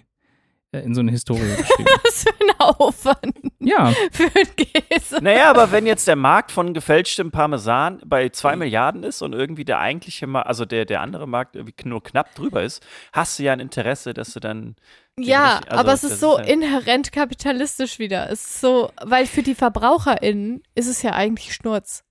in 0.72 0.94
so 0.94 1.00
eine 1.00 1.10
Historie 1.10 1.40
geschrieben. 1.56 1.88
Was 2.04 2.22
für 2.24 2.30
ein 2.40 2.54
Aufwand 2.58 3.34
ja, 3.60 3.92
für 4.12 4.30
einen 4.34 4.56
Käse. 4.56 5.18
Naja, 5.22 5.50
aber 5.50 5.72
wenn 5.72 5.86
jetzt 5.86 6.06
der 6.06 6.16
Markt 6.16 6.52
von 6.52 6.74
gefälschtem 6.74 7.30
Parmesan 7.30 8.00
bei 8.04 8.28
2 8.28 8.56
Milliarden 8.56 9.02
ist 9.02 9.22
und 9.22 9.32
irgendwie 9.32 9.64
der 9.64 9.78
eigentliche 9.78 10.26
Markt, 10.26 10.46
also 10.48 10.64
der, 10.64 10.84
der 10.84 11.00
andere 11.00 11.26
Markt 11.26 11.56
irgendwie 11.56 11.88
nur 11.88 12.02
knapp 12.02 12.34
drüber 12.34 12.62
ist, 12.62 12.86
hast 13.12 13.38
du 13.38 13.44
ja 13.44 13.52
ein 13.52 13.60
Interesse, 13.60 14.14
dass 14.14 14.32
du 14.32 14.40
dann. 14.40 14.76
Ja, 15.18 15.60
also 15.66 15.76
aber 15.78 15.92
es 15.94 16.04
ist 16.04 16.20
so 16.20 16.38
ja- 16.38 16.44
inhärent 16.44 17.12
kapitalistisch 17.12 17.98
wieder. 17.98 18.30
Es 18.30 18.44
ist 18.44 18.60
so, 18.60 18.90
weil 19.02 19.26
für 19.26 19.42
die 19.42 19.54
VerbraucherInnen 19.54 20.62
ist 20.74 20.86
es 20.86 21.02
ja 21.02 21.12
eigentlich 21.14 21.54
Schnurz. 21.54 22.04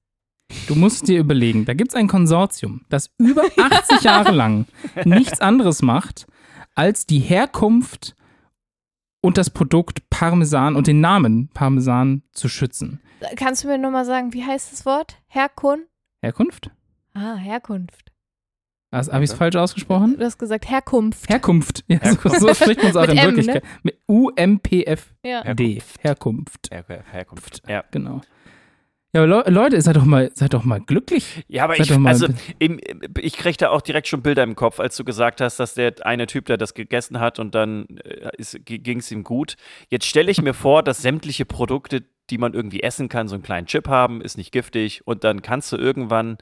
du 0.68 0.76
musst 0.76 1.08
dir 1.08 1.20
überlegen, 1.20 1.66
da 1.66 1.74
gibt 1.74 1.92
es 1.92 1.96
ein 1.96 2.08
Konsortium, 2.08 2.82
das 2.90 3.10
über 3.20 3.44
80 3.58 4.02
Jahre 4.02 4.32
lang 4.32 4.66
nichts 5.06 5.40
anderes 5.40 5.82
macht, 5.82 6.28
als 6.76 7.06
die 7.06 7.20
Herkunft 7.20 8.16
und 9.28 9.38
das 9.38 9.50
Produkt 9.50 10.10
Parmesan 10.10 10.78
und 10.78 10.88
den 10.88 11.02
Namen 11.02 11.50
Parmesan 11.50 12.24
zu 12.32 12.48
schützen. 12.48 13.02
Kannst 13.36 13.62
du 13.62 13.68
mir 13.68 13.78
nochmal 13.78 14.06
sagen, 14.06 14.32
wie 14.32 14.46
heißt 14.46 14.72
das 14.72 14.86
Wort? 14.86 15.18
Herkun? 15.28 15.84
Herkunft? 16.22 16.72
Ah, 17.14 17.36
Herkunft. 17.36 18.14
Also, 18.90 19.12
Habe 19.12 19.26
ich 19.26 19.32
es 19.32 19.36
falsch 19.36 19.58
ausgesprochen? 19.58 20.16
Du 20.18 20.24
hast 20.24 20.38
gesagt 20.38 20.70
Herkunft. 20.70 21.30
Herkunft. 21.30 21.84
Ja, 21.90 22.00
Herkunft. 22.00 22.40
So, 22.40 22.48
so 22.48 22.54
spricht 22.54 22.82
man 22.82 22.92
es 22.92 22.96
auch 22.96 23.04
in 23.04 23.18
M, 23.18 23.26
Wirklichkeit. 23.26 23.66
Mit 23.84 24.00
U-M-P-F-D. 24.08 25.82
Herkunft. 26.00 26.72
Her 26.72 26.86
Her 26.88 27.04
Herkunft. 27.12 27.64
Ja. 27.68 27.84
Genau. 27.92 28.22
Ja, 29.14 29.24
aber 29.24 29.46
Le 29.46 29.52
Leute, 29.52 29.82
seid 29.82 29.96
doch 29.96 30.06
mal, 30.06 30.32
seid 30.34 30.54
doch 30.54 30.64
mal 30.64 30.82
glücklich. 30.82 31.46
Ja, 31.48 31.64
aber 31.64 31.76
Sag 31.76 31.86
ich, 31.90 32.06
also, 32.06 32.28
im, 32.60 32.80
ich 33.20 33.38
krieg 33.38 33.58
da 33.58 33.70
auch 33.70 33.82
direkt 33.82 34.08
schon 34.08 34.22
Bilder 34.22 34.44
im 34.44 34.56
Kopf, 34.56 34.80
als 34.80 34.98
du 34.98 35.06
gesagt 35.06 35.40
hast, 35.40 35.60
dass 35.60 35.76
der 35.76 35.94
eine 36.06 36.28
Typ, 36.28 36.46
der 36.46 36.58
das 36.58 36.74
gegessen 36.74 37.20
hat 37.20 37.40
und 37.40 37.56
dann 37.56 37.88
äh, 38.04 38.60
ging 38.60 39.00
es 39.00 39.12
ihm 39.12 39.24
gut. 39.24 39.56
Jetzt 39.90 40.06
stelle 40.06 40.30
ich 40.30 40.42
mir 40.42 40.54
vor, 40.54 40.84
dass 40.84 41.02
sämtliche 41.02 41.46
Produkte, 41.46 42.04
die 42.30 42.38
man 42.38 42.54
irgendwie 42.54 42.84
essen 42.84 43.08
kann, 43.08 43.30
so 43.30 43.36
einen 43.36 43.44
kleinen 43.44 43.68
Chip 43.68 43.88
haben, 43.88 44.22
ist 44.22 44.38
nicht 44.38 44.52
giftig 44.52 45.02
und 45.06 45.24
dann 45.24 45.42
kannst 45.42 45.72
du 45.72 45.78
irgendwann, 45.78 46.38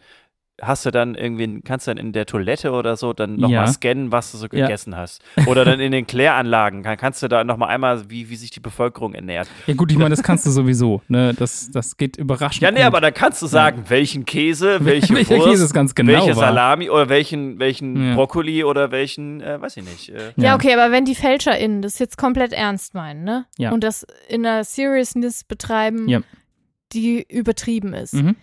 hast 0.61 0.85
du 0.85 0.91
dann 0.91 1.15
irgendwie, 1.15 1.61
kannst 1.61 1.85
du 1.85 1.91
dann 1.91 1.97
in 1.97 2.13
der 2.13 2.25
Toilette 2.25 2.71
oder 2.71 2.95
so 2.95 3.11
dann 3.11 3.35
nochmal 3.35 3.65
Ja. 3.65 3.67
scannen, 3.67 4.11
was 4.13 4.31
du 4.31 4.37
so 4.37 4.47
Ja. 4.51 4.65
gegessen 4.65 4.95
hast. 4.95 5.21
Oder 5.47 5.65
dann 5.65 5.81
in 5.81 5.91
den 5.91 6.07
Kläranlagen, 6.07 6.81
kann, 6.83 6.95
kannst 6.95 7.21
du 7.21 7.27
da 7.27 7.43
nochmal 7.43 7.69
einmal, 7.69 8.09
wie, 8.09 8.29
wie 8.29 8.35
sich 8.37 8.51
die 8.51 8.61
Bevölkerung 8.61 9.13
ernährt. 9.15 9.49
Ja 9.67 9.73
gut, 9.73 9.91
ich 9.91 9.97
meine, 9.97 10.11
das 10.11 10.23
kannst 10.23 10.45
du 10.45 10.51
sowieso. 10.51 11.01
Ne? 11.09 11.33
Das, 11.33 11.69
das 11.71 11.97
geht 11.97 12.15
überraschend. 12.15 12.61
Ja, 12.61 12.71
nee, 12.71 12.77
gut. 12.77 12.85
aber 12.87 13.01
da 13.01 13.11
kannst 13.11 13.41
du 13.41 13.47
sagen, 13.47 13.83
welchen 13.89 14.23
Käse, 14.23 14.77
welche 14.85 15.13
Welcher 15.13 15.35
Wurst, 15.37 15.49
Käse 15.49 15.65
es 15.65 15.73
ganz 15.73 15.93
genau 15.93 16.13
welche 16.13 16.35
war. 16.37 16.45
Salami 16.47 16.89
oder 16.89 17.09
welchen, 17.09 17.59
welchen 17.59 18.09
Ja. 18.09 18.15
Brokkoli 18.15 18.63
oder 18.63 18.91
welchen, 18.91 19.41
äh, 19.41 19.59
weiß 19.59 19.75
ich 19.77 19.83
nicht. 19.83 20.09
Äh, 20.09 20.31
Ja, 20.37 20.55
okay, 20.55 20.73
aber 20.73 20.91
wenn 20.93 21.03
die 21.03 21.15
FälscherInnen 21.15 21.81
das 21.81 21.99
jetzt 21.99 22.17
komplett 22.17 22.53
ernst 22.53 22.93
meinen, 22.93 23.25
ne? 23.25 23.45
Ja. 23.57 23.71
Und 23.71 23.83
das 23.83 24.05
in 24.29 24.43
der 24.43 24.63
Seriousness 24.63 25.43
betreiben, 25.43 26.07
Ja. 26.07 26.21
die 26.93 27.25
übertrieben 27.27 27.93
ist, 27.93 28.13
Mhm. 28.13 28.35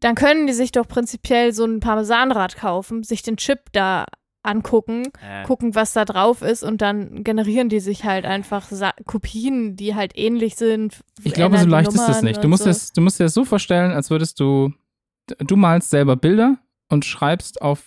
Dann 0.00 0.14
können 0.14 0.46
die 0.46 0.52
sich 0.52 0.72
doch 0.72 0.86
prinzipiell 0.86 1.52
so 1.52 1.64
ein 1.64 1.80
Parmesanrad 1.80 2.56
kaufen, 2.56 3.02
sich 3.02 3.22
den 3.22 3.36
Chip 3.36 3.72
da 3.72 4.06
angucken, 4.42 5.04
äh, 5.22 5.44
gucken, 5.44 5.74
was 5.74 5.92
da 5.92 6.04
drauf 6.04 6.42
ist 6.42 6.62
und 6.62 6.80
dann 6.80 7.24
generieren 7.24 7.68
die 7.68 7.80
sich 7.80 8.04
halt 8.04 8.24
einfach 8.24 8.66
Sa 8.70 8.92
Kopien, 9.04 9.76
die 9.76 9.94
halt 9.94 10.16
ähnlich 10.16 10.56
sind. 10.56 11.00
Ich 11.22 11.34
glaube, 11.34 11.58
so 11.58 11.66
leicht 11.66 11.88
ist 11.88 11.98
das 11.98 12.08
Nummern 12.08 12.24
nicht. 12.24 12.44
Du 12.44 12.48
musst, 12.48 12.64
so. 12.64 12.70
es, 12.70 12.92
du 12.92 13.00
musst 13.00 13.18
dir 13.18 13.24
das 13.24 13.34
so 13.34 13.44
vorstellen, 13.44 13.90
als 13.90 14.10
würdest 14.10 14.40
du, 14.40 14.72
du 15.38 15.56
malst 15.56 15.90
selber 15.90 16.16
Bilder 16.16 16.58
und 16.88 17.04
schreibst 17.04 17.60
auf, 17.60 17.84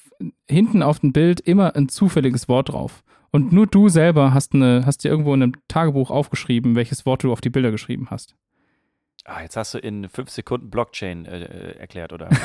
hinten 0.48 0.84
auf 0.84 1.00
dem 1.00 1.14
Bild 1.14 1.40
immer 1.40 1.76
ein 1.76 1.90
zufälliges 1.90 2.48
Wort 2.48 2.70
drauf. 2.70 3.04
Und 3.32 3.54
nur 3.54 3.66
du 3.66 3.88
selber 3.88 4.34
hast, 4.34 4.54
eine, 4.54 4.86
hast 4.86 5.04
dir 5.04 5.10
irgendwo 5.10 5.34
in 5.34 5.42
einem 5.42 5.54
Tagebuch 5.70 6.12
aufgeschrieben, 6.12 6.76
welches 6.76 7.06
Wort 7.06 7.24
du 7.24 7.32
auf 7.32 7.40
die 7.40 7.50
Bilder 7.50 7.72
geschrieben 7.72 8.08
hast. 8.10 8.36
Ah, 9.26 9.42
jetzt 9.42 9.56
hast 9.58 9.74
du 9.74 9.78
in 9.78 10.10
fünf 10.10 10.30
Sekunden 10.30 10.70
Blockchain 10.70 11.26
äh, 11.26 11.44
äh, 11.44 11.78
erklärt, 11.78 12.14
oder? 12.14 12.30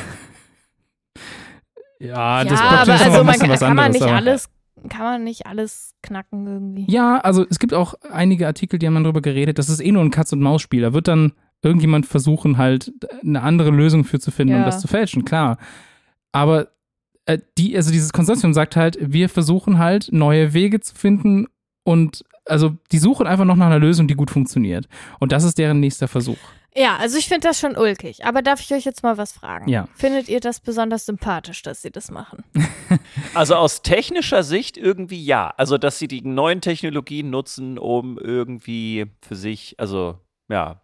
Ja, 1.99 2.43
ja, 2.43 2.45
das 2.45 2.61
aber 2.61 2.85
Blockchain 2.85 2.95
ist 2.95 3.07
noch 3.07 3.07
also 3.07 3.21
ein 3.21 3.27
man, 3.27 3.39
kann, 3.39 3.49
was 3.51 3.61
kann 3.61 3.77
man 3.77 3.91
nicht 3.93 4.03
aber- 4.03 4.13
alles, 4.13 4.51
kann 4.91 5.01
man 5.05 5.25
nicht 5.25 5.47
alles 5.47 5.95
knacken 6.03 6.47
irgendwie. 6.47 6.85
Ja, 6.93 7.19
also 7.21 7.47
es 7.49 7.59
gibt 7.59 7.73
auch 7.73 7.95
einige 8.11 8.47
Artikel, 8.47 8.79
die 8.79 8.87
haben 8.87 8.95
dann 8.95 9.05
darüber 9.05 9.23
geredet, 9.23 9.59
das 9.59 9.71
ist 9.71 9.81
eh 9.81 9.91
nur 9.93 10.03
ein 10.03 10.11
Katz-und-Maus-Spiel. 10.11 10.83
Da 10.83 10.93
wird 10.93 11.09
dann 11.09 11.33
irgendjemand 11.63 12.05
versuchen, 12.05 12.59
halt 12.59 12.93
eine 13.23 13.43
andere 13.43 13.71
Lösung 13.71 14.05
für 14.05 14.21
zu 14.21 14.31
finden, 14.31 14.55
um 14.55 14.61
Ja. 14.61 14.67
das 14.67 14.81
zu 14.81 14.89
fälschen, 14.89 15.25
klar. 15.25 15.57
Aber 16.33 16.69
äh, 17.25 17.39
die, 17.57 17.75
also 17.75 17.91
dieses 17.91 18.13
Konsortium 18.13 18.53
sagt 18.53 18.77
halt, 18.77 18.99
wir 19.01 19.31
versuchen 19.31 19.79
halt 19.79 20.11
neue 20.13 20.53
Wege 20.53 20.81
zu 20.81 20.95
finden 20.95 21.47
und 21.83 22.25
also 22.45 22.77
die 22.93 22.99
suchen 22.99 23.27
einfach 23.27 23.47
noch 23.47 23.57
nach 23.57 23.67
einer 23.67 23.79
Lösung, 23.79 24.07
die 24.07 24.15
gut 24.15 24.31
funktioniert. 24.31 24.87
Und 25.19 25.33
das 25.33 25.45
ist 25.45 25.57
deren 25.59 25.81
nächster 25.81 26.07
Versuch. 26.09 26.37
Ja, 26.77 26.97
also 26.97 27.17
ich 27.17 27.27
finde 27.27 27.49
das 27.49 27.59
schon 27.59 27.77
ulkig. 27.77 28.25
Aber 28.27 28.43
darf 28.43 28.61
ich 28.61 28.73
euch 28.73 28.85
jetzt 28.85 29.03
mal 29.03 29.17
was 29.17 29.33
fragen? 29.33 29.69
Ja. 29.69 29.89
Findet 29.95 30.29
ihr 30.29 30.41
das 30.41 30.61
besonders 30.61 31.07
sympathisch, 31.07 31.63
dass 31.63 31.83
sie 31.83 31.91
das 31.91 32.11
machen? 32.11 32.45
Also 33.35 33.57
aus 33.57 33.83
technischer 33.83 34.43
Sicht 34.43 34.77
irgendwie 34.77 35.23
ja. 35.23 35.53
Also, 35.57 35.77
dass 35.79 35.99
sie 35.99 36.09
die 36.09 36.23
neuen 36.23 36.61
Technologien 36.61 37.29
nutzen, 37.29 37.79
um 37.79 38.19
irgendwie 38.19 39.07
für 39.21 39.37
sich, 39.37 39.75
also 39.79 40.21
ja, 40.49 40.83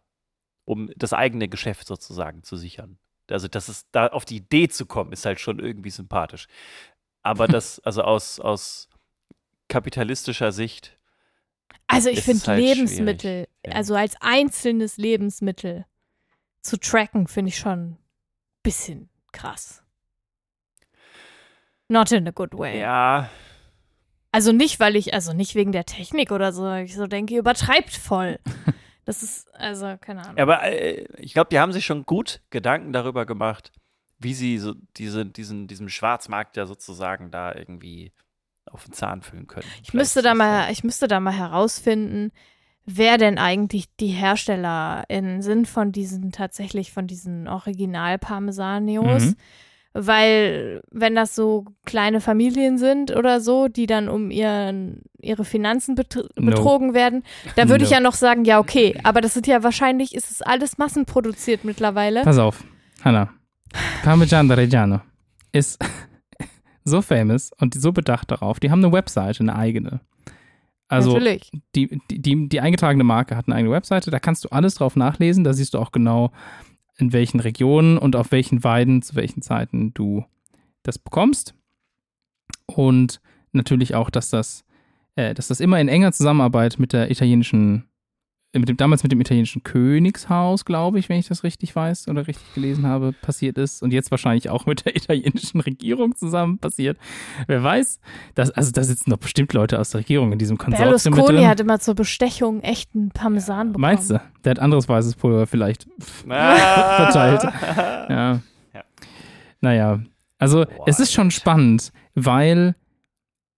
um 0.64 0.90
das 0.96 1.12
eigene 1.12 1.48
Geschäft 1.48 1.86
sozusagen 1.86 2.42
zu 2.42 2.56
sichern. 2.56 2.98
Also, 3.30 3.48
das 3.48 3.68
ist 3.68 3.88
da 3.92 4.08
auf 4.08 4.24
die 4.24 4.36
Idee 4.36 4.68
zu 4.68 4.84
kommen, 4.86 5.12
ist 5.12 5.24
halt 5.24 5.40
schon 5.40 5.60
irgendwie 5.60 5.90
sympathisch. 5.90 6.46
Aber 7.22 7.48
das, 7.48 7.80
also 7.84 8.02
aus, 8.02 8.40
aus 8.40 8.88
kapitalistischer 9.68 10.52
Sicht. 10.52 10.98
Also 11.86 12.10
ich 12.10 12.22
finde 12.22 12.38
es 12.38 12.48
halt 12.48 12.60
Lebensmittel, 12.60 13.30
schwierig, 13.30 13.48
ja. 13.66 13.72
also 13.72 13.94
als 13.94 14.14
einzelnes 14.20 14.96
Lebensmittel 14.96 15.86
zu 16.62 16.78
tracken, 16.78 17.26
finde 17.26 17.50
ich 17.50 17.58
schon 17.58 17.92
ein 17.92 17.98
bisschen 18.62 19.08
krass. 19.32 19.82
Not 21.88 22.12
in 22.12 22.26
a 22.26 22.30
good 22.30 22.56
way. 22.56 22.80
Ja, 22.80 23.28
Also 24.32 24.52
nicht, 24.52 24.80
weil 24.80 24.96
ich, 24.96 25.12
also 25.12 25.34
nicht 25.34 25.54
wegen 25.54 25.72
der 25.72 25.84
Technik 25.84 26.32
oder 26.32 26.52
so, 26.52 26.72
ich 26.74 26.94
so 26.96 27.06
denke, 27.06 27.36
übertreibt 27.36 27.90
voll. 27.90 28.38
Das 29.04 29.24
ist, 29.24 29.52
also, 29.54 29.96
keine 30.00 30.22
Ahnung. 30.22 30.38
aber 30.38 30.62
äh, 30.62 31.04
ich 31.18 31.34
glaube, 31.34 31.48
die 31.50 31.58
haben 31.58 31.72
sich 31.72 31.84
schon 31.84 32.06
gut 32.06 32.40
Gedanken 32.50 32.92
darüber 32.92 33.26
gemacht, 33.26 33.72
wie 34.20 34.32
sie 34.32 34.58
so 34.58 34.74
diese, 34.96 35.26
diesen, 35.26 35.66
diesem 35.66 35.88
Schwarzmarkt 35.88 36.56
ja 36.56 36.66
sozusagen 36.66 37.32
da 37.32 37.52
irgendwie 37.52 38.12
auf 38.64 38.84
den 38.84 38.92
Zahn 38.92 39.22
fühlen 39.22 39.48
können. 39.48 39.66
Ich 39.82 39.92
müsste 39.92 40.22
da 40.22 40.34
mal, 40.34 40.70
ich 40.70 40.84
müsste 40.84 41.08
da 41.08 41.18
mal 41.18 41.32
herausfinden, 41.32 42.30
wer 42.86 43.18
denn 43.18 43.38
eigentlich 43.38 43.86
die 44.00 44.08
HerstellerInnen 44.08 45.42
sind 45.42 45.68
von 45.68 45.92
diesen, 45.92 46.32
tatsächlich 46.32 46.92
von 46.92 47.06
diesen 47.06 47.48
Original-Parmesanios. 47.48 49.24
Mhm. 49.26 49.36
Weil, 49.94 50.80
wenn 50.90 51.14
das 51.14 51.34
so 51.34 51.66
kleine 51.84 52.22
Familien 52.22 52.78
sind 52.78 53.14
oder 53.14 53.42
so, 53.42 53.68
die 53.68 53.84
dann 53.84 54.08
um 54.08 54.30
ihren, 54.30 55.02
ihre 55.20 55.44
Finanzen 55.44 55.94
betr 55.96 56.24
No. 56.38 56.46
betrogen 56.46 56.94
werden, 56.94 57.24
da 57.56 57.68
würde 57.68 57.84
ich 57.84 57.90
No. 57.90 57.96
ja 57.96 58.00
noch 58.00 58.14
sagen, 58.14 58.46
ja, 58.46 58.58
okay. 58.58 58.98
Aber 59.02 59.20
das 59.20 59.34
sind 59.34 59.46
ja 59.46 59.62
wahrscheinlich, 59.62 60.14
ist 60.14 60.30
es 60.30 60.40
alles 60.40 60.78
massenproduziert 60.78 61.64
mittlerweile. 61.64 62.22
Pass 62.22 62.38
auf, 62.38 62.64
Hanna. 63.04 63.28
Parmigiano 64.02 64.54
Reggiano 64.54 65.00
ist 65.52 65.78
so 66.84 67.02
famous 67.02 67.50
und 67.60 67.74
so 67.74 67.92
bedacht 67.92 68.30
darauf. 68.30 68.60
Die 68.60 68.70
haben 68.70 68.82
eine 68.82 68.94
Webseite, 68.94 69.40
eine 69.40 69.54
eigene. 69.56 70.00
Also 70.92 71.14
Natürlich. 71.14 71.50
die, 71.74 71.98
die, 72.10 72.50
die, 72.50 72.60
eingetragene 72.60 73.02
Marke 73.02 73.34
hat 73.34 73.46
eine 73.46 73.56
eigene 73.56 73.72
Webseite, 73.72 74.10
da 74.10 74.18
kannst 74.18 74.44
du 74.44 74.50
alles 74.50 74.74
drauf 74.74 74.94
nachlesen, 74.94 75.42
da 75.42 75.54
siehst 75.54 75.72
du 75.72 75.78
auch 75.78 75.90
genau, 75.90 76.32
in 76.98 77.14
welchen 77.14 77.40
Regionen 77.40 77.96
und 77.96 78.14
auf 78.14 78.30
welchen 78.30 78.62
Weiden 78.62 79.00
zu 79.00 79.14
welchen 79.14 79.40
Zeiten 79.40 79.94
du 79.94 80.26
das 80.82 80.98
bekommst. 80.98 81.54
Und 82.66 83.22
natürlich 83.52 83.94
auch, 83.94 84.10
dass 84.10 84.28
das, 84.28 84.66
äh, 85.16 85.32
dass 85.32 85.48
das 85.48 85.60
immer 85.60 85.80
in 85.80 85.88
enger 85.88 86.12
Zusammenarbeit 86.12 86.78
mit 86.78 86.92
der 86.92 87.10
italienischen, 87.10 87.88
mit 88.54 88.68
dem, 88.68 88.76
damals 88.76 89.02
mit 89.02 89.10
dem 89.12 89.20
italienischen 89.20 89.62
Königshaus, 89.62 90.64
glaube 90.64 90.98
ich, 90.98 91.08
wenn 91.08 91.18
ich 91.18 91.26
das 91.28 91.42
richtig 91.42 91.74
weiß 91.74 92.08
oder 92.08 92.26
richtig 92.26 92.52
gelesen 92.54 92.86
habe, 92.86 93.12
passiert 93.12 93.56
ist. 93.56 93.82
Und 93.82 93.92
jetzt 93.92 94.10
wahrscheinlich 94.10 94.50
auch 94.50 94.66
mit 94.66 94.84
der 94.84 94.94
italienischen 94.96 95.60
Regierung 95.60 96.14
zusammen 96.16 96.58
passiert. 96.58 96.98
Wer 97.46 97.62
weiß. 97.62 97.98
Das, 98.34 98.50
also 98.50 98.70
da 98.72 98.84
sitzen 98.84 99.10
doch 99.10 99.16
bestimmt 99.18 99.52
Leute 99.54 99.78
aus 99.78 99.90
der 99.90 100.00
Regierung 100.00 100.32
in 100.32 100.38
diesem 100.38 100.58
Konsortium 100.58 100.90
mit 100.92 101.02
Berlusconi 101.04 101.38
drin. 101.38 101.48
hat 101.48 101.60
immer 101.60 101.80
zur 101.80 101.94
Bestechung 101.94 102.60
echten 102.60 103.08
Parmesan 103.10 103.68
bekommen. 103.68 103.80
Meinst 103.82 104.10
du? 104.10 104.20
Der 104.44 104.50
hat 104.50 104.58
anderes 104.58 104.88
weißes 104.88 105.14
Pulver 105.16 105.46
vielleicht 105.46 105.86
Ah. 106.28 107.06
verteilt. 107.10 107.42
Ja. 108.10 108.40
Ja. 108.74 108.84
Naja, 109.60 110.00
also 110.38 110.66
es 110.86 110.98
ist 111.00 111.12
schon 111.12 111.30
spannend, 111.30 111.92
weil 112.14 112.74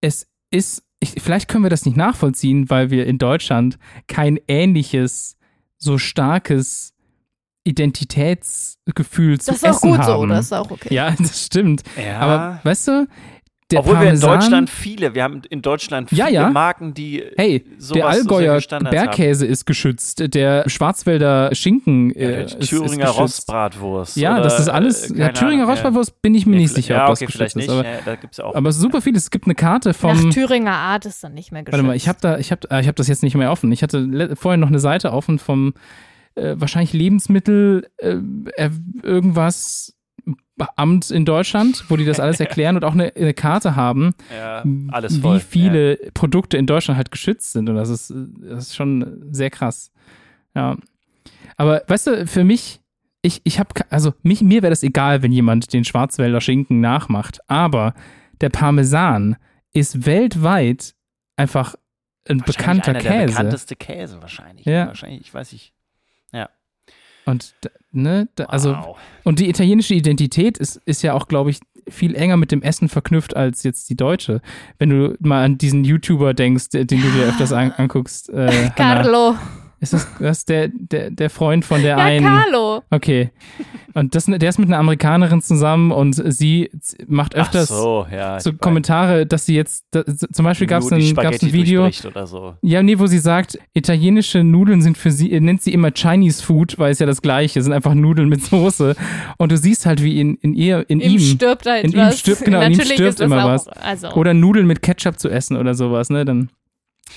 es 0.01 0.29
ist, 0.51 0.85
ich, 1.05 1.23
vielleicht 1.23 1.49
können 1.49 1.65
wir 1.65 1.71
das 1.71 1.85
nicht 1.85 1.97
nachvollziehen, 1.97 2.69
weil 2.71 2.91
wir 2.91 3.07
in 3.07 3.19
Deutschland 3.19 3.79
kein 4.09 4.39
ähnliches, 4.49 5.37
so 5.79 5.99
starkes 5.99 6.95
Identitätsgefühl 7.65 9.41
zu 9.41 9.53
Das 9.53 9.57
ist 9.57 9.65
auch 9.65 9.69
Essen 9.77 9.91
gut 9.91 10.01
haben. 10.01 10.21
so, 10.21 10.27
das 10.27 10.45
ist 10.47 10.53
auch 10.53 10.71
okay. 10.71 10.95
Ja, 10.95 11.11
das 11.19 11.47
stimmt. 11.47 11.83
Ja. 12.03 12.19
Aber 12.19 12.61
weißt 12.65 12.89
du, 12.89 13.09
der 13.71 13.81
Obwohl 13.81 13.95
wir 13.95 14.01
in 14.03 14.07
Parmesan, 14.21 14.41
Deutschland 14.41 14.71
viele, 14.71 15.15
wir 15.15 15.23
haben 15.23 15.41
in 15.49 15.63
Deutschland 15.63 16.11
viele 16.11 16.21
Ja, 16.21 16.29
ja. 16.29 16.51
Marken, 16.51 16.93
die 16.93 17.25
Hey, 17.37 17.65
sowas, 17.79 17.95
der 17.95 18.09
Allgäuer 18.09 18.61
Standards 18.61 18.95
Bergkäse 18.95 19.47
ist 19.47 19.65
geschützt, 19.65 20.23
der 20.35 20.69
Schwarzwälder 20.69 21.55
Schinken 21.55 22.11
haben. 22.11 22.21
Ja, 22.21 22.29
äh, 22.29 22.47
die 22.47 22.59
ist, 22.59 22.69
Thüringer 22.69 22.87
ist 22.87 22.99
geschützt. 22.99 23.19
Rostbratwurst. 23.19 24.17
Ja, 24.19 24.35
oder, 24.35 24.43
das 24.43 24.61
ist 24.61 24.69
alles. 24.69 25.11
äh, 25.11 25.19
ja, 25.19 25.29
Thüringer 25.31 25.63
Ahnung, 25.63 25.71
Rostbratwurst 25.71 26.21
bin 26.21 26.35
ich 26.35 26.45
mir 26.45 26.57
Ja, 26.57 26.61
nicht 26.61 26.75
sicher, 26.75 26.95
ja, 26.97 27.05
ob 27.05 27.11
das 27.11 27.23
okay, 27.23 27.33
vielleicht 27.33 27.55
geschützt 27.55 27.73
ist. 27.73 27.79
Aber, 27.79 27.89
ja, 27.89 27.99
da 28.05 28.15
gibt's 28.17 28.37
ja 28.37 28.45
auch. 28.45 28.55
aber 28.55 28.71
super 28.73 29.01
viel. 29.01 29.17
Es 29.17 29.31
gibt 29.31 29.47
eine 29.47 29.55
Karte 29.55 29.95
vom. 29.95 30.27
Nach 30.29 30.35
Thüringer 30.35 30.73
Art 30.73 31.07
ist 31.07 31.25
dann 31.25 31.33
nicht 31.33 31.51
mehr 31.51 31.63
geschützt. 31.63 31.73
Warte 31.73 31.87
mal, 31.87 31.97
ich 31.97 32.07
habe 32.07 32.19
da, 32.21 32.39
ich 32.39 32.51
habe, 32.53 32.71
äh, 32.71 32.81
ich 32.83 32.87
habe 32.87 32.97
das 32.97 33.09
jetzt 33.09 33.23
nicht 33.23 33.35
mehr 33.35 33.51
offen. 33.51 33.73
Ich 33.73 33.83
hatte 33.83 34.37
vorher 34.37 34.59
noch 34.59 34.69
eine 34.69 34.79
Seite 34.79 35.13
offen 35.13 35.39
vom 35.39 35.73
äh, 36.35 36.55
wahrscheinlich 36.59 36.93
Lebensmittel 36.93 37.89
äh, 37.97 38.17
irgendwas 39.03 39.95
Amt 40.77 41.11
in 41.11 41.25
Deutschland, 41.25 41.85
wo 41.89 41.97
die 41.97 42.05
das 42.05 42.21
alles 42.21 42.39
erklären 42.41 42.77
und 42.77 42.85
auch 42.85 42.93
eine, 42.93 43.15
eine 43.17 43.35
Karte 43.35 43.77
haben, 43.77 44.15
ja, 44.35 44.63
wie 44.65 45.41
viele 45.41 45.97
Produkte 46.15 46.57
in 46.57 46.67
Deutschland 46.67 46.97
halt 46.97 47.11
geschützt 47.11 47.53
sind. 47.53 47.69
Und 47.69 47.75
das 47.77 47.89
ist, 47.89 48.13
das 48.41 48.69
ist 48.69 48.77
schon 48.77 49.27
sehr 49.31 49.51
krass. 49.51 49.91
Ja. 50.55 50.77
Aber 51.57 51.83
weißt 51.87 52.07
du, 52.07 52.27
für 52.27 52.45
mich, 52.45 52.81
ich, 53.23 53.41
ich 53.45 53.59
habe, 53.59 53.71
also 53.91 54.15
mich, 54.23 54.43
mir 54.43 54.63
wäre 54.63 54.71
das 54.71 54.83
egal, 54.83 55.23
wenn 55.23 55.33
jemand 55.33 55.73
den 55.73 55.85
Schwarzwälder 55.85 56.41
Schinken 56.41 56.81
nachmacht. 56.81 57.39
Aber 57.49 57.95
der 58.41 58.51
Parmesan 58.51 59.37
ist 59.73 60.07
weltweit 60.07 60.95
einfach 61.37 61.75
ein 62.29 62.39
bekannter 62.39 62.91
einer 62.91 63.01
Der 63.01 63.13
Käse. 63.13 63.27
bekannteste 63.27 63.77
Käse 63.77 64.23
wahrscheinlich. 64.23 64.67
Ja. 64.67 64.87
Wahrscheinlich, 64.87 65.21
ich 65.21 65.35
weiß 65.35 65.53
nicht. 65.53 65.73
Und 67.27 67.55
ne, 67.93 68.29
da, 68.35 68.45
also 68.45 68.71
Wow. 68.73 68.97
und 69.25 69.39
die 69.39 69.49
italienische 69.49 69.95
Identität 69.95 70.59
ist, 70.59 70.81
ist 70.85 71.03
ja 71.03 71.15
auch, 71.15 71.29
glaube 71.29 71.51
ich, 71.51 71.61
viel 71.89 72.15
enger 72.15 72.37
mit 72.39 72.51
dem 72.51 72.63
Essen 72.63 72.89
verknüpft 72.89 73.37
als 73.37 73.63
jetzt 73.63 73.91
die 73.91 73.97
deutsche. 73.97 74.41
Wenn 74.79 74.89
du 74.91 75.17
mal 75.21 75.45
an 75.45 75.59
diesen 75.59 75.85
YouTuber 75.85 76.33
denkst, 76.35 76.71
den 76.71 76.87
du 76.87 76.97
dir 76.97 77.27
öfters 77.29 77.53
an, 77.53 77.73
anguckst. 77.73 78.31
Äh, 78.31 78.47
Hannah. 78.51 78.71
Carlo. 78.71 79.35
Ist 79.85 79.93
das, 79.93 80.09
das 80.19 80.39
ist 80.39 80.49
der, 80.49 80.69
der, 80.73 81.11
der 81.11 81.31
Freund 81.31 81.65
von 81.65 81.83
der 81.83 81.99
Ja, 81.99 82.05
einen? 82.05 82.25
Carlo. 82.27 82.83
Okay. 82.91 83.31
Und 83.93 84.15
das, 84.17 84.25
der 84.25 84.49
ist 84.49 84.59
mit 84.59 84.69
einer 84.69 84.79
Amerikanerin 84.79 85.41
zusammen 85.41 85.93
und 85.93 86.15
sie 86.15 86.71
macht 87.07 87.37
öfters 87.37 87.71
Ach 87.71 87.77
so, 87.77 88.07
ja. 88.11 88.41
so. 88.41 88.53
Kommentare, 88.55 89.25
dass 89.27 89.47
sie 89.47 89.55
jetzt, 89.55 89.85
da, 89.93 90.03
zum 90.05 90.45
Beispiel 90.45 90.67
gab 90.67 90.83
es 90.83 90.91
ein, 90.91 91.15
gab's 91.15 91.43
ein 91.43 91.53
Video, 91.53 91.89
so. 92.25 92.55
ja, 92.63 92.83
nee, 92.83 92.99
wo 92.99 93.07
sie 93.07 93.19
sagt, 93.19 93.57
italienische 93.75 94.43
Nudeln 94.43 94.83
sind 94.83 94.99
für 94.99 95.13
sie, 95.13 95.39
nennt 95.39 95.63
sie 95.63 95.73
immer 95.73 95.93
Chinese 95.93 96.43
Food, 96.43 96.79
weil 96.79 96.91
es 96.91 96.99
ja 96.99 97.07
das 97.07 97.23
gleiche, 97.23 97.63
sind 97.63 97.73
einfach 97.73 97.95
Nudeln 97.95 98.29
mit 98.29 98.43
Soße. 98.43 98.97
Und 99.39 99.53
du 99.53 99.57
siehst 99.59 99.87
halt, 99.87 100.03
wie 100.03 100.21
in, 100.21 100.37
in 100.37 100.55
ihr, 100.55 100.85
in 100.89 101.01
Ihm 101.01 101.13
ihm, 101.13 101.19
stirbt 101.21 101.67
halt 101.67 101.85
in 101.85 101.93
ihm 101.93 101.99
was. 101.99 102.19
stirbt- 102.19 102.45
genau, 102.45 102.63
in 102.63 102.73
ihm 102.73 102.79
Natürlich 102.79 102.95
stirbt 102.95 103.21
immer 103.21 103.45
auch, 103.45 103.49
was. 103.51 103.69
Also, 103.69 104.09
oder 104.15 104.35
Nudeln 104.35 104.67
mit 104.67 104.83
Ketchup 104.83 105.21
zu 105.21 105.29
essen 105.29 105.57
oder 105.57 105.75
sowas, 105.75 106.11
ne, 106.11 106.25
dann, 106.25 106.49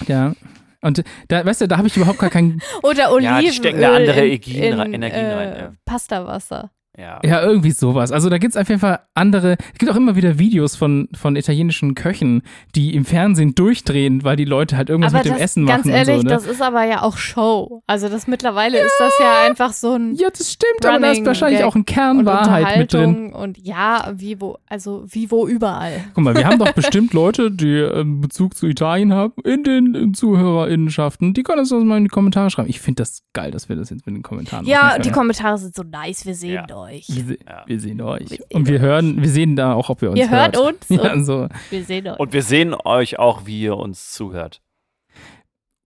ja. 0.08 0.34
Und 0.82 1.04
da, 1.28 1.46
weißt 1.46 1.62
du, 1.62 1.68
da 1.68 1.78
habe 1.78 1.88
ich 1.88 1.98
überhaupt 1.98 2.20
gar 2.20 2.30
keinen, 2.30 2.62
oder 2.84 3.12
Olivenöl 3.12 3.44
Ja, 3.44 3.50
die 3.50 3.54
stecken 3.56 3.82
da 3.82 3.96
andere 3.96 4.20
in, 4.20 4.26
Energien 4.32 4.64
in, 4.64 4.74
rein- 4.80 4.94
Energien 4.94 5.26
äh, 5.26 5.34
rein, 5.34 5.56
ja. 5.58 5.74
Pastawasser. 5.86 6.72
Ja. 6.98 7.20
ja, 7.24 7.44
irgendwie 7.44 7.70
sowas. 7.72 8.12
Also 8.12 8.28
da 8.30 8.40
gibt's 8.40 8.58
auf 8.58 8.68
jeden 8.70 8.82
Fall 8.82 9.02
andere, 9.14 9.58
es 9.74 9.78
gibt 9.78 9.92
auch 9.92 9.96
immer 9.96 10.16
wieder 10.16 10.40
Videos 10.40 10.76
von, 10.76 11.10
von 11.14 11.36
italienischen 11.36 11.94
Köchen, 11.94 12.42
die 12.76 12.96
im 12.96 13.06
Fernsehen 13.06 13.54
durchdrehen, 13.54 14.24
weil 14.24 14.36
die 14.36 14.46
Leute 14.46 14.78
halt 14.78 14.90
irgendwas 14.90 15.14
aber 15.14 15.20
mit 15.20 15.26
dem 15.26 15.34
das, 15.34 15.42
Essen 15.42 15.66
ganz 15.68 15.86
machen 15.86 15.96
ehrlich, 15.96 16.16
und 16.16 16.22
so, 16.22 16.28
ne? 16.28 16.34
das 16.34 16.48
ist 16.48 16.62
aber 16.62 16.86
ja 16.86 17.04
auch 17.04 17.18
Show. 17.18 17.84
Also 17.86 18.10
das 18.10 18.26
mittlerweile 18.26 18.80
ist 18.80 18.96
das 18.98 19.14
ja 19.20 19.48
einfach 19.48 19.74
so 19.74 19.94
ein 19.94 20.16
Ja, 20.16 20.30
das 20.32 20.52
stimmt, 20.52 20.86
aber 20.86 21.00
da 21.00 21.12
ist 21.12 21.18
Running 21.18 21.26
wahrscheinlich 21.28 21.60
Gag 21.60 21.68
auch 21.68 21.76
ein 21.76 21.86
Kern 21.86 22.20
und 22.20 22.26
Wahrheit 22.26 22.80
mit 22.80 22.94
drin. 22.94 23.32
Und 23.32 23.60
ja, 23.60 24.12
wie 24.16 24.42
wo, 24.42 24.58
also 24.68 25.06
wie 25.08 25.30
wo 25.30 25.46
überall. 25.46 26.04
Guck 26.16 26.24
mal, 26.24 26.36
wir 26.36 26.48
haben 26.48 26.58
doch 26.58 26.72
bestimmt 26.74 27.14
Leute, 27.14 27.52
die 27.52 27.76
ähm, 27.76 28.22
Bezug 28.22 28.56
zu 28.56 28.66
Italien 28.66 29.14
haben, 29.14 29.34
in 29.44 29.64
den 29.64 29.94
in 29.94 30.14
ZuhörerInnenschaften. 30.16 31.36
Die 31.36 31.44
können 31.44 31.60
das 31.60 31.72
uns 31.72 31.86
mal 31.86 31.98
in 31.98 32.06
die 32.06 32.10
Kommentare 32.10 32.50
schreiben. 32.50 32.70
Ich 32.70 32.80
finde 32.80 33.04
das 33.04 33.22
geil, 33.34 33.52
dass 33.52 33.70
wir 33.70 33.76
das 33.76 33.92
jetzt 33.92 34.08
mit 34.08 34.16
den 34.16 34.24
Kommentaren 34.24 34.66
Ja, 34.66 34.82
machen 34.82 35.02
die 35.04 35.10
können. 35.10 35.14
Kommentare 35.14 35.58
sind 35.60 35.76
so 35.76 35.84
nice, 35.84 36.26
wir 36.26 36.34
sehen 36.34 36.56
Ja. 36.56 36.66
Euch. 36.88 37.06
Wir, 37.10 37.24
se 37.26 37.38
Ja. 37.48 37.64
wir 37.66 37.80
sehen 37.80 38.02
euch. 38.02 38.22
Wir 38.22 38.28
sehen 38.38 38.46
und 38.54 38.68
wir 38.68 38.76
euch. 38.76 38.82
hören, 38.82 39.22
wir 39.22 39.30
sehen 39.30 39.56
da 39.56 39.74
auch, 39.74 39.90
ob 39.90 40.02
ihr 40.02 40.10
uns 40.12 40.20
Ihr 40.20 40.30
hört 40.30 40.58
uns 40.58 40.78
Ja, 40.90 41.14
und 41.14 41.26
so. 41.26 41.48
wir 41.70 41.84
sehen 41.84 42.08
euch. 42.08 42.20
Und 42.20 42.34
wir 42.34 42.44
sehen 42.44 42.74
euch 42.74 43.20
auch, 43.20 43.46
wie 43.46 43.62
ihr 43.62 43.78
uns 43.78 44.12
zuhört. 44.12 44.62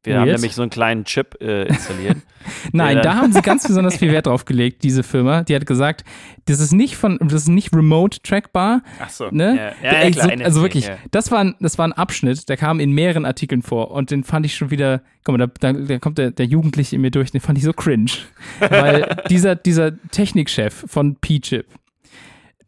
Wir 0.04 0.16
haben 0.20 0.28
Weird. 0.28 0.38
nämlich 0.40 0.56
so 0.56 0.64
einen 0.64 0.72
kleinen 0.72 1.06
Chip 1.06 1.38
äh, 1.42 1.68
installiert. 1.68 2.18
Nein, 2.72 3.02
da 3.04 3.16
haben 3.16 3.32
sie 3.34 3.42
ganz 3.44 3.68
besonders 3.68 3.98
viel 3.98 4.12
Wert 4.12 4.26
drauf 4.26 4.46
gelegt, 4.46 4.84
diese 4.84 5.04
Firma. 5.04 5.44
Die 5.44 5.56
hat 5.56 5.68
gesagt, 5.68 6.04
das 6.46 6.60
ist 6.60 6.72
nicht 6.72 6.96
von, 6.96 7.20
das 7.22 7.44
ist 7.44 7.50
nicht 7.50 7.72
remote 7.76 8.20
trackbar. 8.24 8.82
Ach 9.00 9.10
so. 9.10 9.30
Ne? 9.30 9.74
Ja, 9.84 9.92
ja, 9.92 10.04
ja, 10.04 10.10
klar, 10.10 10.32
so, 10.38 10.44
also 10.44 10.62
wirklich, 10.64 10.90
das, 11.12 11.30
war 11.30 11.40
ein, 11.42 11.56
das 11.60 11.78
war 11.78 11.88
ein 11.88 11.94
Abschnitt, 11.94 12.50
der 12.50 12.58
kam 12.58 12.80
in 12.80 12.94
mehreren 12.94 13.26
Artikeln 13.26 13.62
vor 13.62 13.92
und 13.92 14.10
den 14.10 14.24
fand 14.24 14.44
ich 14.48 14.56
schon 14.56 14.72
wieder, 14.72 15.04
guck 15.24 15.38
mal, 15.38 15.48
da, 15.60 15.72
da, 15.74 16.00
kommt 16.00 16.18
der, 16.18 16.32
der 16.32 16.48
Jugendliche 16.48 16.96
in 16.96 17.02
mir 17.04 17.12
durch, 17.12 17.30
den 17.30 17.42
fand 17.42 17.60
ich 17.60 17.64
so 17.64 17.74
cringe. 17.74 18.12
Weil 18.60 19.18
dieser, 19.30 19.56
dieser 19.56 19.92
Technikchef 20.10 20.84
von 20.88 21.18
P-Chip, 21.18 21.68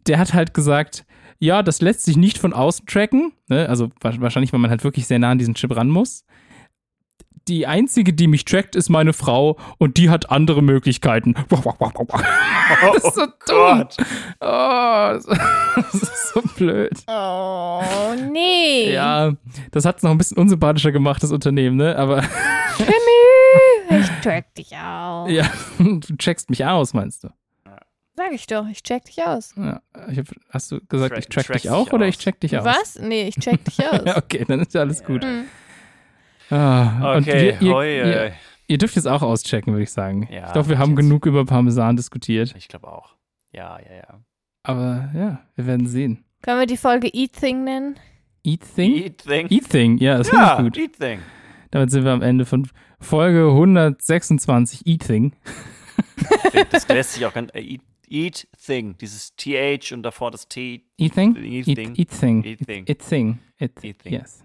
der 0.05 0.19
hat 0.19 0.35
halt 0.35 0.53
gesagt, 0.53 1.03
ja, 1.39 1.63
das 1.63 1.81
lässt 1.81 2.05
sich 2.05 2.15
nicht 2.15 2.37
von 2.37 2.53
außen 2.53 2.85
tracken, 2.85 3.31
ne? 3.47 3.67
also 3.67 3.89
wa- 4.01 4.13
wahrscheinlich, 4.19 4.53
weil 4.53 4.59
man 4.59 4.69
halt 4.69 4.83
wirklich 4.83 5.07
sehr 5.07 5.17
nah 5.17 5.31
an 5.31 5.39
diesen 5.39 5.55
Chip 5.55 5.75
ran 5.75 5.89
muss. 5.89 6.25
Die 7.47 7.67
einzige, 7.67 8.13
die 8.13 8.27
mich 8.27 8.45
trackt, 8.45 8.75
ist 8.75 8.89
meine 8.89 9.13
Frau 9.13 9.57
und 9.77 9.97
die 9.97 10.09
hat 10.09 10.29
andere 10.31 10.61
Möglichkeiten. 10.61 11.35
Das 12.93 13.03
ist 13.03 13.15
so 13.15 13.25
dumm. 13.25 13.35
Gott. 13.47 13.97
Oh, 14.39 14.45
das 15.75 15.93
ist 15.93 16.33
so 16.33 16.41
blöd. 16.55 16.91
Oh, 17.07 17.81
nee. 18.31 18.93
Ja, 18.93 19.33
das 19.71 19.85
hat 19.85 19.97
es 19.97 20.03
noch 20.03 20.11
ein 20.11 20.17
bisschen 20.17 20.37
unsympathischer 20.37 20.91
gemacht, 20.91 21.21
das 21.23 21.31
Unternehmen, 21.31 21.75
ne? 21.77 21.95
Aber 21.97 22.21
Timmy, 22.77 22.93
ich 24.01 24.07
track 24.21 24.53
dich 24.55 24.75
aus. 24.77 25.29
ja, 25.29 25.49
du 25.77 25.99
checkst 26.17 26.49
mich 26.49 26.65
aus, 26.65 26.93
meinst 26.93 27.23
du? 27.25 27.29
Sag 28.15 28.31
ich 28.31 28.45
doch, 28.47 28.67
ich 28.67 28.83
check 28.83 29.05
dich 29.05 29.23
aus. 29.23 29.53
Ja, 29.57 29.81
ich 30.11 30.19
hab, 30.19 30.25
hast 30.51 30.71
du 30.71 30.79
gesagt, 30.87 31.15
Track- 31.15 31.19
ich 31.19 31.27
track 31.29 31.51
dich 31.53 31.69
auch 31.71 31.85
dich 31.85 31.93
oder 31.93 32.05
aus. 32.05 32.09
ich 32.09 32.19
check 32.19 32.39
dich 32.39 32.57
aus? 32.57 32.63
Was? 32.63 32.99
Nee, 32.99 33.27
ich 33.27 33.35
check 33.35 33.65
dich 33.65 33.79
aus. 33.85 34.01
Ja, 34.05 34.17
okay, 34.17 34.45
dann 34.47 34.59
ist 34.59 34.73
ja 34.75 34.81
alles 34.81 35.03
gut. 35.03 35.23
Hm. 35.23 35.45
Ah, 36.53 37.15
und 37.15 37.23
Okay, 37.27 37.55
wir, 37.59 37.67
ihr, 37.67 37.73
hoi, 37.73 37.97
ihr, 37.97 38.33
ihr 38.67 38.77
dürft 38.77 38.95
jetzt 38.95 39.07
auch 39.07 39.21
auschecken, 39.21 39.73
würde 39.73 39.83
ich 39.83 39.91
sagen. 39.91 40.27
Ja, 40.31 40.47
ich 40.47 40.53
glaube, 40.53 40.69
wir 40.69 40.77
haben 40.77 40.91
jetzt. 40.91 40.99
genug 40.99 41.25
über 41.25 41.45
Parmesan 41.45 41.95
diskutiert. 41.95 42.53
Ich 42.57 42.67
glaube 42.67 42.87
auch. 42.87 43.15
Ja, 43.51 43.79
ja, 43.79 43.95
ja. 43.95 44.19
Aber 44.63 45.09
ja, 45.15 45.41
wir 45.55 45.65
werden 45.65 45.87
sehen. 45.87 46.23
Können 46.41 46.59
wir 46.59 46.67
die 46.67 46.77
Folge 46.77 47.09
Eat 47.13 47.33
Thing 47.33 47.63
nennen? 47.63 47.95
Eat 48.43 48.61
Thing? 48.75 48.93
Eat 48.95 49.17
thing. 49.19 49.47
Eat 49.49 49.69
Thing, 49.69 49.97
ja, 49.97 50.17
das 50.17 50.31
ja, 50.31 50.55
finde 50.57 50.69
ich 50.69 50.73
gut. 50.73 50.83
Eat 50.83 50.99
thing. 50.99 51.19
Damit 51.71 51.91
sind 51.91 52.03
wir 52.03 52.11
am 52.11 52.21
Ende 52.21 52.45
von 52.45 52.67
Folge 52.99 53.47
126 53.49 54.85
Eat 54.85 55.05
Thing. 55.07 55.33
Das 56.69 56.87
lässt 56.87 57.13
sich 57.13 57.25
auch 57.25 57.33
ganz. 57.33 57.51
Äh, 57.53 57.61
eat, 57.61 57.81
eat 58.07 58.47
thing. 58.63 58.95
Dieses 58.99 59.35
TH 59.35 59.91
und 59.91 60.03
davor 60.03 60.31
das 60.31 60.47
T. 60.47 60.83
Eat 60.97 61.13
Thing? 61.13 61.35
Eat 61.35 61.67
Eat, 61.67 61.75
thing. 61.77 61.93
eat 61.95 62.09
Thing. 62.09 62.43
Eat 62.43 62.65
thing. 62.65 62.85
It 62.87 62.99
Thing. 62.99 63.39
Eat 63.59 63.99
thing. 63.99 64.13
Yes. 64.13 64.43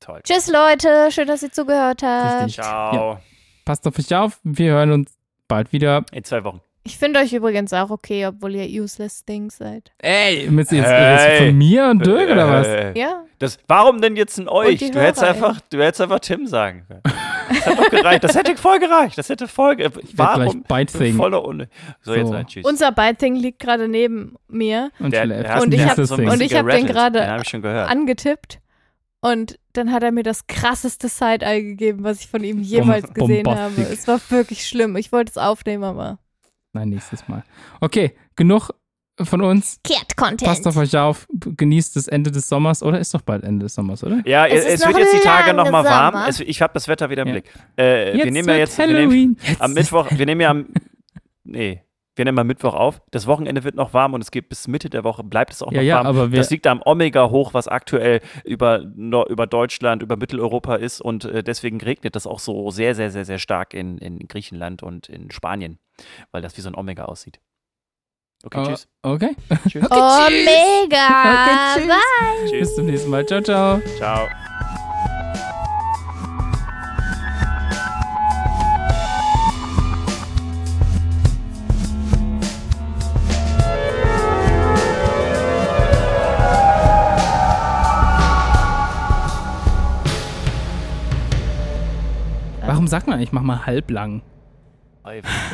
Toll. 0.00 0.20
Tschüss, 0.24 0.48
Leute. 0.48 1.08
Schön, 1.10 1.28
dass 1.28 1.42
ihr 1.42 1.52
zugehört 1.52 2.02
habt. 2.02 2.46
Richtig. 2.46 2.64
Ciao. 2.64 3.18
Passt 3.64 3.86
auf 3.86 3.98
euch 3.98 4.14
auf. 4.14 4.40
Wir 4.42 4.72
hören 4.72 4.92
uns 4.92 5.12
bald 5.46 5.72
wieder. 5.72 6.04
In 6.12 6.24
zwei 6.24 6.42
Wochen. 6.44 6.60
Ich 6.82 6.96
finde 6.96 7.20
euch 7.20 7.34
übrigens 7.34 7.74
auch 7.74 7.90
okay, 7.90 8.24
obwohl 8.26 8.54
ihr 8.54 8.82
useless 8.82 9.22
Things 9.26 9.58
seid. 9.58 9.92
Ey, 9.98 10.48
mit 10.50 10.72
jetzt 10.72 10.86
Hey. 10.88 11.48
von 11.48 11.58
mir 11.58 11.84
und 11.90 12.04
Dirk 12.06 12.30
oder 12.30 12.48
was? 12.50 12.96
Ja? 12.96 13.24
Das, 13.38 13.58
warum 13.68 14.00
denn 14.00 14.16
jetzt 14.16 14.38
ein 14.38 14.48
euch? 14.48 14.78
Du 14.78 14.98
hättest, 14.98 15.22
einfach, 15.22 15.60
du 15.68 15.78
hättest 15.82 16.00
einfach 16.00 16.20
Tim 16.20 16.46
sagen 16.46 16.84
können. 16.88 17.02
Das 17.50 17.66
hat 17.66 17.78
doch 17.78 17.90
gereicht. 17.90 18.24
Das 18.24 18.34
hätte 18.34 18.56
voll 18.56 18.78
gereicht. 18.78 19.18
Das 19.18 19.28
hätte 19.28 19.46
voll 19.48 19.76
ge 19.76 19.86
Ich 19.88 19.92
werd 20.16 20.34
gleich 20.34 20.46
Warum? 20.46 20.62
Bite 20.62 20.98
Thing. 20.98 21.16
Voller 21.16 21.44
Unne. 21.44 21.68
So, 22.00 22.14
jetzt 22.14 22.28
So. 22.28 22.32
nein, 22.32 22.46
tschüss. 22.46 22.64
Unser 22.64 22.92
Bite-Thing 22.92 23.34
liegt 23.34 23.58
gerade 23.58 23.86
neben 23.88 24.36
mir 24.48 24.90
Und 25.00 25.12
Der- 25.12 25.26
der 25.26 25.52
hat- 25.54 25.62
Und 25.62 25.74
ich 25.74 25.84
hab- 25.84 25.96
so 26.00 26.14
ein 26.14 26.28
und 26.30 26.40
ich 26.40 26.54
hab 26.54 26.66
den 26.68 26.86
gerade 26.86 27.26
habe 27.28 27.86
angetippt 27.88 28.59
und 29.20 29.58
dann 29.72 29.92
hat 29.92 30.02
er 30.02 30.12
mir 30.12 30.22
das 30.22 30.46
krasseste 30.46 31.08
Side-Eye 31.08 31.62
gegeben, 31.62 32.02
was 32.04 32.20
ich 32.20 32.28
von 32.28 32.42
ihm 32.42 32.60
jemals 32.60 33.04
Bom- 33.06 33.14
gesehen 33.28 33.44
bombastic. 33.44 33.84
habe. 33.84 33.94
Es 33.94 34.08
war 34.08 34.20
wirklich 34.30 34.66
schlimm. 34.66 34.96
Ich 34.96 35.12
wollte 35.12 35.30
es 35.30 35.38
aufnehmen, 35.38 35.84
aber. 35.84 36.18
Nein, 36.72 36.88
nächstes 36.90 37.26
Mal. 37.28 37.44
Okay, 37.80 38.14
genug 38.36 38.70
von 39.22 39.42
uns. 39.42 39.78
Cat-Content. 39.84 40.44
Passt 40.44 40.66
auf 40.66 40.76
euch 40.76 40.96
auf. 40.96 41.26
Genießt 41.34 41.94
das 41.96 42.08
Ende 42.08 42.30
des 42.30 42.48
Sommers. 42.48 42.82
Oder 42.82 42.98
ist 43.00 43.12
doch 43.12 43.20
bald 43.20 43.44
Ende 43.44 43.64
des 43.66 43.74
Sommers, 43.74 44.02
oder? 44.02 44.22
Ja, 44.24 44.46
Es 44.46 44.64
es, 44.64 44.86
wird 44.86 44.96
jetzt 44.96 45.12
die 45.12 45.18
Tage 45.18 45.48
lange 45.52 45.64
noch 45.64 45.70
mal 45.70 45.84
warm. 45.84 46.24
Es, 46.28 46.40
ich 46.40 46.62
habe 46.62 46.72
das 46.72 46.88
Wetter 46.88 47.10
wieder 47.10 47.22
im 47.22 47.28
Ja. 47.28 47.34
Blick. 47.34 47.52
Äh, 47.76 48.14
wir 48.14 48.30
nehmen 48.30 48.48
ja 48.48 48.56
jetzt 48.56 48.78
wir 48.78 48.86
nehmen, 48.86 48.98
Halloween. 49.00 49.36
Jetzt 49.42 49.60
am 49.60 49.72
Mittwoch, 49.74 50.08
wir 50.10 50.24
nehmen 50.26 50.40
ja 50.40 50.50
am 50.50 50.66
Nee, 51.44 51.82
wir 52.16 52.24
nehmen 52.24 52.38
am 52.38 52.46
Mittwoch 52.46 52.74
auf. 52.74 53.00
Das 53.12 53.26
Wochenende 53.26 53.64
wird 53.64 53.76
noch 53.76 53.94
warm 53.94 54.14
und 54.14 54.20
es 54.20 54.30
geht 54.30 54.48
bis 54.48 54.66
Mitte 54.68 54.90
der 54.90 55.04
Woche 55.04 55.22
bleibt 55.24 55.52
es 55.52 55.62
auch 55.62 55.70
Ja, 55.72 55.78
noch 55.80 55.86
ja, 55.86 55.94
warm. 55.96 56.06
aber 56.06 56.28
das 56.28 56.50
liegt 56.50 56.66
am 56.66 56.82
Omega 56.84 57.30
hoch, 57.30 57.54
was 57.54 57.68
aktuell 57.68 58.20
über, 58.44 58.80
über 58.80 59.46
Deutschland, 59.46 60.02
über 60.02 60.16
Mitteleuropa 60.16 60.74
ist 60.74 61.00
und 61.00 61.24
äh, 61.24 61.42
deswegen 61.42 61.80
regnet 61.80 62.16
das 62.16 62.26
auch 62.26 62.40
so 62.40 62.70
sehr, 62.70 62.94
sehr, 62.94 63.10
sehr, 63.10 63.24
sehr 63.24 63.38
stark 63.38 63.72
in, 63.74 63.98
in 63.98 64.18
Griechenland 64.28 64.82
und 64.82 65.08
in 65.08 65.30
Spanien, 65.30 65.78
weil 66.32 66.42
das 66.42 66.56
wie 66.56 66.60
so 66.62 66.68
ein 66.68 66.74
Omega 66.76 67.04
aussieht. 67.06 67.40
Okay, 68.42 68.60
Oh, 68.60 68.64
tschüss. 68.68 68.88
Okay. 69.02 69.36
Tschüss. 69.68 69.90
Omega. 69.90 71.06
Okay, 71.20 71.56
tschüss. 71.74 71.88
Bye. 71.88 72.48
Tschüss. 72.48 72.58
Bis 72.60 72.74
zum 72.74 72.86
nächsten 72.86 73.10
Mal. 73.10 73.26
Ciao, 73.26 73.40
ciao. 73.42 73.80
Ciao. 73.98 74.49
Sagt 92.90 93.06
man 93.06 93.16
eigentlich, 93.16 93.32
mach 93.32 93.42
mal 93.42 93.64
halblang? 93.66 94.22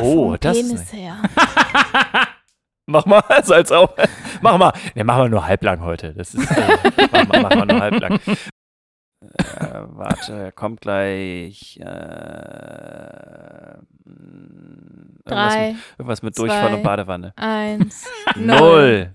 Oh, 0.00 0.36
das 0.40 0.56
Penis 0.58 0.80
ist. 0.82 0.92
her. 0.92 1.22
Mach 2.88 3.04
mal, 3.04 3.18
als 3.20 3.72
auch. 3.72 3.96
Mach 4.42 4.58
mal. 4.58 4.72
Ne, 4.94 5.02
mach 5.02 5.16
mal 5.16 5.28
nur 5.28 5.44
halblang 5.44 5.80
heute. 5.80 6.14
Das 6.14 6.34
ist. 6.34 6.48
Äh, 6.50 6.78
mach, 7.10 7.26
mal, 7.26 7.42
mach 7.42 7.54
mal 7.56 7.66
nur 7.66 7.80
halblang. 7.80 8.20
Äh, 9.20 9.82
warte, 9.88 10.52
kommt 10.52 10.82
gleich. 10.82 11.80
Äh, 11.80 11.84
mm, 14.04 15.18
irgendwas, 15.24 15.54
Drei, 15.54 15.68
mit, 15.72 15.78
irgendwas 15.98 16.22
mit 16.22 16.38
Durchfall 16.38 16.68
zwei, 16.68 16.76
und 16.76 16.82
Badewanne. 16.84 17.32
eins, 17.36 18.06
Null. 18.36 19.14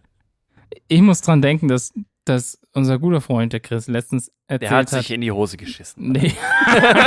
Ich 0.90 1.02
muss 1.02 1.22
dran 1.22 1.42
denken, 1.42 1.70
dass, 1.70 1.94
dass 2.26 2.60
unser 2.74 3.00
guter 3.00 3.22
Freund, 3.22 3.52
der 3.54 3.60
Chris, 3.60 3.88
letztens 3.88 4.32
erzählt 4.48 4.62
Der 4.62 4.78
hat 4.78 4.92
hat. 4.92 5.00
sich 5.00 5.12
in 5.12 5.22
die 5.22 5.32
Hose 5.32 5.58
geschissen. 5.58 6.12
nee. 6.12 6.34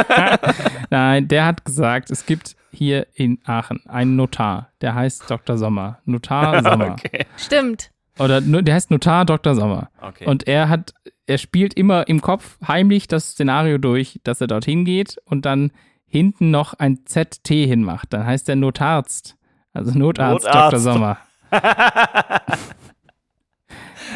Nein, 0.90 1.28
der 1.28 1.46
hat 1.46 1.64
gesagt, 1.64 2.10
es 2.10 2.26
gibt 2.26 2.56
hier 2.72 3.06
in 3.14 3.38
Aachen 3.44 3.86
einen 3.86 4.16
Notar, 4.16 4.70
der 4.80 4.94
heißt 4.94 5.30
Dr. 5.30 5.56
Sommer. 5.56 5.98
Notar 6.04 6.62
Sommer. 6.70 6.92
Okay. 6.92 7.26
Stimmt. 7.36 7.90
Oder 8.18 8.40
der 8.40 8.74
heißt 8.74 8.90
Notar 8.90 9.24
Dr. 9.24 9.54
Sommer. 9.54 9.90
okay. 10.00 10.26
Und 10.26 10.46
er 10.46 10.68
hat, 10.68 10.94
er 11.26 11.38
spielt 11.38 11.74
immer 11.74 12.06
im 12.08 12.20
Kopf 12.20 12.58
heimlich 12.66 13.08
das 13.08 13.30
Szenario 13.32 13.78
durch, 13.78 14.20
dass 14.24 14.40
er 14.40 14.46
dorthin 14.46 14.84
geht 14.84 15.16
und 15.24 15.46
dann 15.46 15.72
hinten 16.06 16.50
noch 16.52 16.74
ein 16.74 17.06
ZT 17.06 17.48
hinmacht. 17.48 18.12
Dann 18.12 18.24
heißt 18.24 18.48
er 18.48 18.56
Notarzt. 18.56 19.36
Also 19.72 19.96
Notarzt, 19.98 20.46
Notarzt. 20.46 20.72
Dr. 20.74 20.78
Sommer. 20.80 21.18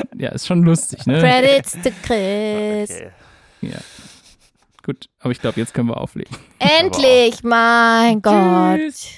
Ja, 0.18 0.30
ist 0.30 0.46
schon 0.46 0.62
lustig, 0.62 1.06
ne? 1.06 1.20
Credits 1.20 1.72
to 1.72 1.90
Chris. 2.02 2.90
okay. 2.90 3.10
Ja. 3.60 3.78
Gut, 4.84 5.08
aber 5.20 5.32
ich 5.32 5.40
glaube, 5.40 5.60
jetzt 5.60 5.74
können 5.74 5.88
wir 5.88 5.98
auflegen. 5.98 6.34
Endlich, 6.58 7.42
mein 7.42 8.22
Gott. 8.22 8.78
Tschüss. 8.78 9.08